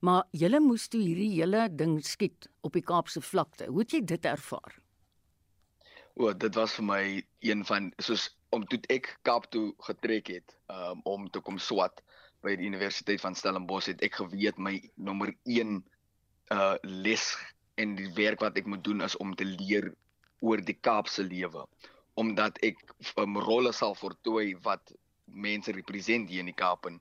Maar 0.00 0.24
jy 0.32 0.58
moes 0.60 0.88
toe 0.88 1.00
hierdie 1.00 1.32
hele 1.34 1.68
ding 1.68 1.98
skiet 2.04 2.48
op 2.64 2.72
die 2.72 2.84
Kaapse 2.84 3.20
vlakte. 3.20 3.66
Hoe 3.66 3.82
het 3.82 3.92
jy 3.92 4.00
dit 4.04 4.24
ervaar? 4.24 4.78
O, 6.14 6.32
dit 6.32 6.54
was 6.54 6.74
vir 6.76 6.84
my 6.84 7.02
een 7.40 7.64
van 7.64 7.92
soos 8.02 8.28
om 8.54 8.64
toe 8.66 8.80
ek 8.92 9.12
Kaap 9.26 9.46
toe 9.54 9.70
getrek 9.86 10.30
het 10.32 10.56
um, 10.72 11.00
om 11.08 11.28
te 11.30 11.40
kom 11.44 11.58
swat 11.58 12.02
by 12.44 12.56
die 12.58 12.68
Universiteit 12.70 13.20
van 13.22 13.36
Stellenbosch 13.36 13.90
het 13.92 14.02
ek 14.04 14.18
geweet 14.22 14.58
my 14.58 14.78
nommer 14.96 15.32
1 15.44 15.80
uh 16.50 16.74
les 16.82 17.24
en 17.80 17.94
die 17.96 18.10
werk 18.16 18.42
wat 18.42 18.56
ek 18.58 18.66
moet 18.66 18.82
doen 18.84 19.04
is 19.06 19.16
om 19.22 19.34
te 19.38 19.46
leer 19.46 19.92
oor 20.42 20.62
die 20.64 20.76
Kaapse 20.76 21.22
lewe 21.22 21.66
omdat 22.20 22.58
ek 22.66 22.80
'n 22.90 23.22
um, 23.22 23.38
rolle 23.38 23.72
sal 23.72 23.94
voltooi 23.94 24.56
wat 24.66 24.92
mense 25.32 25.72
represent 25.72 26.28
hier 26.30 26.44
in 26.44 26.52
die 26.52 26.56
Kaap 26.56 26.86
en 26.86 27.00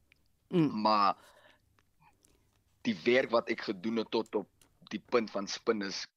Mm. 0.50 0.82
maar 0.82 1.18
die 2.82 2.96
werk 3.04 3.30
wat 3.30 3.50
ek 3.54 3.68
gedoen 3.70 4.02
het 4.02 4.10
tot 4.12 4.36
op 4.36 4.50
die 4.90 5.02
punt 5.14 5.30
van 5.32 5.48
spin 5.48 5.84
is 5.86 6.08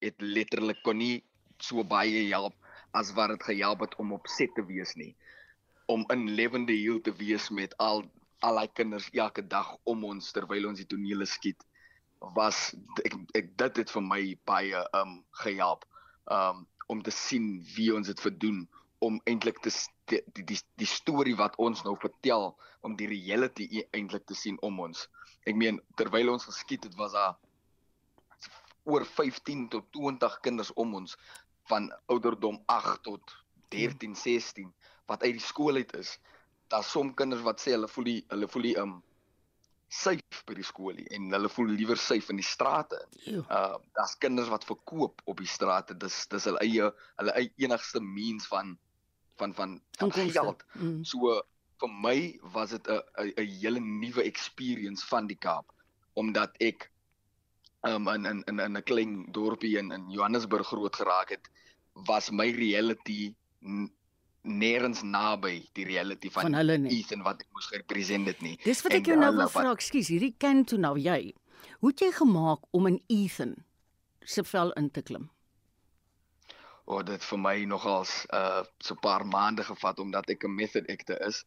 het 0.00 0.16
letterlik 0.24 0.80
kon 0.86 0.96
nie 0.96 1.20
so 1.60 1.84
baie 1.84 2.24
help 2.30 2.56
as 2.96 3.12
wat 3.16 3.34
dit 3.34 3.44
gehelp 3.50 3.84
het 3.84 3.96
om 4.00 4.14
op 4.16 4.30
set 4.32 4.54
te 4.56 4.64
wees 4.64 4.94
nie. 4.96 5.12
Om 5.92 6.06
in 6.14 6.30
lewende 6.38 6.72
hiel 6.72 7.00
te 7.00 7.12
wees 7.20 7.50
met 7.50 7.76
al 7.76 8.04
al 8.42 8.58
die 8.58 8.72
kinders 8.74 9.10
elke 9.12 9.44
dag 9.46 9.76
om 9.84 10.04
ons 10.04 10.32
terwyl 10.34 10.66
ons 10.72 10.80
die 10.80 10.88
tonele 10.88 11.26
skiet 11.28 11.60
was 12.34 12.72
ek, 13.04 13.14
ek 13.38 13.52
dit 13.58 13.82
het 13.82 13.90
vir 13.90 14.02
my 14.02 14.22
baie 14.48 14.82
um 14.98 15.20
gehelp. 15.44 15.84
Um 16.26 16.66
om 16.90 17.02
te 17.02 17.12
sien 17.14 17.60
wie 17.76 17.92
ons 17.94 18.08
dit 18.08 18.20
verdoen 18.20 18.64
om 19.02 19.18
eintlik 19.26 19.58
te 19.64 19.70
die 20.10 20.20
die 20.36 20.58
die, 20.80 20.88
storie 20.88 21.34
wat 21.38 21.56
ons 21.62 21.82
nou 21.86 21.94
vertel 22.00 22.52
om 22.86 22.96
die 22.98 23.08
reality 23.10 23.68
e- 23.80 23.88
eintlik 23.96 24.26
te 24.26 24.36
sien 24.38 24.58
om 24.62 24.80
ons. 24.86 25.06
Ek 25.46 25.58
meen 25.58 25.80
terwyl 25.98 26.34
ons 26.34 26.46
geskiet 26.46 26.86
het 26.88 26.98
was 26.98 27.16
daar 27.16 27.38
oor 28.84 29.06
15 29.06 29.68
tot 29.74 29.86
20 29.94 30.38
kinders 30.42 30.72
om 30.84 30.94
ons 31.02 31.16
van 31.70 31.88
ouderdom 32.10 32.58
8 32.66 33.02
tot 33.06 33.34
13, 33.74 34.16
16 34.18 34.72
wat 35.10 35.22
uit 35.22 35.36
die 35.38 35.46
skool 35.46 35.78
uit 35.78 35.94
is. 35.98 36.16
Daar's 36.72 36.90
som 36.90 37.14
kinders 37.14 37.44
wat 37.46 37.62
sê 37.62 37.74
hulle 37.76 37.90
voel 37.90 38.10
die 38.10 38.20
hulle 38.32 38.48
voel 38.50 38.68
die 38.70 38.76
um 38.82 39.00
safe 39.92 40.44
by 40.48 40.56
die 40.56 40.64
skool 40.64 40.94
nie 40.96 41.04
en 41.12 41.28
hulle 41.34 41.50
voel 41.52 41.74
liewer 41.76 42.00
safe 42.00 42.32
in 42.32 42.40
die 42.40 42.48
strate. 42.48 42.98
Uh 43.42 43.78
daar's 43.98 44.16
kinders 44.22 44.50
wat 44.52 44.66
verkoop 44.68 45.22
op 45.28 45.42
die 45.42 45.50
strate. 45.50 45.94
Dis 45.94 46.24
dis 46.32 46.48
hulle 46.48 46.62
eie 46.64 46.88
hulle 47.20 47.36
eie 47.38 47.52
enigste 47.66 48.00
means 48.00 48.48
van 48.50 48.76
van 49.36 49.54
van, 49.54 49.80
van 49.98 50.12
geld. 50.12 50.64
Mm. 50.72 51.04
So 51.04 51.42
vir 51.82 51.90
my 51.90 52.38
was 52.54 52.70
dit 52.70 52.88
'n 52.88 53.02
'n 53.36 53.46
hele 53.60 53.80
nuwe 53.80 54.22
experience 54.22 55.06
van 55.06 55.26
die 55.26 55.38
Kaap 55.38 55.72
omdat 56.14 56.56
ek 56.60 56.90
um 57.82 58.08
in 58.08 58.26
in 58.26 58.58
in 58.58 58.76
'n 58.76 58.82
klein 58.82 59.26
dorpie 59.32 59.78
in 59.78 59.92
in 59.92 60.10
Johannesburg 60.10 60.66
groot 60.66 60.96
geraak 60.96 61.28
het 61.28 61.50
was 61.92 62.30
my 62.30 62.50
reality 62.50 63.34
nêrens 64.42 65.02
naby 65.02 65.62
die 65.72 65.84
reality 65.86 66.30
van, 66.30 66.42
Van 66.42 66.54
hulle 66.54 66.78
nie. 66.78 66.98
Ethan 66.98 67.22
wat 67.22 67.44
ek 67.44 67.50
moes 67.54 67.68
represent 67.70 68.26
dit 68.26 68.40
nie. 68.42 68.56
Dis 68.64 68.82
wat 68.82 68.92
En 68.92 68.98
ek 68.98 69.10
jou 69.12 69.18
nou 69.18 69.30
wil 69.36 69.48
vra, 69.48 69.70
ekskuus, 69.76 70.10
hierdie 70.10 70.34
ken 70.38 70.64
toe 70.64 70.78
nou 70.82 70.96
jy. 70.98 71.34
Hoe 71.82 71.90
het 71.90 72.02
jy 72.02 72.10
gemaak 72.16 72.66
om 72.74 72.88
in 72.90 72.98
Ethan 73.08 73.54
se 74.24 74.42
vel 74.44 74.72
in 74.78 74.90
te 74.90 75.02
klim? 75.02 75.30
O, 76.84 76.96
oh, 76.98 77.02
dit 77.02 77.22
vir 77.24 77.38
my 77.38 77.64
nogals 77.64 78.26
uh 78.34 78.64
so 78.82 78.94
'n 78.94 79.00
paar 79.00 79.24
maande 79.26 79.64
gevat 79.64 79.98
omdat 79.98 80.30
ek 80.30 80.44
'n 80.44 80.54
method 80.54 80.90
actor 80.90 81.18
is. 81.28 81.44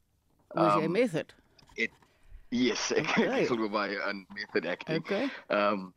Was 0.55 0.75
jy 0.75 0.87
Um, 0.87 0.91
method? 0.91 1.35
Yes, 2.51 2.91
ek 2.91 3.09
Okay. 3.09 3.43
ek 3.43 3.47
glo 3.49 3.69
baie 3.69 3.97
in 4.09 4.25
method 4.29 4.65
acting. 4.65 5.01
Okay. 5.03 5.29
Um, 5.49 5.93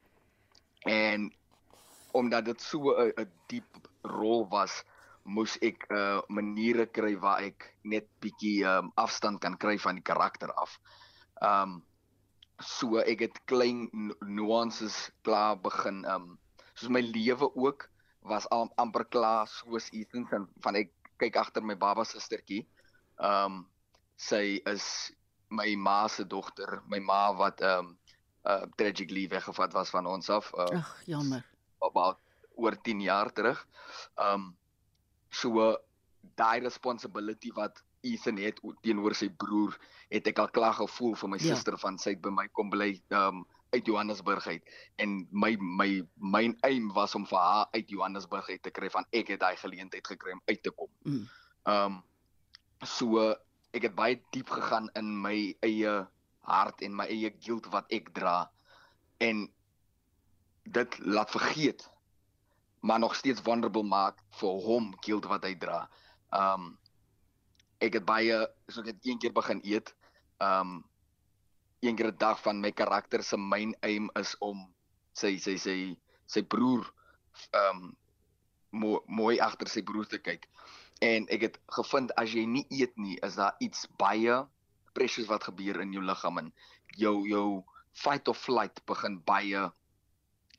en 0.88 1.30
omdat 2.16 2.44
dit 2.44 2.60
so 2.60 2.94
'n 2.96 3.12
'n 3.16 3.32
diep 3.46 3.68
rol 4.02 4.48
was, 4.48 4.82
moes 5.22 5.58
ek 5.62 5.86
uh 5.92 6.20
maniere 6.28 6.86
kry 6.86 7.14
waar 7.20 7.42
ek 7.44 7.76
net 7.84 8.08
bietjie 8.24 8.64
um 8.66 8.90
afstand 8.96 9.40
kan 9.40 9.56
kry 9.56 9.78
van 9.78 9.94
die 10.00 10.02
karakter 10.02 10.52
af. 10.56 10.78
Um, 11.42 11.84
so 12.58 12.96
ek 12.98 13.20
het 13.20 13.44
klein 13.44 13.88
nu- 13.92 14.16
nuances 14.20 15.10
klaar 15.22 15.60
begin 15.60 16.04
um 16.08 16.38
soos 16.74 16.90
my 16.90 17.00
lewe 17.00 17.54
ook 17.54 17.86
was 18.28 18.46
am, 18.54 18.70
amper 18.78 19.04
klaar 19.08 19.46
soos 19.48 19.88
Ethan 19.92 20.26
se 20.30 20.38
van 20.64 20.76
ek 20.76 20.92
kyk 21.18 21.36
agter 21.36 21.62
my 21.64 21.74
baba 21.76 22.04
sustertjie. 22.04 22.66
Ehm 23.20 23.44
um, 23.58 23.66
sy 24.18 24.58
is 24.66 25.12
my 25.50 25.74
ma 25.76 26.06
se 26.08 26.24
dogter, 26.24 26.82
my 26.90 26.98
ma 27.00 27.30
wat 27.32 27.60
ehm 27.62 27.78
um, 27.92 27.98
uh 28.48 28.64
tragically 28.78 29.26
weggevat 29.28 29.72
was 29.74 29.90
van 29.90 30.06
ons 30.06 30.28
af 30.30 30.52
uh, 30.54 30.78
Ag, 30.78 30.92
jammer. 31.06 31.42
about 31.82 32.18
oor 32.56 32.74
10 32.82 33.00
jaar 33.00 33.32
terug. 33.32 33.66
Um 34.16 34.56
so 35.30 35.76
daai 36.36 36.60
responsibility 36.64 37.50
wat 37.54 37.82
Ethan 38.02 38.38
het 38.38 38.60
teenoor 38.82 39.14
sy 39.14 39.28
broer, 39.28 39.74
het 40.10 40.26
ek 40.30 40.38
al 40.38 40.48
klaar 40.54 40.74
gevoel 40.78 41.14
vir 41.18 41.28
my 41.28 41.38
Ja. 41.42 41.54
suster 41.54 41.76
van 41.78 41.98
sy 41.98 42.10
het 42.14 42.22
by 42.22 42.30
my 42.30 42.46
kom 42.48 42.70
bly 42.70 43.02
um 43.10 43.44
uit 43.70 43.86
Johannesburg 43.86 44.46
uit 44.46 44.70
en 44.96 45.26
my 45.30 45.56
my 45.60 45.88
my 46.14 46.44
aim 46.66 46.92
was 46.96 47.14
om 47.14 47.26
vir 47.26 47.38
haar 47.38 47.66
uit 47.72 47.90
Johannesburg 47.90 48.48
uit 48.48 48.62
te 48.62 48.70
kry 48.70 48.90
van 48.90 49.06
ek 49.10 49.34
het 49.34 49.40
daai 49.40 49.56
geleentheid 49.56 50.06
gekry 50.06 50.32
om 50.32 50.42
uit 50.46 50.62
te 50.62 50.70
kom. 50.70 50.90
Mm. 51.02 51.26
Um 51.64 52.00
so 52.86 53.34
ek 53.76 53.88
het 53.88 53.94
baie 53.98 54.20
diep 54.32 54.50
gegaan 54.50 54.88
in 54.96 55.12
my 55.22 55.36
eie 55.66 55.94
hart 56.48 56.82
en 56.82 56.96
my 56.96 57.06
eie 57.12 57.30
guilt 57.44 57.68
wat 57.74 57.90
ek 57.92 58.12
dra 58.16 58.48
en 59.24 59.48
dit 60.68 60.98
laat 61.04 61.30
vergeet 61.32 61.84
maar 62.80 62.98
nog 62.98 63.14
steeds 63.14 63.40
vulnerable 63.40 63.82
maak 63.82 64.20
vir 64.40 64.60
hom 64.64 64.92
guilt 65.04 65.26
wat 65.26 65.44
hy 65.44 65.54
dra. 65.58 65.82
Um 66.32 66.76
ek 67.82 67.98
het 68.00 68.06
baie 68.06 68.38
so 68.68 68.80
ek 68.82 68.94
het 68.94 69.06
een 69.06 69.18
keer 69.18 69.34
begin 69.34 69.60
eet. 69.64 69.92
Um 70.42 70.80
een 71.80 71.96
keer 71.96 72.10
'n 72.12 72.18
dag 72.18 72.42
van 72.42 72.60
my 72.60 72.72
karakter 72.72 73.22
se 73.22 73.36
main 73.36 73.74
aim 73.82 74.10
is 74.14 74.36
om 74.38 74.66
sy 75.12 75.36
sy 75.38 75.56
sy 75.56 75.96
sy 76.26 76.42
broer 76.42 76.84
um 77.52 77.96
mo 78.70 79.02
mooi 79.06 79.38
agter 79.40 79.68
sy 79.68 79.82
broer 79.82 80.06
te 80.06 80.18
kyk. 80.18 80.48
En 81.00 81.26
ek 81.30 81.42
het 81.46 81.58
gevind 81.78 82.12
as 82.18 82.34
jy 82.34 82.44
nie 82.46 82.66
eet 82.70 82.96
nie, 82.96 83.18
is 83.22 83.38
daar 83.38 83.56
iets 83.60 83.86
baie 83.98 84.46
precious 84.92 85.28
wat 85.30 85.44
gebeur 85.44 85.80
in 85.80 85.92
jou 85.92 86.02
liggaam 86.02 86.38
en 86.38 86.52
jou 86.96 87.28
jou 87.28 87.64
fight 87.92 88.28
or 88.28 88.34
flight 88.34 88.82
begin 88.86 89.20
baie 89.26 89.62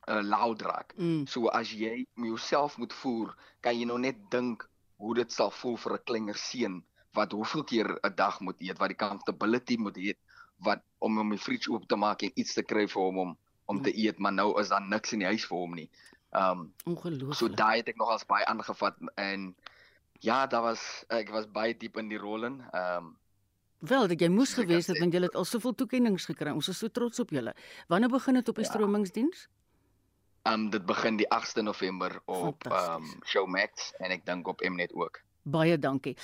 uh, 0.09 0.21
loud 0.23 0.61
raak. 0.61 0.95
Mm. 0.97 1.27
So 1.27 1.47
as 1.47 1.71
jy 1.73 2.05
jouself 2.15 2.77
moet 2.77 2.93
voer, 2.93 3.35
kan 3.61 3.77
jy 3.77 3.85
nou 3.85 3.99
net 3.99 4.19
dink 4.31 4.65
hoe 4.99 5.15
dit 5.15 5.31
sal 5.31 5.51
voel 5.51 5.77
vir 5.77 5.93
'n 5.97 6.05
kleiner 6.05 6.37
seun 6.37 6.81
wat 7.17 7.31
hoeveel 7.31 7.63
keer 7.63 7.89
'n 8.03 8.15
dag 8.15 8.39
moet 8.41 8.61
eet, 8.61 8.79
wat 8.79 8.89
die 8.89 9.01
comfortability 9.05 9.77
moet 9.77 9.97
hê, 9.97 10.13
wat 10.65 10.81
om 10.99 11.17
hom 11.17 11.29
die 11.29 11.39
fridge 11.39 11.71
oop 11.71 11.87
te 11.87 11.95
maak 11.95 12.21
en 12.23 12.31
iets 12.35 12.53
te 12.53 12.63
kry 12.63 12.87
vir 12.87 13.01
hom 13.01 13.17
om 13.17 13.37
om 13.69 13.81
te 13.85 13.91
eet, 13.93 14.17
maar 14.17 14.33
nou 14.33 14.59
is 14.59 14.69
daar 14.69 14.81
niks 14.81 15.13
in 15.13 15.19
die 15.19 15.27
huis 15.29 15.43
vir 15.45 15.57
hom 15.57 15.75
nie. 15.77 15.89
Um 16.33 16.73
Ongelooflik. 16.85 17.35
so 17.37 17.47
daai 17.49 17.77
het 17.77 17.87
ek 17.89 17.97
nogals 17.97 18.25
baie 18.25 18.45
aangevat 18.45 18.95
en 19.15 19.55
ja, 20.19 20.47
daar 20.47 20.61
was 20.61 21.05
ek 21.09 21.29
was 21.29 21.45
baie 21.51 21.77
diep 21.77 21.97
in 21.97 22.09
die 22.09 22.17
rol 22.17 22.43
in. 22.45 22.63
Um 22.73 23.15
Wel, 23.79 24.07
dat 24.07 24.19
jy 24.19 24.27
moes 24.27 24.53
gewees 24.53 24.87
het 24.87 24.99
want 24.99 25.13
jy 25.13 25.21
het 25.21 25.35
al 25.35 25.45
soveel 25.45 25.73
toekenninge 25.75 26.19
gekry. 26.19 26.51
Ons 26.51 26.67
is 26.67 26.77
so 26.77 26.87
trots 26.89 27.19
op 27.19 27.29
julle. 27.29 27.53
Wanneer 27.87 28.09
begin 28.09 28.33
dit 28.33 28.49
op 28.49 28.55
die 28.55 28.65
Ja. 28.65 28.71
stromingsdiens? 28.71 29.47
um 30.49 30.69
dit 30.69 30.85
begin 30.85 31.17
die 31.17 31.27
8de 31.29 31.61
November 31.61 32.21
op 32.25 32.63
Fantasties. 32.63 33.13
um 33.13 33.23
Showmax 33.25 33.93
en 33.99 34.11
ek 34.11 34.25
dink 34.25 34.47
op 34.47 34.61
Mnet 34.61 34.93
ook. 34.93 35.21
Baie 35.43 35.77
dankie. 35.79 36.15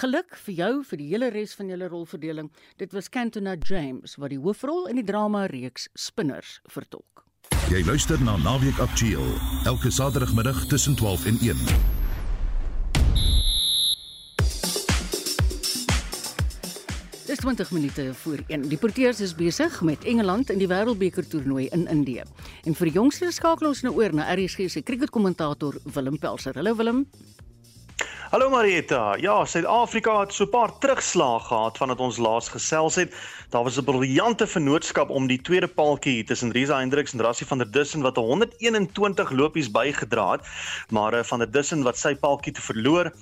Geluk 0.00 0.36
vir 0.46 0.54
jou 0.54 0.72
vir 0.88 0.98
die 0.98 1.08
hele 1.12 1.30
res 1.30 1.54
van 1.54 1.68
julle 1.68 1.88
rolverdeling. 1.88 2.50
Dit 2.80 2.92
was 2.92 3.08
Cantona 3.08 3.56
James 3.60 4.16
wat 4.16 4.32
die 4.32 4.40
hoofrol 4.40 4.88
in 4.90 4.96
die 4.96 5.06
drama 5.06 5.46
reeks 5.52 5.88
Spinners 5.94 6.60
vertolk. 6.66 7.24
Jy 7.70 7.84
luister 7.84 8.20
na 8.24 8.36
Naweek 8.40 8.80
Aktueel 8.80 9.28
elke 9.68 9.90
Saterdagmiddag 9.92 10.66
tussen 10.68 10.96
12 10.96 11.26
en 11.26 11.38
1. 11.40 11.62
Dis 17.24 17.40
20 17.40 17.70
minute 17.70 18.14
voor 18.14 18.38
1. 18.46 18.68
Die 18.68 18.78
Proteas 18.78 19.20
is 19.20 19.34
besig 19.34 19.80
met 19.82 20.04
Engeland 20.04 20.50
in 20.50 20.60
die 20.60 20.68
Wêreldbeker 20.68 21.26
toernooi 21.28 21.66
in 21.72 21.86
Indië. 21.88 22.22
En 22.64 22.76
vir 22.76 22.90
die 22.90 22.94
jongste 22.94 23.32
skakel 23.32 23.72
ons 23.72 23.80
nou 23.82 23.94
oor 23.96 24.12
na 24.14 24.28
RSG 24.34 24.68
se 24.68 24.82
cricketkommentator 24.82 25.80
Willem 25.96 26.18
Pelser. 26.18 26.54
Hallo 26.54 26.76
Willem. 26.76 27.06
Hallo 28.34 28.50
Marietta. 28.50 29.16
Ja, 29.22 29.44
Suid-Afrika 29.46 30.20
het 30.20 30.32
so 30.34 30.44
'n 30.44 30.50
paar 30.50 30.78
terugslae 30.78 31.40
gehad 31.40 31.76
vandat 31.76 32.00
ons 32.00 32.16
laas 32.16 32.48
gesels 32.48 32.94
het. 32.94 33.14
Daar 33.50 33.62
was 33.62 33.78
'n 33.78 33.84
briljante 33.84 34.46
vennootskap 34.46 35.08
om 35.08 35.26
die 35.26 35.40
tweede 35.40 35.68
paaltjie 35.68 36.24
tussen 36.24 36.50
Risa 36.50 36.78
Hendriks 36.78 37.12
en 37.12 37.20
Rassie 37.20 37.46
van 37.46 37.58
der 37.58 37.70
Dussen 37.70 38.02
wat 38.02 38.16
121 38.16 39.30
lopies 39.30 39.70
bygedra 39.70 40.30
het, 40.32 40.40
maar 40.88 41.12
eh, 41.12 41.24
van 41.24 41.38
der 41.38 41.50
Dussen 41.50 41.82
wat 41.82 41.98
sy 41.98 42.14
paaltjie 42.14 42.52
te 42.52 42.60
verloor 42.60 43.12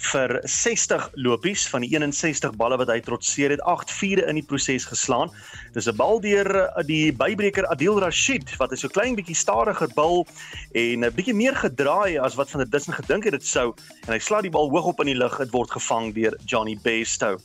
vir 0.00 0.40
60 0.44 1.08
lopies 1.14 1.66
van 1.68 1.84
die 1.84 1.90
61 1.92 2.56
balle 2.56 2.78
wat 2.80 2.88
hy 2.92 2.98
trotseer 3.04 3.52
het, 3.54 3.62
8 3.68 3.90
vierde 3.92 4.26
in 4.30 4.38
die 4.40 4.46
proses 4.46 4.86
geslaan. 4.88 5.30
Dis 5.74 5.86
'n 5.88 5.96
bal 5.96 6.20
deur 6.20 6.48
eh, 6.56 6.84
die 6.86 7.12
bybreker 7.12 7.66
Adil 7.68 8.00
Rashid 8.00 8.56
wat 8.58 8.70
hy 8.70 8.76
so 8.76 8.88
klein 8.88 9.16
bietjie 9.16 9.36
stadiger 9.36 9.88
bal 9.94 10.26
en 10.72 11.04
'n 11.04 11.12
bietjie 11.14 11.34
meer 11.34 11.54
gedraai 11.54 12.18
as 12.18 12.34
wat 12.34 12.50
van 12.50 12.60
der 12.60 12.70
Dussen 12.70 12.94
gedink 12.94 13.24
het 13.24 13.32
dit 13.32 13.46
sou 13.46 13.74
en 14.06 14.12
hy 14.12 14.18
slaat 14.18 14.42
die 14.42 14.50
bal 14.50 14.70
hoog 14.70 14.86
op 14.94 15.00
in 15.00 15.06
die 15.06 15.18
lug. 15.18 15.38
Dit 15.38 15.50
word 15.50 15.70
gevang 15.70 16.14
deur 16.14 16.36
Johnny 16.46 16.78
Bairstow. 16.82 17.38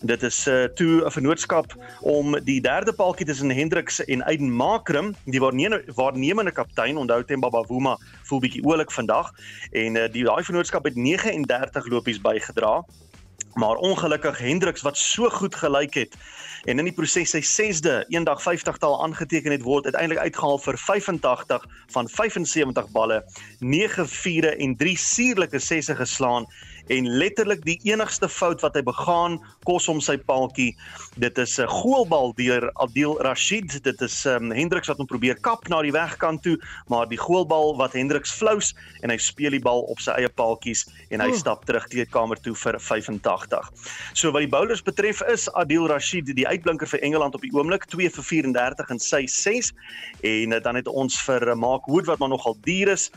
En 0.00 0.06
dit 0.06 0.22
is 0.22 0.46
uh, 0.46 0.64
toe 0.76 1.04
'n 1.04 1.10
vennootskap 1.10 1.74
om 2.00 2.38
die 2.44 2.60
derde 2.60 2.92
paaltjie 2.92 3.26
tussen 3.26 3.50
Hendriks 3.50 4.04
en 4.04 4.22
Aiden 4.22 4.50
Makrum, 4.50 5.14
die 5.24 5.40
waarnemende 5.40 5.82
waarnemende 5.94 6.52
kaptein, 6.52 6.96
onthou 6.96 7.24
Themba 7.24 7.48
Bavuma 7.48 7.98
voel 8.32 8.44
bietjie 8.46 8.64
oulik 8.64 8.92
vandag. 8.92 9.32
En 9.76 9.96
uh, 10.00 10.08
die 10.12 10.24
daai 10.24 10.42
vennootskap 10.46 10.88
het 10.88 10.96
39 10.96 11.90
lopies 11.92 12.20
bygedra. 12.24 12.80
Maar 13.60 13.76
ongelukkig 13.84 14.38
Hendriks 14.40 14.84
wat 14.86 14.96
so 14.96 15.28
goed 15.28 15.54
gelyk 15.54 15.94
het 15.94 16.16
en 16.64 16.78
in 16.78 16.86
die 16.86 16.94
proses 16.94 17.32
sy 17.34 17.40
6de 17.42 17.94
eendag 18.14 18.42
50 18.42 18.78
taal 18.80 18.94
aangeteken 19.04 19.52
het 19.52 19.64
word 19.66 19.88
uiteindelik 19.90 20.22
uitgehaal 20.22 20.60
vir 20.62 20.78
85 20.78 21.64
van 21.94 22.08
75 22.08 22.90
balle, 22.94 23.18
9 23.58 24.06
vure 24.08 24.52
en 24.56 24.76
3 24.78 24.94
suurlike 24.98 25.58
sesse 25.58 25.96
geslaan 25.98 26.46
en 26.88 27.08
letterlik 27.18 27.64
die 27.64 27.78
enigste 27.88 28.28
fout 28.28 28.62
wat 28.64 28.74
hy 28.74 28.82
begaan 28.86 29.38
kos 29.66 29.86
hom 29.90 30.00
sy 30.00 30.16
paaltjie. 30.16 30.72
Dit 31.20 31.38
is 31.38 31.58
'n 31.58 31.68
goalbal 31.68 32.32
deur 32.34 32.70
Adil 32.74 33.18
Rashid. 33.22 33.82
Dit 33.82 34.00
is 34.00 34.24
um, 34.26 34.50
Hendriks 34.50 34.88
wat 34.88 34.98
hom 34.98 35.06
probeer 35.06 35.38
kap 35.40 35.68
na 35.68 35.82
die 35.82 35.92
wegkant 35.92 36.42
toe, 36.42 36.58
maar 36.88 37.06
die 37.06 37.18
goalbal 37.18 37.76
wat 37.76 37.92
Hendriks 37.92 38.32
flous 38.32 38.74
en 39.02 39.10
hy 39.10 39.16
speel 39.16 39.50
die 39.50 39.60
bal 39.62 39.82
op 39.82 40.00
sy 40.00 40.12
eie 40.12 40.28
paaltjies 40.28 40.86
en 41.10 41.20
hy 41.20 41.30
oh. 41.30 41.36
stap 41.36 41.64
terug 41.64 41.86
kleedkamer 41.88 42.40
toe 42.40 42.54
vir 42.54 42.80
85. 42.80 43.70
So 44.14 44.32
wat 44.32 44.42
die 44.42 44.50
bowlers 44.50 44.82
betref 44.82 45.22
is 45.22 45.48
Adil 45.54 45.86
Rashid 45.88 46.26
die 46.26 46.48
uitblinker 46.48 46.86
vir 46.86 47.02
Engeland 47.02 47.34
op 47.34 47.42
die 47.42 47.52
oomblik 47.52 47.86
2 47.86 48.10
vir 48.10 48.24
34 48.24 48.90
in 48.90 48.98
sy 48.98 49.26
6 49.26 49.72
en 50.22 50.56
dan 50.62 50.78
het 50.78 50.88
ons 50.88 51.18
vir 51.26 51.56
Mark 51.56 51.86
Wood 51.86 52.06
wat 52.06 52.18
maar 52.18 52.32
nogal 52.32 52.56
duur 52.64 52.88
is 52.88 53.10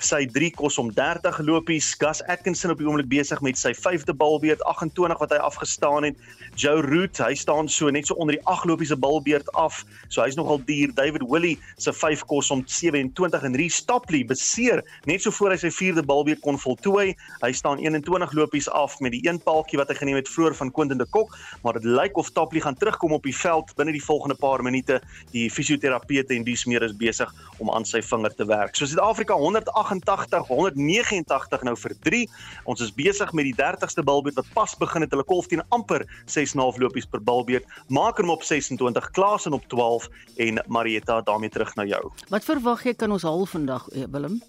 sy 0.00 0.24
3 0.26 0.50
kos 0.56 0.78
om 0.80 0.88
30 0.94 1.38
lopies. 1.44 1.92
Gus 2.00 2.22
Atkinson 2.30 2.72
op 2.72 2.80
die 2.80 2.86
oomblik 2.88 3.08
besig 3.10 3.40
met 3.44 3.58
sy 3.60 3.72
5de 3.76 4.14
balbeurt 4.16 4.62
28 4.70 5.20
wat 5.20 5.34
hy 5.34 5.40
afgestaan 5.42 6.06
het. 6.08 6.16
Joe 6.56 6.80
Root, 6.84 7.18
hy 7.20 7.34
staan 7.38 7.68
so 7.68 7.90
net 7.92 8.08
so 8.08 8.16
onder 8.20 8.36
die 8.36 8.44
8 8.50 8.66
lopies 8.70 8.92
se 8.92 8.96
balbeurt 8.96 9.48
af. 9.58 9.82
So 10.08 10.22
hy's 10.24 10.36
nogal 10.38 10.60
duur. 10.64 10.94
David 10.96 11.24
Willey 11.28 11.58
se 11.76 11.92
5 11.92 12.24
kos 12.30 12.50
om 12.50 12.62
27 12.66 13.44
en 13.48 13.56
Reece 13.56 13.82
Stopley 13.82 14.24
beseer 14.28 14.82
net 15.08 15.22
so 15.22 15.30
voor 15.30 15.54
hy 15.54 15.60
sy 15.62 15.72
4de 15.72 16.04
balbeurt 16.08 16.42
kon 16.44 16.58
voltooi. 16.60 17.12
Hy 17.42 17.52
staan 17.52 17.82
21 17.82 18.32
lopies 18.38 18.70
af 18.72 18.98
met 19.00 19.14
die 19.16 19.22
een 19.28 19.40
paaltjie 19.44 19.80
wat 19.80 19.92
hy 19.92 19.98
geneem 20.00 20.20
het 20.20 20.30
vroeër 20.30 20.56
van 20.58 20.72
Quentin 20.72 21.00
de 21.00 21.08
Kok, 21.12 21.36
maar 21.62 21.76
dit 21.78 21.86
lyk 21.88 22.16
of 22.20 22.30
Stopley 22.30 22.64
gaan 22.64 22.78
terugkom 22.78 23.12
op 23.12 23.26
die 23.28 23.36
veld 23.36 23.74
binne 23.76 23.92
die 23.92 24.04
volgende 24.04 24.36
paar 24.40 24.62
minute. 24.64 25.00
Die 25.32 25.48
fisioterapeute 25.50 26.36
en 26.36 26.46
dies 26.48 26.64
meer 26.70 26.84
is 26.86 26.96
besig 26.96 27.30
om 27.60 27.70
aan 27.70 27.86
sy 27.88 28.02
vinger 28.04 28.34
te 28.34 28.46
werk. 28.48 28.76
So 28.76 28.88
Suid-Afrika 28.88 29.36
108 29.38 29.91
188 29.92 30.48
189 30.48 31.62
nou 31.62 31.74
vir 31.76 31.94
3. 32.08 32.22
Ons 32.64 32.80
is 32.84 32.92
besig 32.94 33.32
met 33.36 33.48
die 33.48 33.56
30ste 33.58 34.04
balbeurt 34.04 34.38
wat 34.40 34.50
pas 34.56 34.74
begin 34.80 35.04
het. 35.04 35.12
Hulle 35.12 35.26
kolf 35.28 35.50
teen 35.50 35.64
amper 35.74 36.06
6.5 36.30 36.80
lopies 36.82 37.08
per 37.08 37.22
balbeurt. 37.22 37.68
Maak 37.92 38.22
hom 38.22 38.32
op 38.32 38.42
26, 38.46 39.10
Klaas 39.10 39.46
op 39.46 39.68
12 39.68 40.08
en 40.36 40.62
Marietta 40.66 41.20
daarmee 41.20 41.50
terug 41.50 41.74
na 41.76 41.84
jou. 41.84 42.02
Wat 42.32 42.44
verwag 42.44 42.84
jy 42.86 42.94
kan 42.94 43.12
ons 43.12 43.26
haal 43.26 43.46
vandag, 43.46 43.88
eh, 43.92 44.08
Willem? 44.10 44.40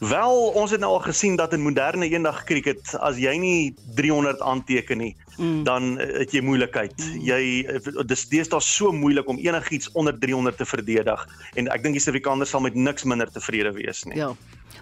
Wel, 0.00 0.40
ons 0.58 0.70
het 0.74 0.80
nou 0.82 0.92
al 0.96 1.04
gesien 1.04 1.36
dat 1.36 1.52
in 1.52 1.62
moderne 1.62 2.08
eendag 2.08 2.44
cricket 2.48 2.94
as 3.00 3.18
jy 3.20 3.36
nie 3.38 3.74
300 3.96 4.42
aanteken 4.42 4.98
nie, 4.98 5.12
mm. 5.36 5.62
dan 5.64 5.94
het 5.98 6.34
jy 6.34 6.42
moeilikheid. 6.44 6.96
Mm. 6.98 7.20
Jy 7.24 8.02
dis 8.10 8.26
deesdae 8.32 8.60
so 8.64 8.92
moeilik 8.92 9.28
om 9.28 9.38
enigiets 9.38 9.92
onder 9.92 10.18
300 10.18 10.58
te 10.60 10.68
verdedig 10.68 11.26
en 11.54 11.70
ek 11.70 11.86
dink 11.86 11.98
die 11.98 12.02
Suid-Afrikaners 12.02 12.54
sal 12.54 12.64
met 12.64 12.74
niks 12.74 13.06
minder 13.08 13.30
tevrede 13.30 13.72
wees 13.76 14.04
nie. 14.08 14.18
Ja. 14.18 14.34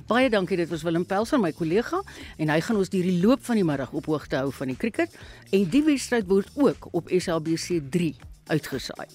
Baie 0.08 0.30
dankie, 0.32 0.56
dit 0.56 0.68
was 0.70 0.82
Willem 0.82 1.04
Pelser, 1.06 1.38
my 1.40 1.52
kollega, 1.54 2.00
en 2.40 2.50
hy 2.50 2.58
gaan 2.64 2.78
ons 2.80 2.90
deur 2.90 3.06
die 3.06 3.20
loop 3.22 3.44
van 3.46 3.60
die 3.60 3.66
middag 3.66 3.92
op 3.94 4.08
hoogte 4.10 4.40
hou 4.40 4.50
van 4.56 4.72
die 4.72 4.78
cricket 4.78 5.14
en 5.52 5.68
die 5.70 5.82
wedstryd 5.86 6.26
word 6.30 6.48
ook 6.58 6.88
op 6.96 7.12
SABC 7.12 7.78
3 7.92 8.14
uitgesaai. 8.50 9.06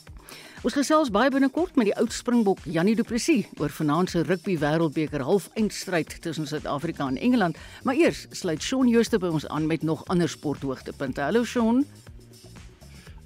Ons 0.66 0.74
gesels 0.74 1.12
baie 1.14 1.30
binnekort 1.30 1.76
met 1.78 1.86
die 1.86 1.94
oud 2.02 2.14
Springbok 2.16 2.64
Janie 2.66 2.96
Du 2.98 3.04
Plessis 3.06 3.46
oor 3.62 3.70
vanaand 3.70 4.10
se 4.10 4.24
rugby 4.26 4.56
wêreldbeker 4.58 5.22
halfeindstryd 5.22 6.16
tussen 6.24 6.48
Suid-Afrika 6.50 7.06
en 7.06 7.20
Engeland. 7.22 7.60
Maar 7.86 8.00
eers 8.00 8.24
sluit 8.34 8.64
Shaun 8.66 8.90
Jooste 8.90 9.20
by 9.22 9.30
ons 9.30 9.46
aan 9.54 9.68
met 9.70 9.86
nog 9.86 10.02
ander 10.10 10.30
sporthoogtepunte. 10.30 11.22
Hallo 11.22 11.46
Shaun. 11.46 11.86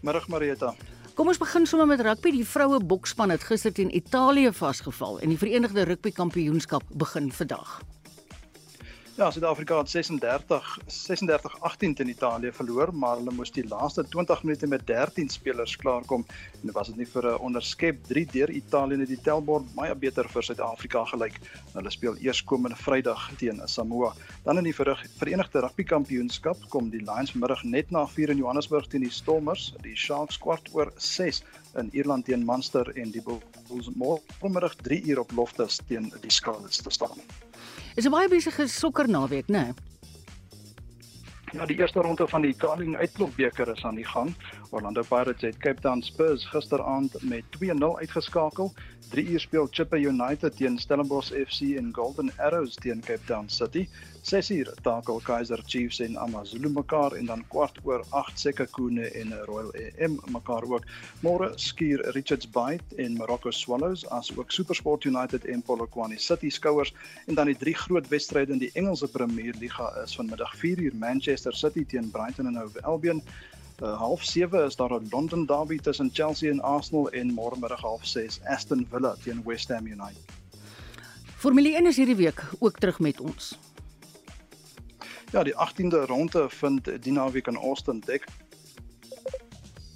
Middag 0.03 0.27
Marieta. 0.27 0.73
Kom 1.15 1.31
ons 1.31 1.39
begin 1.39 1.69
sommer 1.69 1.87
met 1.87 2.03
rugby. 2.03 2.35
Die 2.35 2.47
vroue 2.47 2.83
boksspan 2.83 3.31
het 3.31 3.47
gister 3.47 3.71
teen 3.71 3.95
Italië 3.95 4.51
vasgeval 4.51 5.21
en 5.23 5.31
die 5.31 5.39
Verenigde 5.39 5.87
Rugby 5.87 6.11
Kampioenskap 6.11 6.83
begin 6.99 7.31
vandag. 7.31 7.79
Ja, 9.15 9.27
Suid-Afrika 9.31 9.77
het 9.77 9.89
36 9.89 10.79
36-18 10.87 11.93
teen 11.95 12.09
Italië 12.09 12.51
verloor, 12.51 12.93
maar 12.95 13.17
hulle 13.19 13.33
moes 13.35 13.51
die 13.51 13.65
laaste 13.67 14.05
20 14.07 14.43
minute 14.43 14.67
met 14.71 14.85
13 14.87 15.29
spelers 15.29 15.75
klaarkom 15.75 16.23
en 16.27 16.63
dit 16.69 16.71
was 16.71 16.87
dit 16.87 17.01
nie 17.01 17.07
vir 17.13 17.27
'n 17.31 17.41
onderskep 17.47 17.99
3 18.07 18.25
deur 18.31 18.49
Italië 18.49 18.97
net 18.97 19.11
die 19.11 19.19
tellbord 19.25 19.67
baie 19.75 19.95
beter 19.95 20.29
vir 20.29 20.43
Suid-Afrika 20.43 21.03
gelyk. 21.11 21.41
Hulle 21.73 21.91
speel 21.91 22.15
eers 22.23 22.43
komende 22.43 22.77
Vrydag 22.77 23.29
teen 23.37 23.61
Samoa. 23.65 24.13
Dan 24.45 24.57
in 24.57 24.63
die 24.63 24.75
Verenigde 25.19 25.59
Rugby 25.59 25.83
Kampioenskap 25.83 26.57
kom 26.69 26.89
die 26.89 27.03
Lions 27.03 27.31
vanmiddag 27.31 27.63
net 27.63 27.91
na 27.91 28.07
4 28.07 28.29
in 28.29 28.37
Johannesburg 28.37 28.87
teen 28.87 29.01
die 29.01 29.11
Stormers, 29.11 29.73
die 29.81 29.95
Sharks 29.95 30.37
kwart 30.37 30.69
oor 30.73 30.91
6 30.95 31.43
in 31.75 31.89
Ierland 31.91 32.25
teen 32.25 32.45
Munster 32.45 32.87
en 32.95 33.11
die 33.11 33.21
Bulls 33.21 33.89
môre 33.95 34.71
3 34.83 35.03
uur 35.03 35.19
op 35.19 35.31
Loftus 35.31 35.81
teen 35.87 36.13
die 36.21 36.31
Scarlets 36.31 36.77
te 36.77 36.89
staan. 36.89 37.19
Is 37.95 38.05
'n 38.05 38.11
baie 38.11 38.27
besige 38.27 38.67
sokkernaweek, 38.67 39.47
né? 39.47 39.51
Nee? 39.51 39.73
Ja, 41.51 41.65
die 41.65 41.75
eerste 41.77 41.99
ronde 41.99 42.27
van 42.27 42.41
die 42.41 42.49
Italian 42.53 42.95
Uitklopbeker 42.95 43.67
is 43.67 43.83
aan 43.83 43.95
die 43.95 44.05
gang. 44.05 44.35
Orlando 44.69 45.01
Pirates 45.01 45.41
het 45.41 45.57
Cape 45.57 45.81
Town 45.81 46.01
Spurs 46.01 46.45
gisteraand 46.45 47.23
met 47.23 47.43
2-0 47.49 47.97
uitgeskakel. 47.99 48.73
3 49.09 49.27
uur 49.27 49.39
speel 49.39 49.67
Chippa 49.71 49.97
United 49.97 50.55
teen 50.57 50.79
Stellenbosch 50.79 51.31
FC 51.31 51.75
en 51.75 51.89
Golden 51.91 52.31
Arrows 52.37 52.75
teen 52.75 53.01
Cape 53.01 53.25
Town 53.25 53.49
City. 53.49 53.89
6 54.21 54.49
uur 54.51 54.73
takel 54.85 55.19
Kaizer 55.25 55.61
Chiefs 55.65 55.99
en 55.99 56.17
AmaZulu 56.17 56.69
mekaar 56.69 57.11
en 57.17 57.25
dan 57.25 57.41
kwart 57.49 57.79
oor 57.83 58.03
8 58.09 58.39
Sekhukhune 58.39 59.07
en 59.17 59.33
Royal 59.45 59.71
AM 59.73 60.19
mekaar 60.29 60.63
ook. 60.69 60.85
Môre 61.25 61.51
skuur 61.55 62.03
Richards 62.13 62.49
Bay 62.49 62.79
en 62.97 63.17
Morocco 63.17 63.51
Swallows 63.51 64.05
as 64.09 64.29
ook 64.37 64.51
SuperSport 64.51 65.03
United 65.09 65.45
en 65.45 65.61
Polokwane 65.61 66.19
City 66.19 66.49
skouers 66.49 66.93
en 67.25 67.35
dan 67.35 67.49
die 67.49 67.57
drie 67.57 67.73
groot 67.73 68.07
wedstryde 68.07 68.53
in 68.53 68.61
die 68.61 68.69
Engelse 68.73 69.07
Premier 69.07 69.57
Liga 69.59 69.89
is 70.03 70.15
vanmiddag 70.15 70.53
4 70.55 70.79
uur 70.79 70.95
Manchester 70.95 71.53
City 71.53 71.85
teen 71.85 72.11
Brighton 72.11 72.47
and 72.47 72.57
Hove 72.57 72.81
Albion. 72.81 73.23
Uh, 73.81 73.97
half 73.97 74.23
7 74.23 74.65
is 74.65 74.75
daar 74.75 74.93
'n 74.93 75.07
London 75.09 75.45
derby 75.45 75.79
tussen 75.79 76.09
Chelsea 76.13 76.51
en 76.51 76.61
Arsenal 76.61 77.09
en 77.09 77.33
môre 77.33 77.57
middag 77.57 77.81
half 77.81 78.05
6 78.05 78.39
Aston 78.45 78.87
Villa 78.91 79.15
teen 79.23 79.41
West 79.45 79.67
Ham 79.67 79.85
United. 79.85 80.23
Formule 81.35 81.75
1 81.75 81.87
is 81.87 81.95
hierdie 81.95 82.15
week 82.15 82.45
ook 82.59 82.77
terug 82.77 82.99
met 82.99 83.19
ons. 83.19 83.57
Ja, 85.31 85.43
die 85.43 85.55
18de 85.55 86.05
ronde 86.05 86.49
vind 86.49 87.03
die 87.03 87.11
naweek 87.11 87.47
in 87.47 87.55
Austin, 87.55 88.01
Texas. 88.03 88.33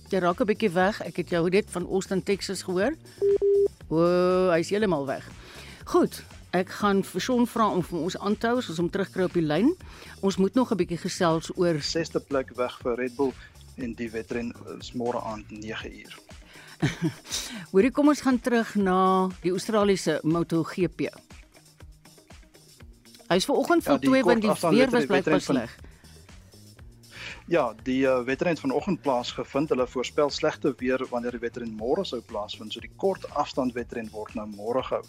Jy 0.09 0.19
raak 0.23 0.39
'n 0.39 0.45
bietjie 0.45 0.69
weg. 0.71 1.01
Ek 1.01 1.15
het 1.15 1.29
jou 1.29 1.49
net 1.49 1.65
van 1.69 1.87
Austin, 1.87 2.23
Texas 2.23 2.63
gehoor. 2.63 2.95
O, 3.89 3.99
hy's 4.49 4.69
heeltemal 4.69 5.05
weg. 5.05 5.27
Goed. 5.83 6.23
Ek 6.51 6.69
gaan 6.69 7.03
vir 7.03 7.21
Shaun 7.21 7.47
vra 7.47 7.67
om 7.67 7.83
vir 7.83 7.99
ons 7.99 8.17
aan 8.17 8.37
te 8.37 8.47
hou 8.47 8.57
as 8.57 8.69
ons 8.69 8.77
hom 8.77 8.89
terugkry 8.89 9.23
op 9.23 9.33
die 9.33 9.43
lyn. 9.43 9.75
Ons 10.21 10.37
moet 10.37 10.53
nog 10.53 10.71
'n 10.71 10.77
bietjie 10.77 10.97
gesels 10.97 11.51
oor 11.57 11.81
6ste 11.81 12.19
plek 12.19 12.55
weg 12.55 12.79
vir 12.81 12.95
Red 12.95 13.15
Bull 13.15 13.33
en 13.75 13.93
die 13.93 14.09
wedren 14.09 14.53
is 14.79 14.93
môre 14.93 15.19
aand 15.19 15.51
9 15.51 15.91
uur. 15.99 16.15
Hoorie, 17.71 17.91
kom 17.91 18.07
ons 18.07 18.21
gaan 18.21 18.39
terug 18.39 18.75
na 18.75 19.29
die 19.41 19.51
Australiese 19.51 20.19
MotoGP. 20.23 21.24
Hy's 23.27 23.45
ver 23.45 23.55
oggend 23.55 23.83
2 23.83 23.99
ja, 24.17 24.23
want 24.23 24.41
die 24.41 24.53
weer 24.69 24.89
was 24.91 25.05
blykbaar 25.05 25.41
sleg. 25.41 25.77
Ja, 27.47 27.75
die 27.85 28.01
uh, 28.01 28.23
wedren 28.25 28.57
vanoggend 28.57 29.01
plaasgevind. 29.01 29.69
Hulle 29.69 29.85
voorspel 29.87 30.29
slegte 30.33 30.73
weer 30.77 31.01
wanneer 31.11 31.35
die 31.37 31.43
wedren 31.43 31.75
môre 31.77 32.01
sou 32.05 32.17
plaasvind. 32.25 32.73
So 32.73 32.81
die 32.81 32.89
kort 32.97 33.27
afstand 33.37 33.75
wedren 33.77 34.09
word 34.13 34.33
nou 34.33 34.47
môre 34.49 34.81
gehou. 34.87 35.03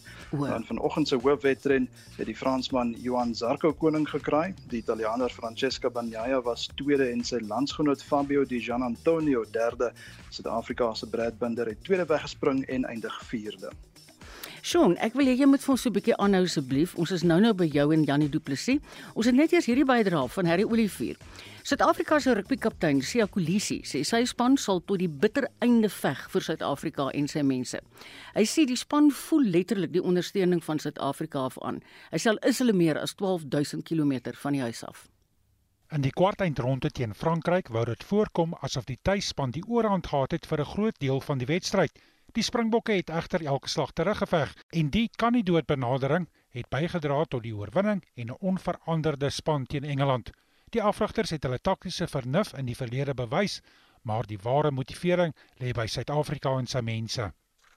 En 0.45 0.67
vanoggend 0.69 1.09
se 1.09 1.17
hoofwedren 1.17 1.89
het 2.19 2.29
die 2.29 2.37
Fransman 2.37 2.93
Johan 3.01 3.33
Zarco 3.35 3.73
koning 3.73 4.05
gekry. 4.11 4.53
Die 4.69 4.83
Italiaaner 4.85 5.33
Francesca 5.33 5.89
Bagnaia 5.89 6.43
was 6.45 6.69
tweede 6.77 7.09
en 7.09 7.25
sy 7.25 7.41
landsgenoot 7.41 8.05
Fabio 8.05 8.45
Di 8.45 8.61
Gian 8.61 8.85
Antonio 8.85 9.47
derde. 9.57 9.95
Suid-Afrika 10.29 10.93
se 10.95 11.09
Brad 11.09 11.41
Binder 11.41 11.73
het 11.73 11.85
tweede 11.89 12.05
weggespring 12.13 12.67
en 12.69 12.85
eindig 12.85 13.17
vierde. 13.33 13.73
Sean, 14.67 14.97
ek 14.99 15.15
wil 15.15 15.29
hê 15.31 15.37
jy 15.39 15.47
moet 15.47 15.63
vir 15.63 15.73
ons 15.77 15.83
so 15.85 15.91
'n 15.91 15.95
bietjie 15.95 16.15
aanhou 16.19 16.43
asseblief. 16.43 16.97
Ons 16.99 17.13
is 17.15 17.23
nou 17.23 17.39
nou 17.39 17.53
by 17.55 17.69
jou 17.71 17.93
en 17.95 18.03
Janie 18.03 18.29
Du 18.29 18.41
Plessis. 18.41 18.81
Ons 19.15 19.27
het 19.27 19.35
net 19.35 19.53
eers 19.53 19.67
hierdie 19.67 19.85
bydra 19.87 20.27
van 20.27 20.47
Harry 20.47 20.65
Olivier. 20.65 21.15
Suid-Afrika 21.63 22.19
se 22.19 22.35
rugbykaptein, 22.35 23.01
Sia 23.01 23.27
Kolisi, 23.27 23.83
sê 23.85 24.03
sy 24.05 24.25
span 24.25 24.57
sal 24.57 24.81
tot 24.81 24.99
die 24.99 25.09
bitter 25.09 25.47
einde 25.61 25.89
veg 25.89 26.19
vir 26.31 26.43
Suid-Afrika 26.43 27.11
en 27.15 27.29
sy 27.29 27.43
mense. 27.43 27.79
Hy 28.35 28.43
sê 28.43 28.67
die 28.67 28.77
span 28.77 29.11
voel 29.11 29.45
letterlik 29.45 29.93
die 29.93 30.03
ondersteuning 30.03 30.65
van 30.65 30.79
Suid-Afrika 30.79 31.39
af 31.39 31.59
aan. 31.63 31.81
Hy 32.11 32.19
sê 32.19 32.35
is 32.43 32.59
hulle 32.59 32.73
meer 32.73 32.99
as 32.99 33.15
12000 33.15 33.85
km 33.85 34.35
van 34.35 34.53
die 34.53 34.63
huis 34.63 34.83
af. 34.83 35.07
In 35.93 36.03
die 36.03 36.11
kwartfinale 36.11 36.91
teen 36.91 37.15
Frankryk 37.15 37.69
wou 37.69 37.85
dit 37.85 38.05
voorkom 38.05 38.55
asof 38.63 38.85
die 38.85 38.99
tuisspan 39.03 39.53
die 39.53 39.63
oorhand 39.69 40.07
gehad 40.07 40.33
het 40.33 40.47
vir 40.47 40.59
'n 40.61 40.73
groot 40.75 40.99
deel 40.99 41.21
van 41.21 41.39
die 41.39 41.47
wedstryd. 41.47 41.93
Die 42.35 42.43
Springbokke 42.43 42.93
het 42.93 43.11
egter 43.11 43.45
elke 43.45 43.69
slag 43.69 43.93
teruggeveg 43.93 44.55
en 44.69 44.91
die 44.91 45.09
kan 45.17 45.33
nie 45.33 45.43
dood 45.43 45.67
benadering 45.67 46.27
het 46.57 46.69
bygedra 46.73 47.25
tot 47.25 47.43
die 47.43 47.55
oorwinning 47.57 48.03
en 48.15 48.27
'n 48.27 48.41
onveranderde 48.41 49.31
span 49.31 49.67
teen 49.67 49.85
Engeland. 49.85 50.31
Die 50.71 50.83
afrigters 50.83 51.31
het 51.31 51.43
hulle 51.43 51.59
taktiese 51.59 52.07
vernuf 52.07 52.53
in 52.59 52.67
die 52.67 52.77
verlede 52.77 53.15
bewys, 53.15 53.61
maar 54.03 54.27
die 54.27 54.39
ware 54.43 54.71
motivering 54.71 55.35
lê 55.61 55.73
by 55.73 55.87
Suid-Afrika 55.87 56.59
en 56.59 56.67
sy 56.67 56.81
mense. 56.81 57.33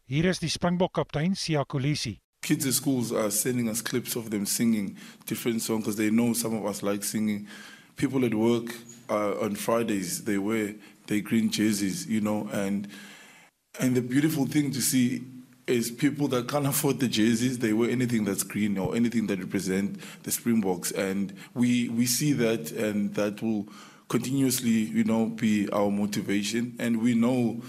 Hier 0.06 0.26
is 0.26 0.39
die 0.39 0.50
Springbok 0.50 0.93
kaptein 0.93 1.36
Sia 1.36 1.64
Kolisi. 1.64 2.20
Kids 2.41 2.66
at 2.66 2.74
schools 2.74 3.12
are 3.12 3.32
sending 3.32 3.70
us 3.70 3.82
clips 3.82 4.16
of 4.16 4.30
them 4.30 4.45
singing 4.45 4.97
different 5.26 5.62
songs 5.62 5.84
because 5.84 5.97
they 5.97 6.10
know 6.10 6.34
some 6.34 6.56
of 6.58 6.66
us 6.66 6.82
like 6.82 7.04
singing. 7.04 7.47
People 7.95 8.26
at 8.26 8.34
work 8.34 8.74
uh, 9.10 9.45
on 9.45 9.56
Fridays 9.56 10.24
they 10.24 10.38
wear 10.38 10.76
their 11.08 11.22
green 11.22 11.50
jerseys, 11.50 12.08
you 12.08 12.22
know, 12.22 12.47
and 12.52 12.88
and 13.80 13.95
the 13.95 14.01
beautiful 14.01 14.45
thing 14.45 14.71
to 14.71 14.82
see 14.82 15.23
is 15.67 15.91
people 15.91 16.27
that 16.27 16.47
can't 16.47 16.65
afford 16.65 16.99
the 16.99 17.07
jerseys 17.07 17.59
they 17.59 17.73
wear 17.73 17.89
anything 17.89 18.25
that's 18.25 18.41
green 18.43 18.77
or 18.77 18.95
anything 18.95 19.27
that 19.27 19.39
represent 19.39 19.99
the 20.23 20.32
Springboks, 20.32 20.91
and 20.91 21.34
we 21.53 21.89
we 21.89 22.05
see 22.05 22.34
that 22.34 22.71
and 22.71 23.15
that 23.15 23.41
will 23.41 23.67
continuously, 24.09 24.69
you 24.69 25.03
know, 25.03 25.27
be 25.27 25.69
our 25.69 25.91
motivation, 25.91 26.75
and 26.80 27.01
we 27.01 27.13
know 27.13 27.61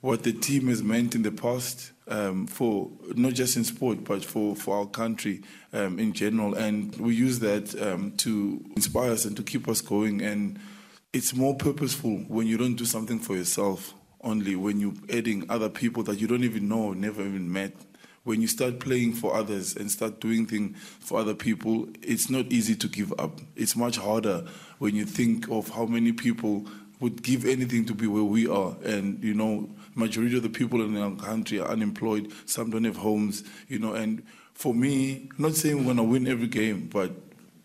what 0.00 0.22
the 0.22 0.32
team 0.32 0.66
has 0.66 0.82
meant 0.82 1.14
in 1.14 1.22
the 1.22 1.30
past 1.30 1.92
um, 2.08 2.46
for 2.46 2.90
not 3.14 3.32
just 3.32 3.56
in 3.56 3.64
sport 3.64 4.04
but 4.04 4.22
for, 4.22 4.54
for 4.54 4.76
our 4.76 4.86
country 4.86 5.40
um, 5.72 5.98
in 5.98 6.12
general. 6.12 6.54
And 6.54 6.94
we 6.96 7.14
use 7.14 7.38
that 7.38 7.80
um, 7.80 8.12
to 8.18 8.62
inspire 8.76 9.12
us 9.12 9.24
and 9.24 9.34
to 9.38 9.42
keep 9.42 9.66
us 9.66 9.80
going. 9.80 10.20
And 10.20 10.58
it's 11.14 11.32
more 11.34 11.54
purposeful 11.54 12.18
when 12.28 12.46
you 12.46 12.58
don't 12.58 12.74
do 12.74 12.84
something 12.84 13.18
for 13.18 13.34
yourself 13.34 13.94
only, 14.24 14.56
when 14.56 14.80
you're 14.80 14.94
adding 15.10 15.44
other 15.48 15.68
people 15.68 16.02
that 16.04 16.20
you 16.20 16.26
don't 16.26 16.44
even 16.44 16.68
know, 16.68 16.92
never 16.92 17.22
even 17.22 17.52
met. 17.52 17.72
When 18.24 18.40
you 18.40 18.48
start 18.48 18.80
playing 18.80 19.12
for 19.12 19.34
others 19.34 19.76
and 19.76 19.90
start 19.90 20.18
doing 20.18 20.46
things 20.46 20.78
for 20.78 21.20
other 21.20 21.34
people, 21.34 21.88
it's 22.00 22.30
not 22.30 22.46
easy 22.46 22.74
to 22.76 22.88
give 22.88 23.12
up. 23.18 23.40
It's 23.54 23.76
much 23.76 23.98
harder 23.98 24.46
when 24.78 24.96
you 24.96 25.04
think 25.04 25.50
of 25.50 25.68
how 25.68 25.84
many 25.84 26.12
people 26.12 26.66
would 27.00 27.22
give 27.22 27.44
anything 27.44 27.84
to 27.84 27.94
be 27.94 28.06
where 28.06 28.24
we 28.24 28.48
are. 28.48 28.76
And, 28.82 29.22
you 29.22 29.34
know, 29.34 29.68
majority 29.94 30.38
of 30.38 30.42
the 30.42 30.48
people 30.48 30.80
in 30.82 30.96
our 30.96 31.14
country 31.16 31.60
are 31.60 31.68
unemployed. 31.68 32.32
Some 32.46 32.70
don't 32.70 32.84
have 32.84 32.96
homes, 32.96 33.44
you 33.68 33.78
know. 33.78 33.92
And 33.92 34.22
for 34.54 34.72
me, 34.72 35.28
not 35.36 35.54
saying 35.54 35.76
we're 35.76 35.84
going 35.84 35.96
to 35.98 36.02
win 36.04 36.26
every 36.26 36.46
game, 36.46 36.88
but 36.90 37.12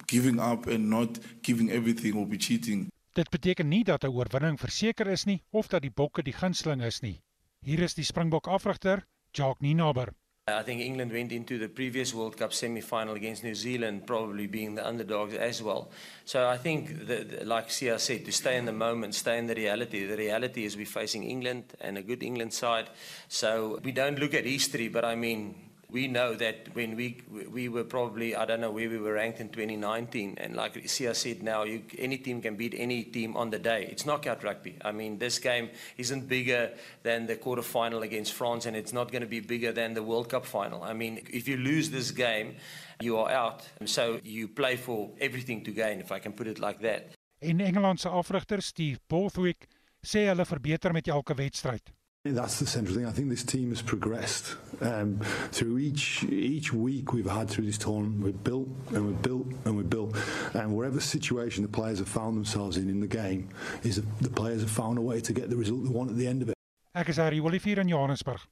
giving 0.07 0.39
up 0.39 0.67
and 0.67 0.89
not 0.89 1.19
giving 1.41 1.71
everything 1.71 2.15
will 2.15 2.25
be 2.25 2.37
cheating. 2.37 2.91
Dit 3.19 3.29
beteken 3.29 3.67
nie 3.67 3.83
dat 3.83 4.03
'n 4.03 4.15
oorwinning 4.15 4.59
verseker 4.59 5.07
is 5.07 5.25
nie 5.25 5.43
of 5.51 5.67
dat 5.67 5.81
die 5.81 5.91
Bokke 5.91 6.23
die 6.23 6.33
gunsteling 6.33 6.81
is 6.81 7.01
nie. 7.01 7.21
Hier 7.59 7.79
is 7.79 7.93
die 7.93 8.03
Springbok 8.03 8.47
afrigter, 8.47 9.05
Jacques 9.31 9.61
Ninaber. 9.61 10.13
I 10.47 10.63
think 10.63 10.81
England 10.81 11.11
went 11.11 11.31
into 11.31 11.57
the 11.57 11.67
previous 11.67 12.13
World 12.13 12.37
Cup 12.37 12.53
semi-final 12.53 13.15
against 13.15 13.43
New 13.43 13.55
Zealand, 13.55 14.05
probably 14.05 14.47
being 14.47 14.75
the 14.75 14.87
underdogs 14.87 15.35
as 15.35 15.61
well. 15.61 15.91
So 16.23 16.49
I 16.49 16.57
think, 16.57 17.07
that, 17.07 17.45
like 17.45 17.69
Sia 17.69 17.99
said, 17.99 18.25
to 18.25 18.31
stay 18.31 18.57
in 18.57 18.65
the 18.65 18.71
moment, 18.71 19.15
stay 19.15 19.37
in 19.37 19.47
the 19.47 19.55
reality. 19.55 20.07
The 20.07 20.17
reality 20.17 20.63
is 20.63 20.75
we're 20.75 20.85
facing 20.85 21.23
England 21.23 21.63
and 21.81 21.97
a 21.97 22.01
good 22.01 22.23
England 22.23 22.53
side. 22.53 22.89
So 23.27 23.79
we 23.83 23.91
don't 23.91 24.17
look 24.17 24.33
at 24.33 24.45
history, 24.45 24.87
but 24.87 25.03
I 25.03 25.15
mean, 25.15 25.68
we 25.91 26.07
know 26.07 26.35
that 26.35 26.67
when 26.73 26.95
we 26.95 27.21
we 27.51 27.67
were 27.67 27.83
probably 27.83 28.35
I 28.35 28.45
don't 28.45 28.61
know 28.61 28.71
where 28.71 28.89
we 28.89 28.97
were 28.97 29.13
ranked 29.13 29.39
in 29.39 29.49
2019 29.49 30.35
and 30.37 30.55
like 30.55 30.87
Sia 30.87 31.15
said 31.15 31.41
now 31.41 31.63
you, 31.63 31.81
any 31.97 32.17
team 32.17 32.41
can 32.41 32.55
beat 32.55 32.75
any 32.77 33.03
team 33.03 33.35
on 33.35 33.49
the 33.49 33.57
day. 33.57 33.87
It's 33.91 34.05
knockout 34.05 34.43
rugby. 34.43 34.77
I 34.85 34.91
mean 34.91 35.17
this 35.17 35.39
game 35.39 35.69
isn't 35.97 36.27
bigger 36.27 36.71
than 37.03 37.25
the 37.25 37.35
quarter 37.35 37.63
final 37.63 38.03
against 38.03 38.33
France 38.33 38.67
and 38.67 38.75
it's 38.75 38.93
not 38.93 39.11
going 39.11 39.23
to 39.23 39.27
be 39.27 39.39
bigger 39.39 39.71
than 39.71 39.93
the 39.93 40.03
World 40.03 40.29
Cup 40.29 40.45
final. 40.45 40.83
I 40.83 40.93
mean 40.93 41.21
if 41.31 41.47
you 41.47 41.57
lose 41.57 41.89
this 41.89 42.11
game 42.11 42.55
you 43.01 43.17
are 43.17 43.31
out. 43.31 43.67
So 43.85 44.19
you 44.23 44.47
play 44.47 44.75
for 44.75 45.09
everything 45.19 45.63
to 45.63 45.71
gain 45.71 45.99
if 45.99 46.11
I 46.11 46.19
can 46.19 46.33
put 46.33 46.47
it 46.47 46.59
like 46.59 46.79
that. 46.81 47.15
En 47.39 47.59
Engeland 47.59 47.99
se 47.99 48.09
afrigter 48.09 48.61
Steve 48.61 48.99
Borthwick 49.07 49.65
sê 50.01 50.27
hulle 50.27 50.45
verbeter 50.45 50.91
met 50.91 51.07
elke 51.07 51.33
wedstryd 51.33 51.93
That's 52.25 52.59
the 52.59 52.67
central 52.67 52.97
thing. 52.97 53.05
I 53.05 53.11
think 53.11 53.29
this 53.29 53.45
team 53.45 53.69
has 53.69 53.81
progressed 53.81 54.57
um, 54.81 55.21
through 55.53 55.77
each 55.77 56.25
each 56.25 56.73
week 56.73 57.13
we've 57.13 57.25
had 57.25 57.49
through 57.49 57.65
this 57.65 57.77
tournament. 57.77 58.21
We've 58.21 58.43
built 58.43 58.67
and 58.93 59.07
we've 59.07 59.21
built 59.21 59.47
and 59.63 59.77
we've 59.77 59.89
built, 59.89 60.17
and 60.53 60.75
whatever 60.75 60.99
situation 60.99 61.63
the 61.63 61.69
players 61.69 61.99
have 61.99 62.09
found 62.09 62.35
themselves 62.35 62.75
in 62.75 62.89
in 62.89 62.99
the 62.99 63.07
game 63.07 63.47
is 63.83 63.95
that 63.95 64.05
the 64.19 64.29
players 64.29 64.59
have 64.59 64.69
found 64.69 64.97
a 64.97 65.01
way 65.01 65.21
to 65.21 65.31
get 65.31 65.49
the 65.49 65.55
result 65.55 65.85
they 65.85 65.89
want 65.89 66.09
at 66.09 66.17
the 66.17 66.27
end 66.27 66.41
of 66.41 66.49
it. 66.49 66.55
Ek 66.93 67.07
is 67.07 67.15
Harry 67.15 67.39
Olivier 67.39 67.79
in 67.79 67.87
Johannesburg. 67.87 68.43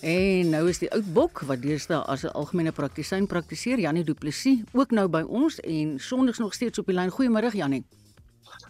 En 0.00 0.50
nou 0.50 0.68
is 0.68 0.82
die 0.82 0.90
oud 0.90 1.12
bok 1.14 1.44
wat 1.46 1.62
deesdae 1.62 2.02
as 2.02 2.24
'n 2.24 2.34
algemene 2.34 2.72
praktisyn 2.72 3.26
praktiseer, 3.26 3.78
Janie 3.78 4.04
Du 4.04 4.14
Plessis, 4.14 4.58
ook 4.72 4.90
nou 4.90 5.06
by 5.08 5.22
ons 5.22 5.60
en 5.60 6.00
sonderdag 6.00 6.38
nog 6.38 6.54
steeds 6.54 6.78
op 6.78 6.86
die 6.86 6.94
lyn. 6.94 7.10
Goeiemôre 7.10 7.54
Janie. 7.54 7.84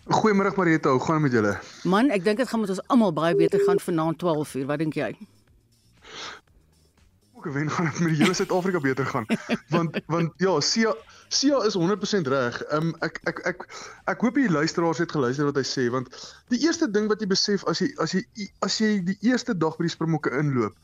Goeiemôre 0.07 0.53
Marita, 0.57 0.91
hoe 0.91 1.01
gaan 1.03 1.23
dit 1.23 1.23
met 1.23 1.33
julle? 1.33 1.55
Man, 1.83 2.11
ek 2.15 2.23
dink 2.25 2.39
dit 2.39 2.49
gaan 2.49 2.63
met 2.63 2.71
ons 2.71 2.83
almal 2.95 3.13
baie 3.13 3.35
beter 3.35 3.63
gaan 3.67 3.81
vanaand 3.83 4.23
12uur. 4.23 4.67
Wat 4.69 4.79
dink 4.79 4.95
jy? 4.95 5.09
Ook 7.35 7.49
wen 7.55 7.71
gaan 7.71 7.91
dit 7.91 7.99
met 8.05 8.15
die 8.15 8.21
hele 8.23 8.35
Suid-Afrika 8.35 8.81
beter 8.81 9.07
gaan. 9.07 9.27
Want 9.75 9.99
want 10.07 10.33
ja, 10.43 10.61
Sia 10.61 10.95
Sia 11.29 11.59
is 11.67 11.75
100% 11.75 12.31
reg. 12.31 12.61
Um 12.71 12.95
ek 13.03 13.19
ek 13.27 13.43
ek 13.51 13.67
ek 14.07 14.23
hoop 14.23 14.39
die 14.39 14.51
luisteraars 14.51 15.03
het 15.03 15.11
geluister 15.11 15.51
wat 15.51 15.59
hy 15.59 15.67
sê 15.67 15.89
want 15.91 16.15
die 16.55 16.63
eerste 16.63 16.87
ding 16.91 17.11
wat 17.11 17.21
jy 17.21 17.27
besef 17.35 17.67
as 17.67 17.83
jy 17.83 17.91
as 18.03 18.15
jy 18.15 18.23
as 18.63 18.79
jy 18.79 18.93
die 19.11 19.19
eerste 19.27 19.59
dag 19.59 19.75
by 19.75 19.89
die 19.89 19.95
Springbokke 19.97 20.31
inloop 20.39 20.79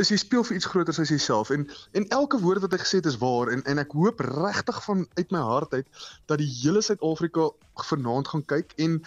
is 0.00 0.08
jy 0.08 0.16
speel 0.16 0.44
vir 0.46 0.56
iets 0.56 0.68
groters 0.72 0.98
as 1.02 1.10
jouself 1.12 1.50
en 1.50 1.66
en 1.98 2.06
elke 2.16 2.38
woord 2.40 2.64
wat 2.64 2.72
hy 2.72 2.80
gesê 2.80 3.00
het 3.00 3.08
is 3.10 3.18
waar 3.20 3.50
en 3.52 3.62
en 3.68 3.80
ek 3.82 3.92
hoop 3.92 4.20
regtig 4.24 4.78
van 4.86 5.04
uit 5.18 5.34
my 5.34 5.42
hart 5.48 5.74
uit 5.76 6.04
dat 6.30 6.40
die 6.40 6.48
hele 6.62 6.82
Suid-Afrika 6.82 7.50
vanaand 7.90 8.28
gaan 8.32 8.44
kyk 8.54 8.72
en 8.86 9.00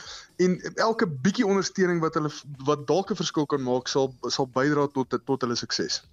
en 0.45 0.57
elke 0.75 1.07
bietjie 1.07 1.47
ondersteuning 1.47 2.01
wat 2.05 2.19
hulle 2.19 2.31
wat 2.69 2.86
dalk 2.88 3.11
'n 3.11 3.21
verskil 3.21 3.45
kan 3.45 3.63
maak 3.63 3.89
sal 3.89 4.13
sal 4.38 4.47
bydra 4.47 4.88
tot 4.88 5.17
tot 5.25 5.41
hulle 5.41 5.55
sukses. 5.55 6.03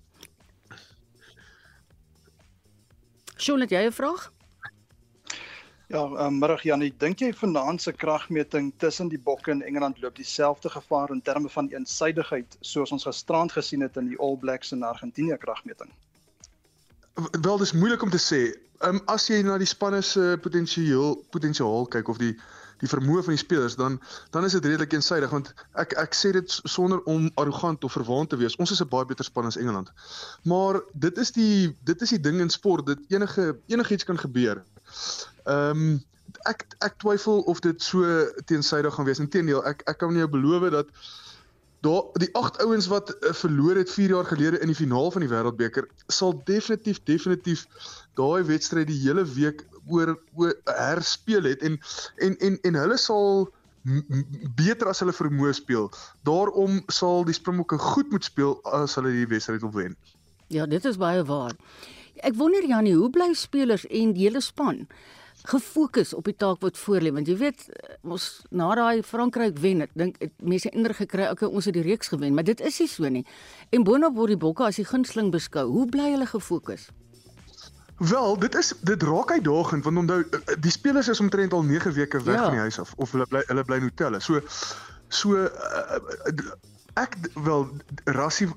Sjoe, 3.37 3.61
het 3.61 3.71
jy 3.71 3.87
'n 3.87 3.93
vraag? 3.93 4.31
Ja, 5.93 6.05
um, 6.25 6.39
middag 6.41 6.63
Janie, 6.65 6.89
dink 7.03 7.21
jy 7.21 7.35
vanaand 7.37 7.83
se 7.85 7.93
kragmeting 7.93 8.71
tussen 8.81 9.11
die 9.13 9.19
Bokke 9.21 9.51
en 9.53 9.61
Engeland 9.61 9.99
loop 10.01 10.15
dieselfde 10.17 10.71
gevaar 10.73 11.11
in 11.13 11.21
terme 11.21 11.51
van 11.53 11.69
eensydigheid 11.69 12.57
soos 12.65 12.95
ons 12.97 13.05
gisterand 13.05 13.53
gesien 13.53 13.85
het 13.85 13.99
in 14.01 14.09
die 14.09 14.17
All 14.17 14.39
Blacks 14.41 14.73
en 14.73 14.87
Argentinië 14.89 15.37
kragmeting? 15.43 15.91
Wel, 17.43 17.59
dis 17.61 17.75
moeilik 17.77 18.03
om 18.03 18.15
te 18.15 18.23
sê. 18.25 18.41
Um, 18.89 19.03
as 19.13 19.29
jy 19.29 19.43
na 19.45 19.59
die 19.61 19.69
spanne 19.69 20.01
se 20.01 20.39
potensiaal 20.41 21.19
potensiaal 21.37 21.85
kyk 21.93 22.09
of 22.09 22.23
die 22.25 22.33
die 22.81 22.89
vermoë 22.91 23.27
van 23.29 23.37
die 23.37 23.45
spelers 23.45 23.77
dan 23.77 24.01
dan 24.33 24.49
is 24.49 24.57
dit 24.57 24.65
redelik 24.65 24.97
eensydig 24.97 25.31
want 25.31 25.53
ek 25.79 25.93
ek 26.01 26.17
sê 26.17 26.33
dit 26.33 26.57
sonder 26.65 27.05
om 27.05 27.29
arrogant 27.37 27.85
of 27.85 27.93
verwaand 28.01 28.33
te 28.33 28.41
wees. 28.41 28.57
Ons 28.57 28.73
is 28.73 28.81
'n 28.81 28.89
baie 28.89 29.05
beter 29.13 29.29
span 29.29 29.47
as 29.47 29.61
Engeland. 29.61 29.93
Maar 30.49 30.81
dit 30.95 31.19
is 31.19 31.37
die 31.37 31.77
dit 31.85 32.01
is 32.01 32.17
die 32.17 32.25
ding 32.31 32.41
in 32.41 32.51
sport 32.51 32.87
dat 32.87 32.99
enige 33.13 33.59
enigiets 33.69 34.09
kan 34.09 34.19
gebeur. 34.19 34.65
Ehm 35.45 35.85
um, 35.85 36.01
ek 36.49 36.65
ek 36.83 36.97
twyfel 37.03 37.43
of 37.51 37.61
dit 37.61 37.83
so 37.83 38.07
teensydig 38.51 38.95
gaan 38.95 39.07
wees. 39.07 39.21
Inteendeel, 39.23 39.63
ek 39.69 39.83
ek 39.91 40.01
kan 40.03 40.17
jou 40.17 40.29
beloof 40.29 40.71
dat 40.75 40.91
daar 41.83 42.03
die 42.23 42.31
agt 42.39 42.61
ouens 42.63 42.87
wat 42.91 43.11
uh, 43.11 43.33
verloor 43.35 43.77
het 43.77 43.91
4 43.91 44.15
jaar 44.15 44.29
gelede 44.29 44.61
in 44.63 44.71
die 44.71 44.79
finaal 44.79 45.11
van 45.11 45.25
die 45.25 45.31
Wêreldbeker 45.31 45.89
sal 46.07 46.37
definitief 46.47 47.03
definitief 47.11 47.67
daai 48.15 48.43
wedstryd 48.47 48.87
die 48.87 49.01
hele 49.03 49.25
week 49.35 49.65
oor 49.91 50.15
oor 50.39 50.55
herspeel 50.65 51.51
het 51.51 51.63
en 51.67 51.81
en 52.23 52.39
en 52.39 52.59
en 52.63 52.79
hulle 52.85 52.99
sal 52.99 53.51
beter 54.55 54.87
as 54.87 55.01
hulle 55.03 55.15
vermoë 55.15 55.53
speel. 55.59 55.89
Daarom 56.23 56.83
sal 56.87 57.25
die 57.27 57.35
Springbokke 57.35 57.79
goed 57.83 58.13
moet 58.15 58.25
speel 58.25 58.61
as 58.79 58.95
hulle 58.95 59.11
hierdie 59.11 59.33
wedstryd 59.35 59.65
wil 59.67 59.75
wen. 59.75 59.97
Ja, 60.55 60.69
dit 60.71 60.85
is 60.85 61.01
baie 61.01 61.25
waar. 61.27 61.57
Ek 62.23 62.37
wonder 62.39 62.63
Janie, 62.63 62.95
hoe 62.95 63.11
bly 63.11 63.33
spelers 63.35 63.87
en 63.91 64.13
die 64.15 64.29
hele 64.29 64.41
span 64.41 64.87
gefokus 65.43 66.15
op 66.15 66.25
die 66.25 66.37
taak 66.37 66.61
wat 66.63 66.79
voor 66.79 67.03
lê 67.03 67.13
want 67.13 67.27
jy 67.27 67.37
weet 67.37 67.67
ons 68.03 68.27
na 68.51 68.71
daai 68.79 69.03
Frankryk 69.03 69.59
wen, 69.59 69.83
ek 69.83 69.95
dink 69.99 70.19
mense 70.39 70.71
indruk 70.71 71.03
gekry 71.03 71.29
okay 71.31 71.49
ons 71.49 71.67
het 71.67 71.75
die 71.75 71.83
reeks 71.87 72.13
gewen, 72.13 72.35
maar 72.35 72.47
dit 72.47 72.61
is 72.61 72.79
nie 72.79 72.89
so 72.89 73.09
nie. 73.09 73.25
En 73.71 73.85
boonop 73.85 74.15
word 74.17 74.37
die 74.37 74.43
Bokke 74.43 74.65
as 74.65 74.79
die 74.79 74.87
gunsteling 74.87 75.33
beskou. 75.35 75.67
Hoe 75.71 75.87
bly 75.91 76.13
hulle 76.15 76.27
gefokus? 76.27 76.89
Wel, 78.03 78.39
dit 78.39 78.55
is 78.55 78.73
dit 78.81 79.03
raak 79.03 79.31
uitdagend 79.31 79.85
want 79.85 79.97
onthou 79.97 80.23
die 80.61 80.71
spelers 80.71 81.09
is 81.09 81.21
omtrent 81.21 81.53
al 81.53 81.63
9 81.63 81.93
weke 81.93 82.23
weg 82.23 82.35
ja. 82.35 82.45
van 82.45 82.57
die 82.59 82.65
huis 82.67 82.79
af 82.79 82.95
of 82.97 83.11
hulle 83.11 83.27
bly 83.27 83.43
hulle 83.47 83.65
bly 83.65 83.79
in 83.83 83.89
hotelle. 83.91 84.21
So 84.21 84.41
so 85.09 85.45
uh, 85.45 85.99
ek 86.95 87.17
wel 87.35 87.69
Rassie 88.05 88.49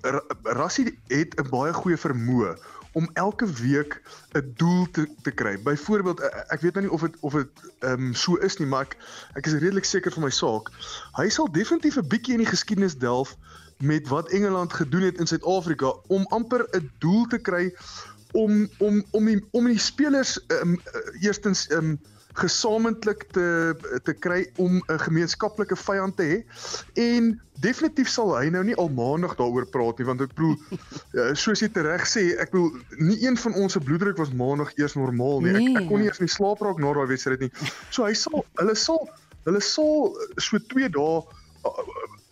Rassie 0.44 1.00
het 1.08 1.38
'n 1.40 1.50
baie 1.50 1.74
goeie 1.74 1.98
vermoë 1.98 2.56
om 2.96 3.10
elke 3.14 3.48
week 3.60 4.02
'n 4.32 4.54
doel 4.56 4.88
te 4.91 5.08
te 5.22 5.32
kry. 5.32 5.56
Byvoorbeeld 5.62 6.20
ek 6.48 6.62
weet 6.62 6.74
nou 6.74 6.86
nie 6.86 6.93
of 6.93 7.02
dit 7.02 7.16
of 7.20 7.34
dit 7.34 7.50
ehm 7.80 7.91
um, 7.91 8.14
so 8.14 8.36
is 8.36 8.58
nie, 8.58 8.68
maar 8.68 8.88
ek 8.88 8.98
ek 9.34 9.46
is 9.46 9.54
redelik 9.54 9.86
seker 9.86 10.12
van 10.12 10.24
my 10.24 10.30
saak. 10.30 10.72
Hy 11.20 11.30
sal 11.30 11.52
definitief 11.52 11.98
'n 11.98 12.08
bietjie 12.08 12.34
in 12.34 12.43
die 12.43 12.54
geskiedenis 12.54 12.98
delf 12.98 13.36
met 13.78 14.08
wat 14.08 14.30
Engeland 14.30 14.74
gedoen 14.74 15.02
het 15.02 15.20
in 15.20 15.28
Suid-Afrika 15.28 15.96
om 16.08 16.26
amper 16.26 16.68
'n 16.72 16.91
doel 17.00 17.26
te 17.26 17.38
kry 17.38 17.76
om 18.32 18.70
om 18.78 19.04
om 19.12 19.26
die 19.26 19.43
om 19.52 19.66
die 19.66 19.80
spelers 19.80 20.39
um, 20.48 20.80
eerstens 21.20 21.70
um, 21.72 22.00
gesamentlik 22.36 23.26
te 23.32 23.76
te 24.04 24.14
kry 24.14 24.46
om 24.56 24.84
'n 24.88 25.00
gemeenskaplike 25.08 25.76
vyand 25.76 26.16
te 26.18 26.24
hê. 26.24 26.38
En 26.94 27.42
definitief 27.60 28.10
sal 28.10 28.36
hy 28.38 28.50
nou 28.50 28.64
nie 28.64 28.76
al 28.76 28.90
maandag 28.90 29.36
daaroor 29.40 29.68
praat 29.72 29.98
nie 29.98 30.08
want 30.08 30.22
ek 30.22 30.34
bedoel 30.36 30.58
eh, 31.20 31.32
soos 31.34 31.64
jy 31.64 31.70
tereg 31.72 32.04
sê, 32.08 32.36
ek 32.40 32.52
bedoel 32.52 32.72
nie 32.98 33.20
een 33.24 33.38
van 33.38 33.54
ons 33.54 33.74
se 33.74 33.80
bloeddruk 33.80 34.18
was 34.18 34.34
maandag 34.34 34.74
eers 34.78 34.98
normaal 35.00 35.42
nie. 35.42 35.56
Ek 35.56 35.84
ek 35.84 35.88
kon 35.88 36.04
nie 36.04 36.12
eers 36.12 36.20
nie 36.20 36.32
slaap 36.32 36.62
raak 36.62 36.80
na 36.80 36.94
daai 36.94 37.08
wedstryd 37.08 37.40
nie. 37.40 37.52
So 37.90 38.04
hy 38.04 38.14
sal 38.14 38.46
hulle 38.60 38.76
sal 38.76 39.08
hulle 39.46 39.62
sal 39.62 40.16
so 40.38 40.60
2 40.60 40.90
dae 40.90 41.24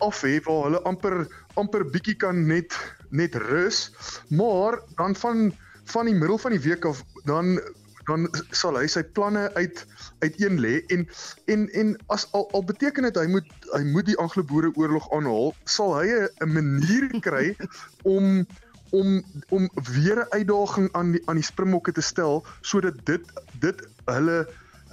af 0.04 0.20
hê 0.22 0.40
waar 0.44 0.66
hulle 0.68 0.82
amper 0.88 1.24
amper 1.60 1.84
bietjie 1.94 2.16
kan 2.18 2.46
net 2.46 2.74
net 3.14 3.34
rus, 3.38 3.90
maar 4.28 4.80
dan 4.98 5.14
van 5.14 5.52
van 5.92 6.08
die 6.08 6.16
middel 6.16 6.38
van 6.38 6.54
die 6.56 6.64
week 6.64 6.84
af 6.88 7.04
dan 7.28 7.58
dan 8.06 8.28
sal 8.50 8.76
hy 8.78 8.86
sy 8.90 9.02
planne 9.16 9.46
uit 9.54 9.84
uiteen 10.24 10.60
lê 10.60 10.82
en 10.94 11.06
en 11.52 11.68
en 11.72 11.94
as 12.16 12.26
al, 12.32 12.48
al 12.52 12.64
beteken 12.64 13.08
dit 13.08 13.16
hy 13.16 13.26
moet 13.32 13.48
hy 13.72 13.82
moet 13.94 14.06
die 14.06 14.18
Anglo-Boereoorlog 14.22 15.08
aanhaal, 15.16 15.54
sal 15.64 15.94
hy 15.98 16.06
'n 16.44 16.52
manier 16.52 17.08
kry 17.28 17.56
om 18.02 18.46
om 18.94 19.24
om 19.48 19.70
weer 19.92 20.22
'n 20.24 20.30
uitdaging 20.30 20.92
aan 20.92 21.16
die 21.16 21.22
aan 21.26 21.40
die 21.40 21.50
Springbokke 21.50 21.92
te 21.92 22.04
stel 22.04 22.44
sodat 22.60 23.00
dit 23.06 23.24
dit 23.60 23.86
hulle 24.04 24.38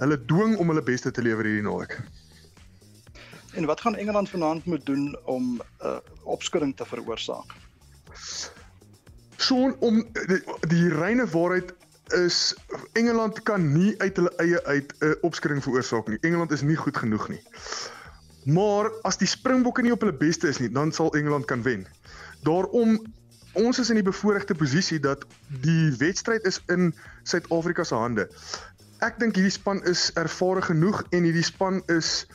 hulle 0.00 0.24
dwing 0.24 0.56
om 0.56 0.68
hulle 0.68 0.82
beste 0.82 1.10
te 1.10 1.22
lewer 1.22 1.44
hierdie 1.44 1.68
naweek. 1.68 2.00
En 3.52 3.68
wat 3.68 3.80
gaan 3.80 3.96
Engeland 3.96 4.30
vanaand 4.30 4.64
moet 4.64 4.86
doen 4.86 5.16
om 5.24 5.44
'n 5.54 5.60
uh, 5.84 5.98
opskudding 6.22 6.76
te 6.76 6.86
veroorsaak? 6.86 7.54
So 9.36 9.76
om 9.78 10.02
die, 10.12 10.42
die 10.68 10.88
reine 10.88 11.26
waarheid 11.26 11.74
is 12.12 12.54
Engeland 12.92 13.42
kan 13.42 13.72
nie 13.72 13.94
uit 13.98 14.16
hulle 14.16 14.32
eie 14.36 14.64
uit 14.64 14.92
'n 14.98 15.06
uh, 15.06 15.14
opskudding 15.20 15.62
veroorsaak 15.62 16.08
nie. 16.08 16.18
Engeland 16.20 16.52
is 16.52 16.62
nie 16.62 16.76
goed 16.76 16.96
genoeg 16.96 17.28
nie. 17.28 17.42
Maar 18.44 18.90
as 19.02 19.16
die 19.16 19.26
Springbokke 19.26 19.82
nie 19.82 19.92
op 19.92 20.00
hulle 20.00 20.16
beste 20.16 20.48
is 20.48 20.58
nie, 20.58 20.70
dan 20.70 20.92
sal 20.92 21.14
Engeland 21.14 21.44
kan 21.44 21.62
wen. 21.62 21.86
Daarom 22.42 22.98
ons 23.52 23.78
is 23.78 23.88
in 23.88 24.00
die 24.00 24.06
bevoordeelde 24.06 24.54
posisie 24.54 25.00
dat 25.00 25.26
die 25.60 25.92
wedstryd 25.98 26.44
is 26.48 26.62
in 26.66 26.94
Suid-Afrika 27.22 27.84
se 27.84 27.94
hande. 27.94 28.28
Ek 29.02 29.18
dink 29.18 29.36
hierdie 29.36 29.52
span 29.52 29.82
is 29.84 30.10
ervare 30.14 30.62
genoeg 30.62 31.02
en 31.10 31.22
hierdie 31.22 31.44
span 31.44 31.82
is 31.86 32.26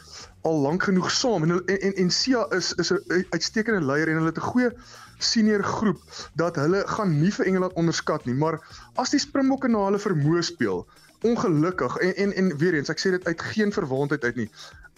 al 0.47 0.59
lank 0.63 0.83
genoeg 0.83 1.11
saam 1.11 1.43
en 1.43 1.57
en 1.57 1.79
en, 1.79 1.95
en 2.03 2.11
Sia 2.11 2.45
is 2.55 2.73
is 2.73 2.91
'n 2.91 3.25
uitstekende 3.29 3.81
leier 3.85 4.07
en 4.07 4.19
hulle 4.21 4.33
het 4.33 4.37
'n 4.37 4.51
goeie 4.51 4.71
senior 5.17 5.63
groep 5.63 6.01
dat 6.35 6.55
hulle 6.55 6.83
gaan 6.87 7.19
nie 7.21 7.31
vir 7.31 7.45
Engeland 7.45 7.73
onderskat 7.73 8.25
nie, 8.25 8.35
maar 8.35 8.59
as 8.95 9.13
die 9.13 9.21
Springbokke 9.21 9.69
na 9.71 9.85
hulle 9.87 9.99
vermoë 10.01 10.43
speel, 10.45 10.85
ongelukkig 11.25 11.97
en 11.97 12.15
en 12.15 12.33
en 12.33 12.57
weer 12.57 12.73
eens, 12.77 12.89
ek 12.89 13.01
sê 13.01 13.11
dit 13.15 13.25
uit 13.25 13.41
geen 13.41 13.73
verwaandheid 13.73 14.23
uit 14.23 14.35
nie. 14.35 14.49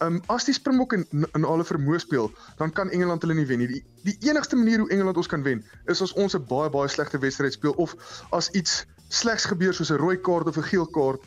Um 0.03 0.22
as 0.32 0.45
die 0.47 0.55
Springbokke 0.55 1.01
in 1.11 1.45
hulle 1.47 1.65
vermoë 1.67 1.99
speel, 2.03 2.32
dan 2.59 2.72
kan 2.72 2.91
Engeland 2.91 3.24
hulle 3.24 3.36
nie 3.36 3.47
wen 3.47 3.63
nie. 3.63 3.67
Die, 3.67 3.84
die 4.07 4.17
enigste 4.30 4.55
manier 4.55 4.84
hoe 4.84 4.89
Engeland 4.89 5.17
ons 5.17 5.32
kan 5.32 5.43
wen, 5.43 5.63
is 5.88 6.01
as 6.01 6.13
ons 6.13 6.36
'n 6.36 6.45
baie 6.47 6.70
baie 6.70 6.88
slegte 6.88 7.20
wedstryd 7.20 7.53
speel 7.53 7.76
of 7.78 7.95
as 8.32 8.49
iets 8.51 8.86
slegs 9.07 9.45
gebeur 9.45 9.74
soos 9.74 9.91
'n 9.91 9.99
rooi 9.99 10.17
kaart 10.17 10.47
of 10.47 10.57
'n 10.57 10.70
geel 10.72 10.88
kaart. 10.88 11.22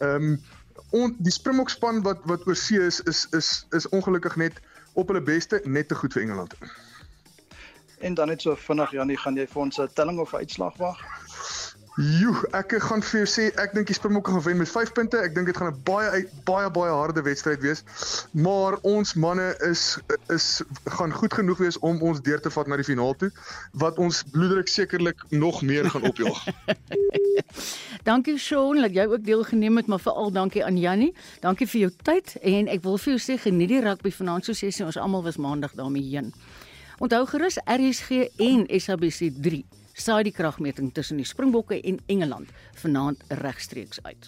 Um 0.00 0.38
on 0.90 1.16
die 1.18 1.32
Springbok 1.32 1.70
span 1.70 2.02
wat 2.02 2.20
wat 2.24 2.46
oor 2.46 2.56
see 2.56 2.80
is 2.80 3.00
is 3.00 3.26
is 3.30 3.66
is 3.70 3.88
ongelukkig 3.88 4.36
net 4.36 4.60
op 4.94 5.08
hulle 5.08 5.22
beste 5.22 5.60
net 5.64 5.88
te 5.88 5.94
goed 5.94 6.12
vir 6.12 6.22
Engeland. 6.22 6.54
En 8.00 8.14
dan 8.14 8.28
net 8.28 8.42
so 8.42 8.54
vinnig 8.54 8.90
Janie, 8.90 9.16
gaan 9.16 9.36
jy 9.36 9.46
vir 9.46 9.62
ons 9.62 9.78
'n 9.78 9.88
telling 9.94 10.18
of 10.18 10.32
'n 10.32 10.36
uitslag 10.36 10.76
wag? 10.76 10.98
Joe, 11.98 12.44
ek 12.54 12.76
gaan 12.78 13.00
vir 13.02 13.24
jou 13.24 13.26
sê 13.26 13.44
ek 13.58 13.72
dink 13.74 13.88
die 13.90 13.94
Springbokke 13.96 14.30
gaan 14.30 14.42
wen 14.44 14.60
met 14.60 14.70
5 14.70 14.92
punte. 14.94 15.18
Ek 15.18 15.32
dink 15.34 15.48
dit 15.50 15.56
gaan 15.58 15.72
'n 15.72 15.80
baie 15.82 16.20
baie 16.46 16.70
baie 16.70 16.92
harde 16.94 17.22
wedstryd 17.26 17.58
wees. 17.60 17.82
Maar 18.30 18.78
ons 18.86 19.14
manne 19.14 19.48
is 19.66 19.98
is 20.30 20.62
gaan 20.84 21.10
goed 21.12 21.34
genoeg 21.34 21.58
wees 21.58 21.78
om 21.78 21.98
ons 22.02 22.22
deur 22.22 22.40
te 22.40 22.50
vat 22.54 22.66
na 22.70 22.76
die 22.78 22.86
finaal 22.86 23.16
toe 23.18 23.32
wat 23.72 23.98
ons 23.98 24.22
bloeddruk 24.30 24.68
sekerlik 24.68 25.24
nog 25.30 25.62
meer 25.62 25.90
gaan 25.90 26.06
opjaag. 26.06 26.38
dankie 28.10 28.38
Shaun 28.38 28.78
dat 28.80 28.94
jy 28.94 29.06
ook 29.06 29.24
deelgeneem 29.24 29.76
het, 29.76 29.86
maar 29.86 30.00
veral 30.00 30.30
dankie 30.30 30.64
aan 30.64 30.78
Jannie. 30.78 31.14
Dankie 31.40 31.66
vir 31.66 31.80
jou 31.80 31.90
tyd 32.02 32.36
en 32.42 32.68
ek 32.68 32.82
wil 32.86 32.98
vir 32.98 33.16
jou 33.16 33.22
sê 33.26 33.40
geniet 33.42 33.74
die 33.74 33.82
rugby 33.82 34.14
vanaand 34.14 34.46
soos 34.46 34.62
jy 34.62 34.70
sê 34.70 34.86
ons 34.86 34.96
almal 35.02 35.26
was 35.26 35.36
maandag 35.36 35.74
daarmee 35.74 36.06
heen. 36.14 36.30
Onthou 36.98 37.26
gerus 37.30 37.60
RSG 37.62 38.10
en 38.42 38.64
SABC 38.80 39.28
3 39.38 39.60
saai 39.94 40.24
die 40.26 40.32
kragmeting 40.34 40.88
tussen 40.94 41.20
die 41.20 41.26
Springbokke 41.26 41.78
en 41.86 42.00
Engeland 42.10 42.50
vanaand 42.80 43.22
regstreeks 43.38 44.00
uit. 44.02 44.26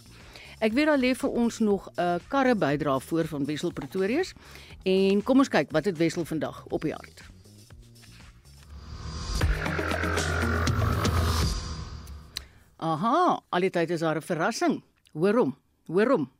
Ek 0.62 0.76
weet 0.76 0.92
al 0.92 1.02
lê 1.02 1.10
vir 1.18 1.34
ons 1.34 1.58
nog 1.58 1.88
'n 1.90 2.00
uh, 2.00 2.22
karre 2.28 2.54
bydra 2.54 2.98
voor 2.98 3.26
van 3.26 3.44
Wessel 3.44 3.72
Pretorius 3.72 4.34
en 4.84 5.22
kom 5.22 5.38
ons 5.38 5.48
kyk 5.48 5.70
wat 5.70 5.84
het 5.84 5.98
Wessel 5.98 6.24
vandag 6.24 6.64
op 6.70 6.82
die 6.82 6.94
hart. 6.94 7.22
Aha, 12.76 13.42
al 13.50 13.60
die 13.60 13.70
tyd 13.70 13.90
is 13.90 14.00
daar 14.00 14.16
'n 14.16 14.22
verrassing. 14.22 14.82
Hoor 15.12 15.34
hom, 15.34 15.56
hoor 15.86 16.10
hom. 16.10 16.30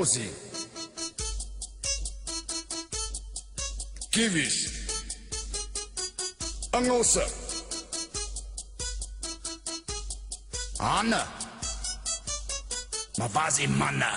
Hier 0.00 0.06
kom 0.06 0.22
die 0.22 0.30
Ossie. 0.30 0.30
Kiwis. 4.10 4.70
Engelse. 6.70 7.26
Anna. 10.78 11.26
Maar 13.16 13.30
was 13.32 13.54
die 13.56 13.68
manne? 13.68 14.08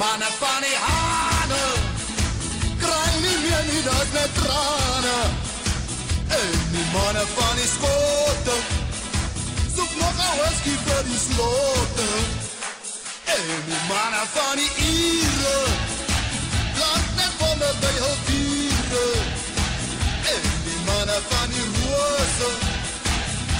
Manne 0.00 0.28
van 0.40 0.60
die 0.64 0.78
hane 0.86 1.64
Kry 2.82 3.08
nie 3.24 3.38
meer 3.44 3.64
nie, 3.68 3.82
dat 3.84 4.12
net 4.16 4.36
trane 4.38 5.18
En 6.40 6.60
die 6.74 6.86
manne 6.94 7.24
van 7.36 7.54
die 7.60 7.68
skote 7.74 8.56
Soek 9.74 9.92
nog 10.02 10.22
een 10.24 10.38
whisky 10.40 10.76
vir 10.84 11.02
die 11.08 11.20
slote 11.26 12.08
En 13.36 13.60
die 13.68 13.82
manne 13.90 14.22
van 14.36 14.54
die 14.62 14.70
ire 14.92 15.58
Laat 16.80 17.10
net 17.18 17.34
wonder 17.42 17.74
by 17.82 17.92
hul 17.98 18.16
diere 18.30 19.04
En 20.36 20.48
die 20.68 20.80
manne 20.86 21.18
van 21.28 21.52
die 21.56 21.66
roose 21.74 22.50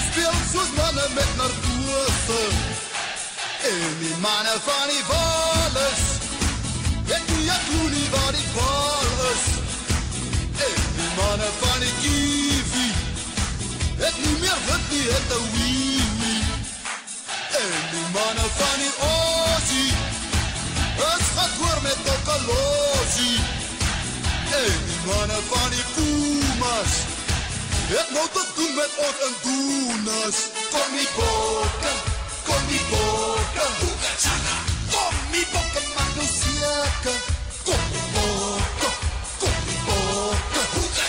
Speel 0.07 0.41
soos 0.55 0.73
manne 0.79 1.05
met 1.19 1.37
narkose 1.43 2.41
En 3.75 3.95
die 4.01 4.17
manne 4.25 4.57
van 4.65 4.89
die 4.95 5.05
wal 5.11 5.79
is 5.85 6.20
Ek 7.51 7.61
glo 7.67 7.87
nie 7.91 8.07
waar 8.13 8.33
die 8.35 8.49
waar 8.55 9.15
is 9.31 9.45
Ek 10.67 10.79
die 10.97 11.09
manne 11.17 11.49
van 11.59 11.79
die 11.83 11.95
kiwi 12.03 12.87
Ek 14.07 14.15
nie 14.23 14.35
meer 14.43 14.61
wit 14.67 14.85
nie 14.93 15.03
het 15.07 15.33
een 15.37 15.47
wiewie 15.55 16.43
En 17.61 17.75
die 17.93 18.07
manne 18.15 18.47
van 18.59 18.77
die 18.83 18.93
oosie 19.09 19.91
Is 21.09 21.27
getoor 21.35 21.77
met 21.87 21.99
kokaloosie 22.07 23.39
En 24.61 24.81
die 24.87 25.01
manne 25.09 25.39
van 25.51 25.69
die 25.75 25.87
poemas 25.95 26.99
Het 27.91 28.15
nou 28.15 28.27
te 28.33 28.45
doen 28.55 28.75
met 28.79 28.99
ons 29.07 29.23
en 29.27 29.39
doenas 29.45 30.43
Kom 30.71 30.99
die 30.99 31.09
bote, 31.19 31.95
kom 32.47 32.69
die 32.71 32.85
bote 32.93 33.10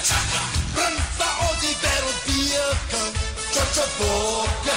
bokke, 0.03 0.11
Boekachaka. 0.11 0.43
Bring 0.75 0.99
vir 1.17 1.35
ons 1.47 1.61
die 1.63 1.77
wereldbeker. 1.83 3.09
Tjotja 3.53 3.87
bokke, 3.99 4.77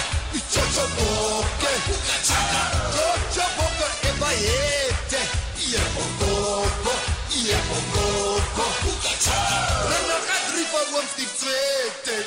tjotja 0.51 0.86
bokke, 0.97 1.71
Boekachaka. 1.88 2.63
Tjotja 2.93 3.47
bokke, 3.57 3.88
en 4.09 4.19
baie 4.19 4.91
Ie 5.65 5.82
bokke, 6.19 6.95
ie. 7.34 7.55
Bring 9.86 10.05
nog 10.07 10.26
een 10.30 10.45
drie 10.51 10.67
voor 10.71 10.99
ons 10.99 11.15
die 11.15 11.30
tweede. 11.41 12.17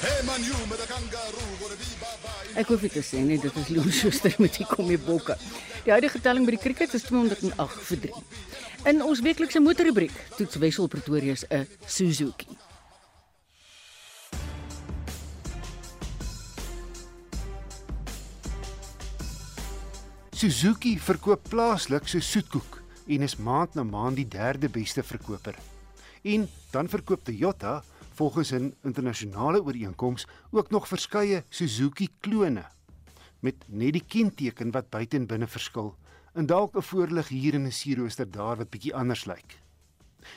Hey 0.00 0.22
man, 0.24 0.42
you 0.42 0.54
met 0.68 0.80
'n 0.80 0.86
kangaroo, 0.86 1.50
gonna 1.60 1.74
be 1.74 1.86
bye 2.00 2.60
Ek 2.60 2.66
hoef 2.66 2.80
te 2.80 3.02
sê 3.02 3.18
nie, 3.18 3.38
dit 3.38 3.56
is 3.56 3.68
Leon 3.68 3.92
Schuster 3.92 4.34
met 4.38 4.56
die 4.56 4.66
Kommie 4.66 4.98
Bokke. 4.98 5.36
Die 5.84 5.92
huidige 5.92 6.20
telling 6.20 6.44
by 6.44 6.50
die 6.50 6.60
cricket 6.60 6.94
is 6.94 7.02
208 7.02 7.82
vir 7.82 7.98
3. 7.98 8.12
In 8.86 9.00
ons 9.02 9.18
weeklikse 9.20 9.58
motorrubriek 9.58 10.14
toets 10.36 10.56
Wessel 10.62 10.86
Pretoria 10.86 11.34
se 11.34 11.46
'n 11.50 11.66
Suzuki. 11.86 12.46
Suzuki 20.30 20.98
verkoop 20.98 21.48
plaaslik 21.48 22.08
so 22.08 22.20
soetkoek 22.20 22.82
en 23.06 23.22
is 23.22 23.36
maand 23.36 23.74
na 23.74 23.82
maand 23.82 24.16
die 24.16 24.28
derde 24.28 24.68
beste 24.68 25.02
verkoper. 25.02 25.58
En 26.22 26.48
dan 26.70 26.88
verkoop 26.88 27.24
Toyota 27.24 27.82
volgens 28.14 28.52
'n 28.52 28.74
internasionale 28.82 29.62
ooreenkoms 29.62 30.26
ook 30.50 30.70
nog 30.70 30.88
verskeie 30.88 31.44
Suzuki 31.48 32.08
klone 32.20 32.64
met 33.40 33.54
net 33.66 33.92
die 33.92 34.04
kenteken 34.06 34.70
wat 34.70 34.90
buite 34.90 35.16
en 35.16 35.26
binne 35.26 35.46
verskil 35.46 35.96
en 36.34 36.46
dalk 36.46 36.76
'n 36.76 36.82
voorlig 36.82 37.28
hier 37.28 37.54
en 37.54 37.66
'n 37.66 37.72
sierrooster 37.72 38.30
daar 38.30 38.56
wat 38.56 38.70
bietjie 38.70 38.94
anders 38.94 39.24
lyk. 39.24 39.60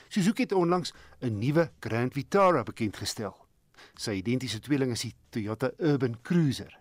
Suzuki 0.07 0.41
het 0.41 0.51
onlangs 0.51 0.93
'n 1.19 1.37
nuwe 1.37 1.71
Grand 1.79 2.13
Vitara 2.13 2.63
bekend 2.63 2.97
gestel. 2.97 3.35
Sy 3.95 4.11
identiese 4.11 4.59
tweeling 4.59 4.91
is 4.91 5.01
die 5.01 5.15
Toyota 5.29 5.71
Urban 5.77 6.21
Cruiser. 6.21 6.79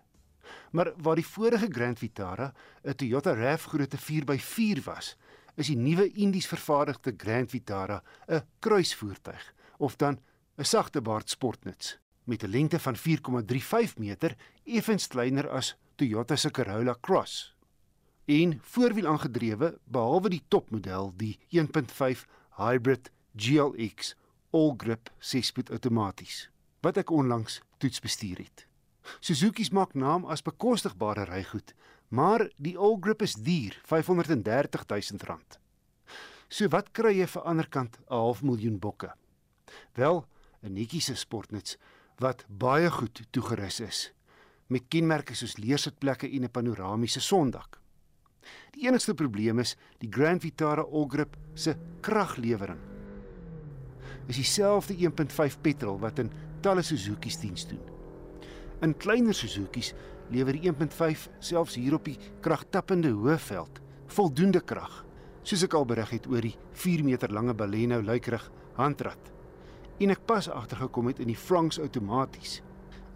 Maar 0.71 0.93
waar 0.97 1.15
die 1.15 1.25
vorige 1.25 1.67
Grand 1.69 1.99
Vitara 1.99 2.53
'n 2.83 2.95
Toyota 2.95 3.33
RAV 3.33 3.65
grootte 3.65 3.97
4x4 3.97 4.83
was, 4.83 5.17
is 5.55 5.67
die 5.67 5.77
nuwe 5.77 6.11
Indies 6.11 6.47
vervaardigde 6.47 7.13
Grand 7.17 7.49
Vitara 7.49 8.03
'n 8.27 8.41
kruisvoertuig 8.59 9.53
of 9.77 9.95
dan 9.95 10.19
'n 10.57 10.63
sagtebaard 10.63 11.29
sportnuts 11.29 11.99
met 12.23 12.43
'n 12.43 12.49
lengte 12.49 12.79
van 12.79 12.95
4,35 12.95 13.97
meter, 13.97 14.35
effens 14.63 15.07
kleiner 15.07 15.49
as 15.49 15.75
Toyota 15.95 16.35
se 16.35 16.51
Corolla 16.51 16.97
Cross. 17.01 17.55
En 18.31 18.59
voorwiel 18.63 19.07
aangedrewe, 19.07 19.79
behalwe 19.83 20.29
die 20.29 20.43
topmodel, 20.47 21.09
die 21.19 21.39
1.5 21.51 22.21
hybrid 22.55 23.09
GLX 23.35 24.13
all-grip 24.55 25.09
6-spoed 25.19 25.71
outomaties 25.75 26.45
wat 26.81 26.97
ek 27.01 27.11
onlangs 27.11 27.59
toets 27.77 27.99
bestuur 28.01 28.39
het. 28.39 28.63
Suzuki's 29.19 29.73
maak 29.75 29.97
naam 29.99 30.23
as 30.31 30.45
bekostigbare 30.45 31.27
rygoed, 31.27 31.75
maar 32.07 32.45
die 32.55 32.73
all-grip 32.77 33.21
is 33.21 33.35
duur, 33.35 33.75
R530 33.83 34.87
000. 34.87 35.59
So 36.47 36.71
wat 36.71 36.93
kry 36.95 37.17
jy 37.19 37.27
vir 37.35 37.45
ander 37.51 37.67
kant 37.67 37.99
'n 37.99 38.15
half 38.15 38.41
miljoen 38.47 38.79
bokke? 38.79 39.11
Wel, 39.99 40.25
'n 40.63 40.73
netjiese 40.73 41.15
sportnuts 41.15 41.77
wat 42.17 42.45
baie 42.47 42.89
goed 42.91 43.27
toegerus 43.31 43.79
is 43.79 44.13
met 44.67 44.87
kenmerke 44.87 45.35
soos 45.35 45.57
leersitplekke 45.57 46.31
en 46.31 46.43
'n 46.43 46.51
panoramiese 46.51 47.19
sondak. 47.19 47.80
Die 48.75 48.87
enigste 48.87 49.13
probleem 49.13 49.59
is 49.59 49.75
die 49.99 50.09
Grand 50.09 50.41
Vitara 50.41 50.81
All-Grip 50.81 51.37
se 51.53 51.75
kraglewering. 52.01 52.79
Is 54.27 54.35
dieselfde 54.35 54.95
1.5 54.95 55.59
petrol 55.61 55.99
wat 55.99 56.19
in 56.19 56.31
talle 56.61 56.83
Suzuki's 56.85 57.39
diens 57.41 57.67
doen. 57.67 57.81
In 58.81 58.97
kleiner 58.97 59.33
Suzuki's 59.33 59.93
lewer 60.31 60.55
die 60.55 60.71
1.5 60.71 61.27
selfs 61.39 61.75
hier 61.75 61.97
op 61.97 62.05
die 62.07 62.17
kragtappende 62.41 63.11
hoëveld 63.13 63.81
voldoende 64.11 64.61
krag, 64.61 65.03
soos 65.43 65.63
ek 65.65 65.75
al 65.77 65.85
berig 65.87 66.09
het 66.15 66.27
oor 66.29 66.43
die 66.43 66.55
4 66.83 67.03
meter 67.05 67.31
lange 67.33 67.53
Baleno 67.57 68.01
luikrig 68.01 68.47
handrat. 68.79 69.31
En 70.01 70.11
ek 70.13 70.25
pas 70.25 70.49
agtergekom 70.49 71.11
het 71.11 71.21
in 71.21 71.29
die 71.29 71.37
Franks 71.37 71.79
outomaties. 71.79 72.61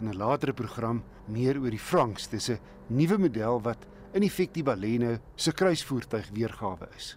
In 0.00 0.08
'n 0.08 0.16
latere 0.16 0.52
program 0.52 1.02
meer 1.26 1.58
oor 1.58 1.70
die 1.70 1.86
Franks, 1.90 2.28
dis 2.28 2.50
'n 2.50 2.60
nuwe 2.88 3.18
model 3.18 3.60
wat 3.62 3.86
in 4.16 4.24
effek 4.24 4.54
die 4.54 4.64
Baleno 4.64 5.18
se 5.36 5.52
kruisvoertuig 5.52 6.30
weergawe 6.32 6.88
is. 6.96 7.16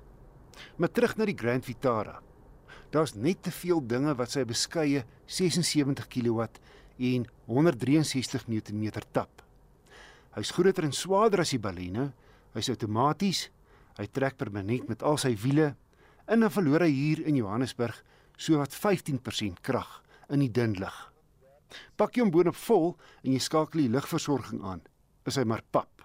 Maar 0.75 0.91
terug 0.91 1.15
na 1.15 1.27
die 1.29 1.37
Grand 1.37 1.63
Vitara. 1.63 2.17
Daar's 2.91 3.13
net 3.15 3.43
te 3.45 3.53
veel 3.55 3.79
dinge 3.87 4.15
wat 4.19 4.33
sy 4.33 4.43
beskeie 4.47 5.05
76 5.29 6.09
kW 6.11 6.47
en 7.09 7.27
163 7.47 8.49
Nm 8.51 8.89
tap. 9.15 9.45
Hy's 10.35 10.51
groter 10.55 10.89
en 10.89 10.95
swaarder 10.95 11.45
as 11.45 11.53
die 11.55 11.61
Baleno. 11.61 12.09
Hy's 12.55 12.71
outomaties. 12.73 13.47
Hy 13.95 14.07
trek 14.11 14.35
permanent 14.39 14.89
met 14.91 15.03
al 15.03 15.19
sy 15.21 15.31
wiele. 15.39 15.73
En 16.27 16.43
dan 16.43 16.51
verloor 16.51 16.83
hy 16.83 16.91
hier 16.91 17.23
in 17.27 17.39
Johannesburg 17.39 17.95
sowat 18.39 18.75
15% 18.75 19.63
krag 19.63 20.01
in 20.29 20.43
die 20.43 20.51
dun 20.51 20.75
lug. 20.79 20.99
Pak 21.95 22.19
hom 22.19 22.31
boonop 22.33 22.57
vol 22.65 22.93
en 23.23 23.31
jy 23.35 23.41
skakel 23.43 23.85
die 23.85 23.93
lugversorging 23.93 24.63
aan, 24.65 24.83
is 25.29 25.37
hy 25.37 25.45
maar 25.47 25.63
pap. 25.71 25.98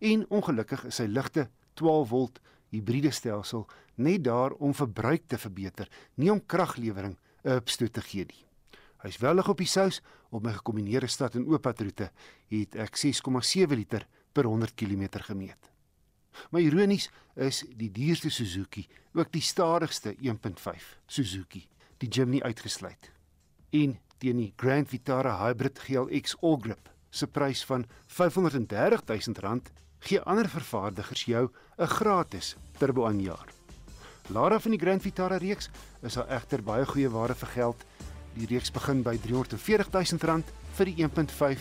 En 0.00 0.24
ongelukkig 0.32 0.86
is 0.88 0.96
sy 0.96 1.04
ligte 1.04 1.50
12 1.76 2.08
volt 2.08 2.38
hibriede 2.72 3.10
stelsel 3.12 3.66
net 4.00 4.24
daar 4.24 4.54
om 4.56 4.72
verbruik 4.74 5.26
te 5.28 5.38
verbeter, 5.38 5.88
nie 6.14 6.30
om 6.32 6.40
kraglewering 6.46 7.18
'n 7.44 7.56
opstoot 7.60 7.92
te 7.92 8.00
gee 8.00 8.24
nie. 8.24 8.44
Hy's 9.02 9.18
wellig 9.18 9.48
op 9.48 9.58
die 9.58 9.66
sous 9.66 10.00
op 10.30 10.42
my 10.42 10.52
gekombineerde 10.52 11.06
stad 11.06 11.34
en 11.34 11.46
ooppadroete 11.46 12.10
het 12.48 12.74
ek 12.76 12.96
6,7 12.96 13.76
liter 13.76 14.06
per 14.32 14.44
100 14.44 14.74
km 14.74 15.08
gemeet. 15.24 15.70
Maar 16.50 16.60
ironies 16.60 17.10
is 17.36 17.64
die 17.76 17.90
duurste 17.90 18.30
Suzuki 18.30 18.86
ook 19.12 19.32
die 19.32 19.42
stadigste 19.42 20.14
1.5 20.20 20.98
Suzuki, 21.06 21.68
die 21.98 22.08
Jimny 22.08 22.40
uitgesluit. 22.40 23.10
En 23.70 23.98
teen 24.18 24.36
die 24.36 24.52
Grand 24.56 24.88
Vitara 24.88 25.36
Hybrid 25.46 25.78
GLX 25.78 26.36
All-Grip 26.40 26.90
se 27.10 27.26
prys 27.26 27.64
van 27.64 27.84
R530 27.84 29.04
000 29.06 29.60
gee 30.00 30.20
ander 30.20 30.48
vervaardigers 30.48 31.24
jou 31.24 31.50
'n 31.78 31.86
gratis 31.86 32.56
turbo 32.78 33.06
aanjaar. 33.06 33.48
Lara 34.28 34.60
van 34.60 34.70
die 34.70 34.80
Grand 34.80 35.02
Vitara 35.02 35.36
reeks 35.36 35.70
is 36.02 36.16
al 36.16 36.28
egter 36.28 36.62
baie 36.62 36.86
goeie 36.86 37.10
ware 37.10 37.34
vir 37.34 37.48
geld. 37.48 37.84
Die 38.34 38.46
reeks 38.46 38.70
begin 38.70 39.02
by 39.02 39.16
R340 39.16 39.58
000 40.22 40.44
vir 40.76 40.86
die 40.86 41.02
1.5 41.02 41.58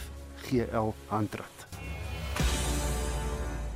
GL 0.49 0.93
handrat. 1.07 1.67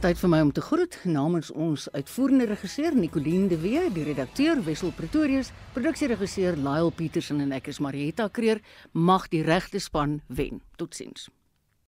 Tyd 0.04 0.20
vir 0.20 0.30
my 0.30 0.42
om 0.44 0.52
te 0.52 0.62
groet 0.62 0.98
namens 1.08 1.52
ons 1.52 1.86
uitvoerende 1.96 2.46
regisseur 2.50 2.92
Nicoline 2.96 3.48
de 3.48 3.58
Wee, 3.62 3.86
die 3.96 4.04
redakteur 4.04 4.60
Wessel 4.66 4.92
Pretorius, 4.92 5.54
produksieregisseur 5.74 6.60
Lyle 6.60 6.92
Petersen 6.92 7.40
en 7.40 7.56
ek 7.56 7.72
is 7.72 7.80
Marietta 7.80 8.28
Kreer. 8.28 8.60
Mag 8.92 9.30
die 9.32 9.46
regte 9.48 9.80
span 9.80 10.20
wen. 10.28 10.60
Totsiens. 10.76 11.30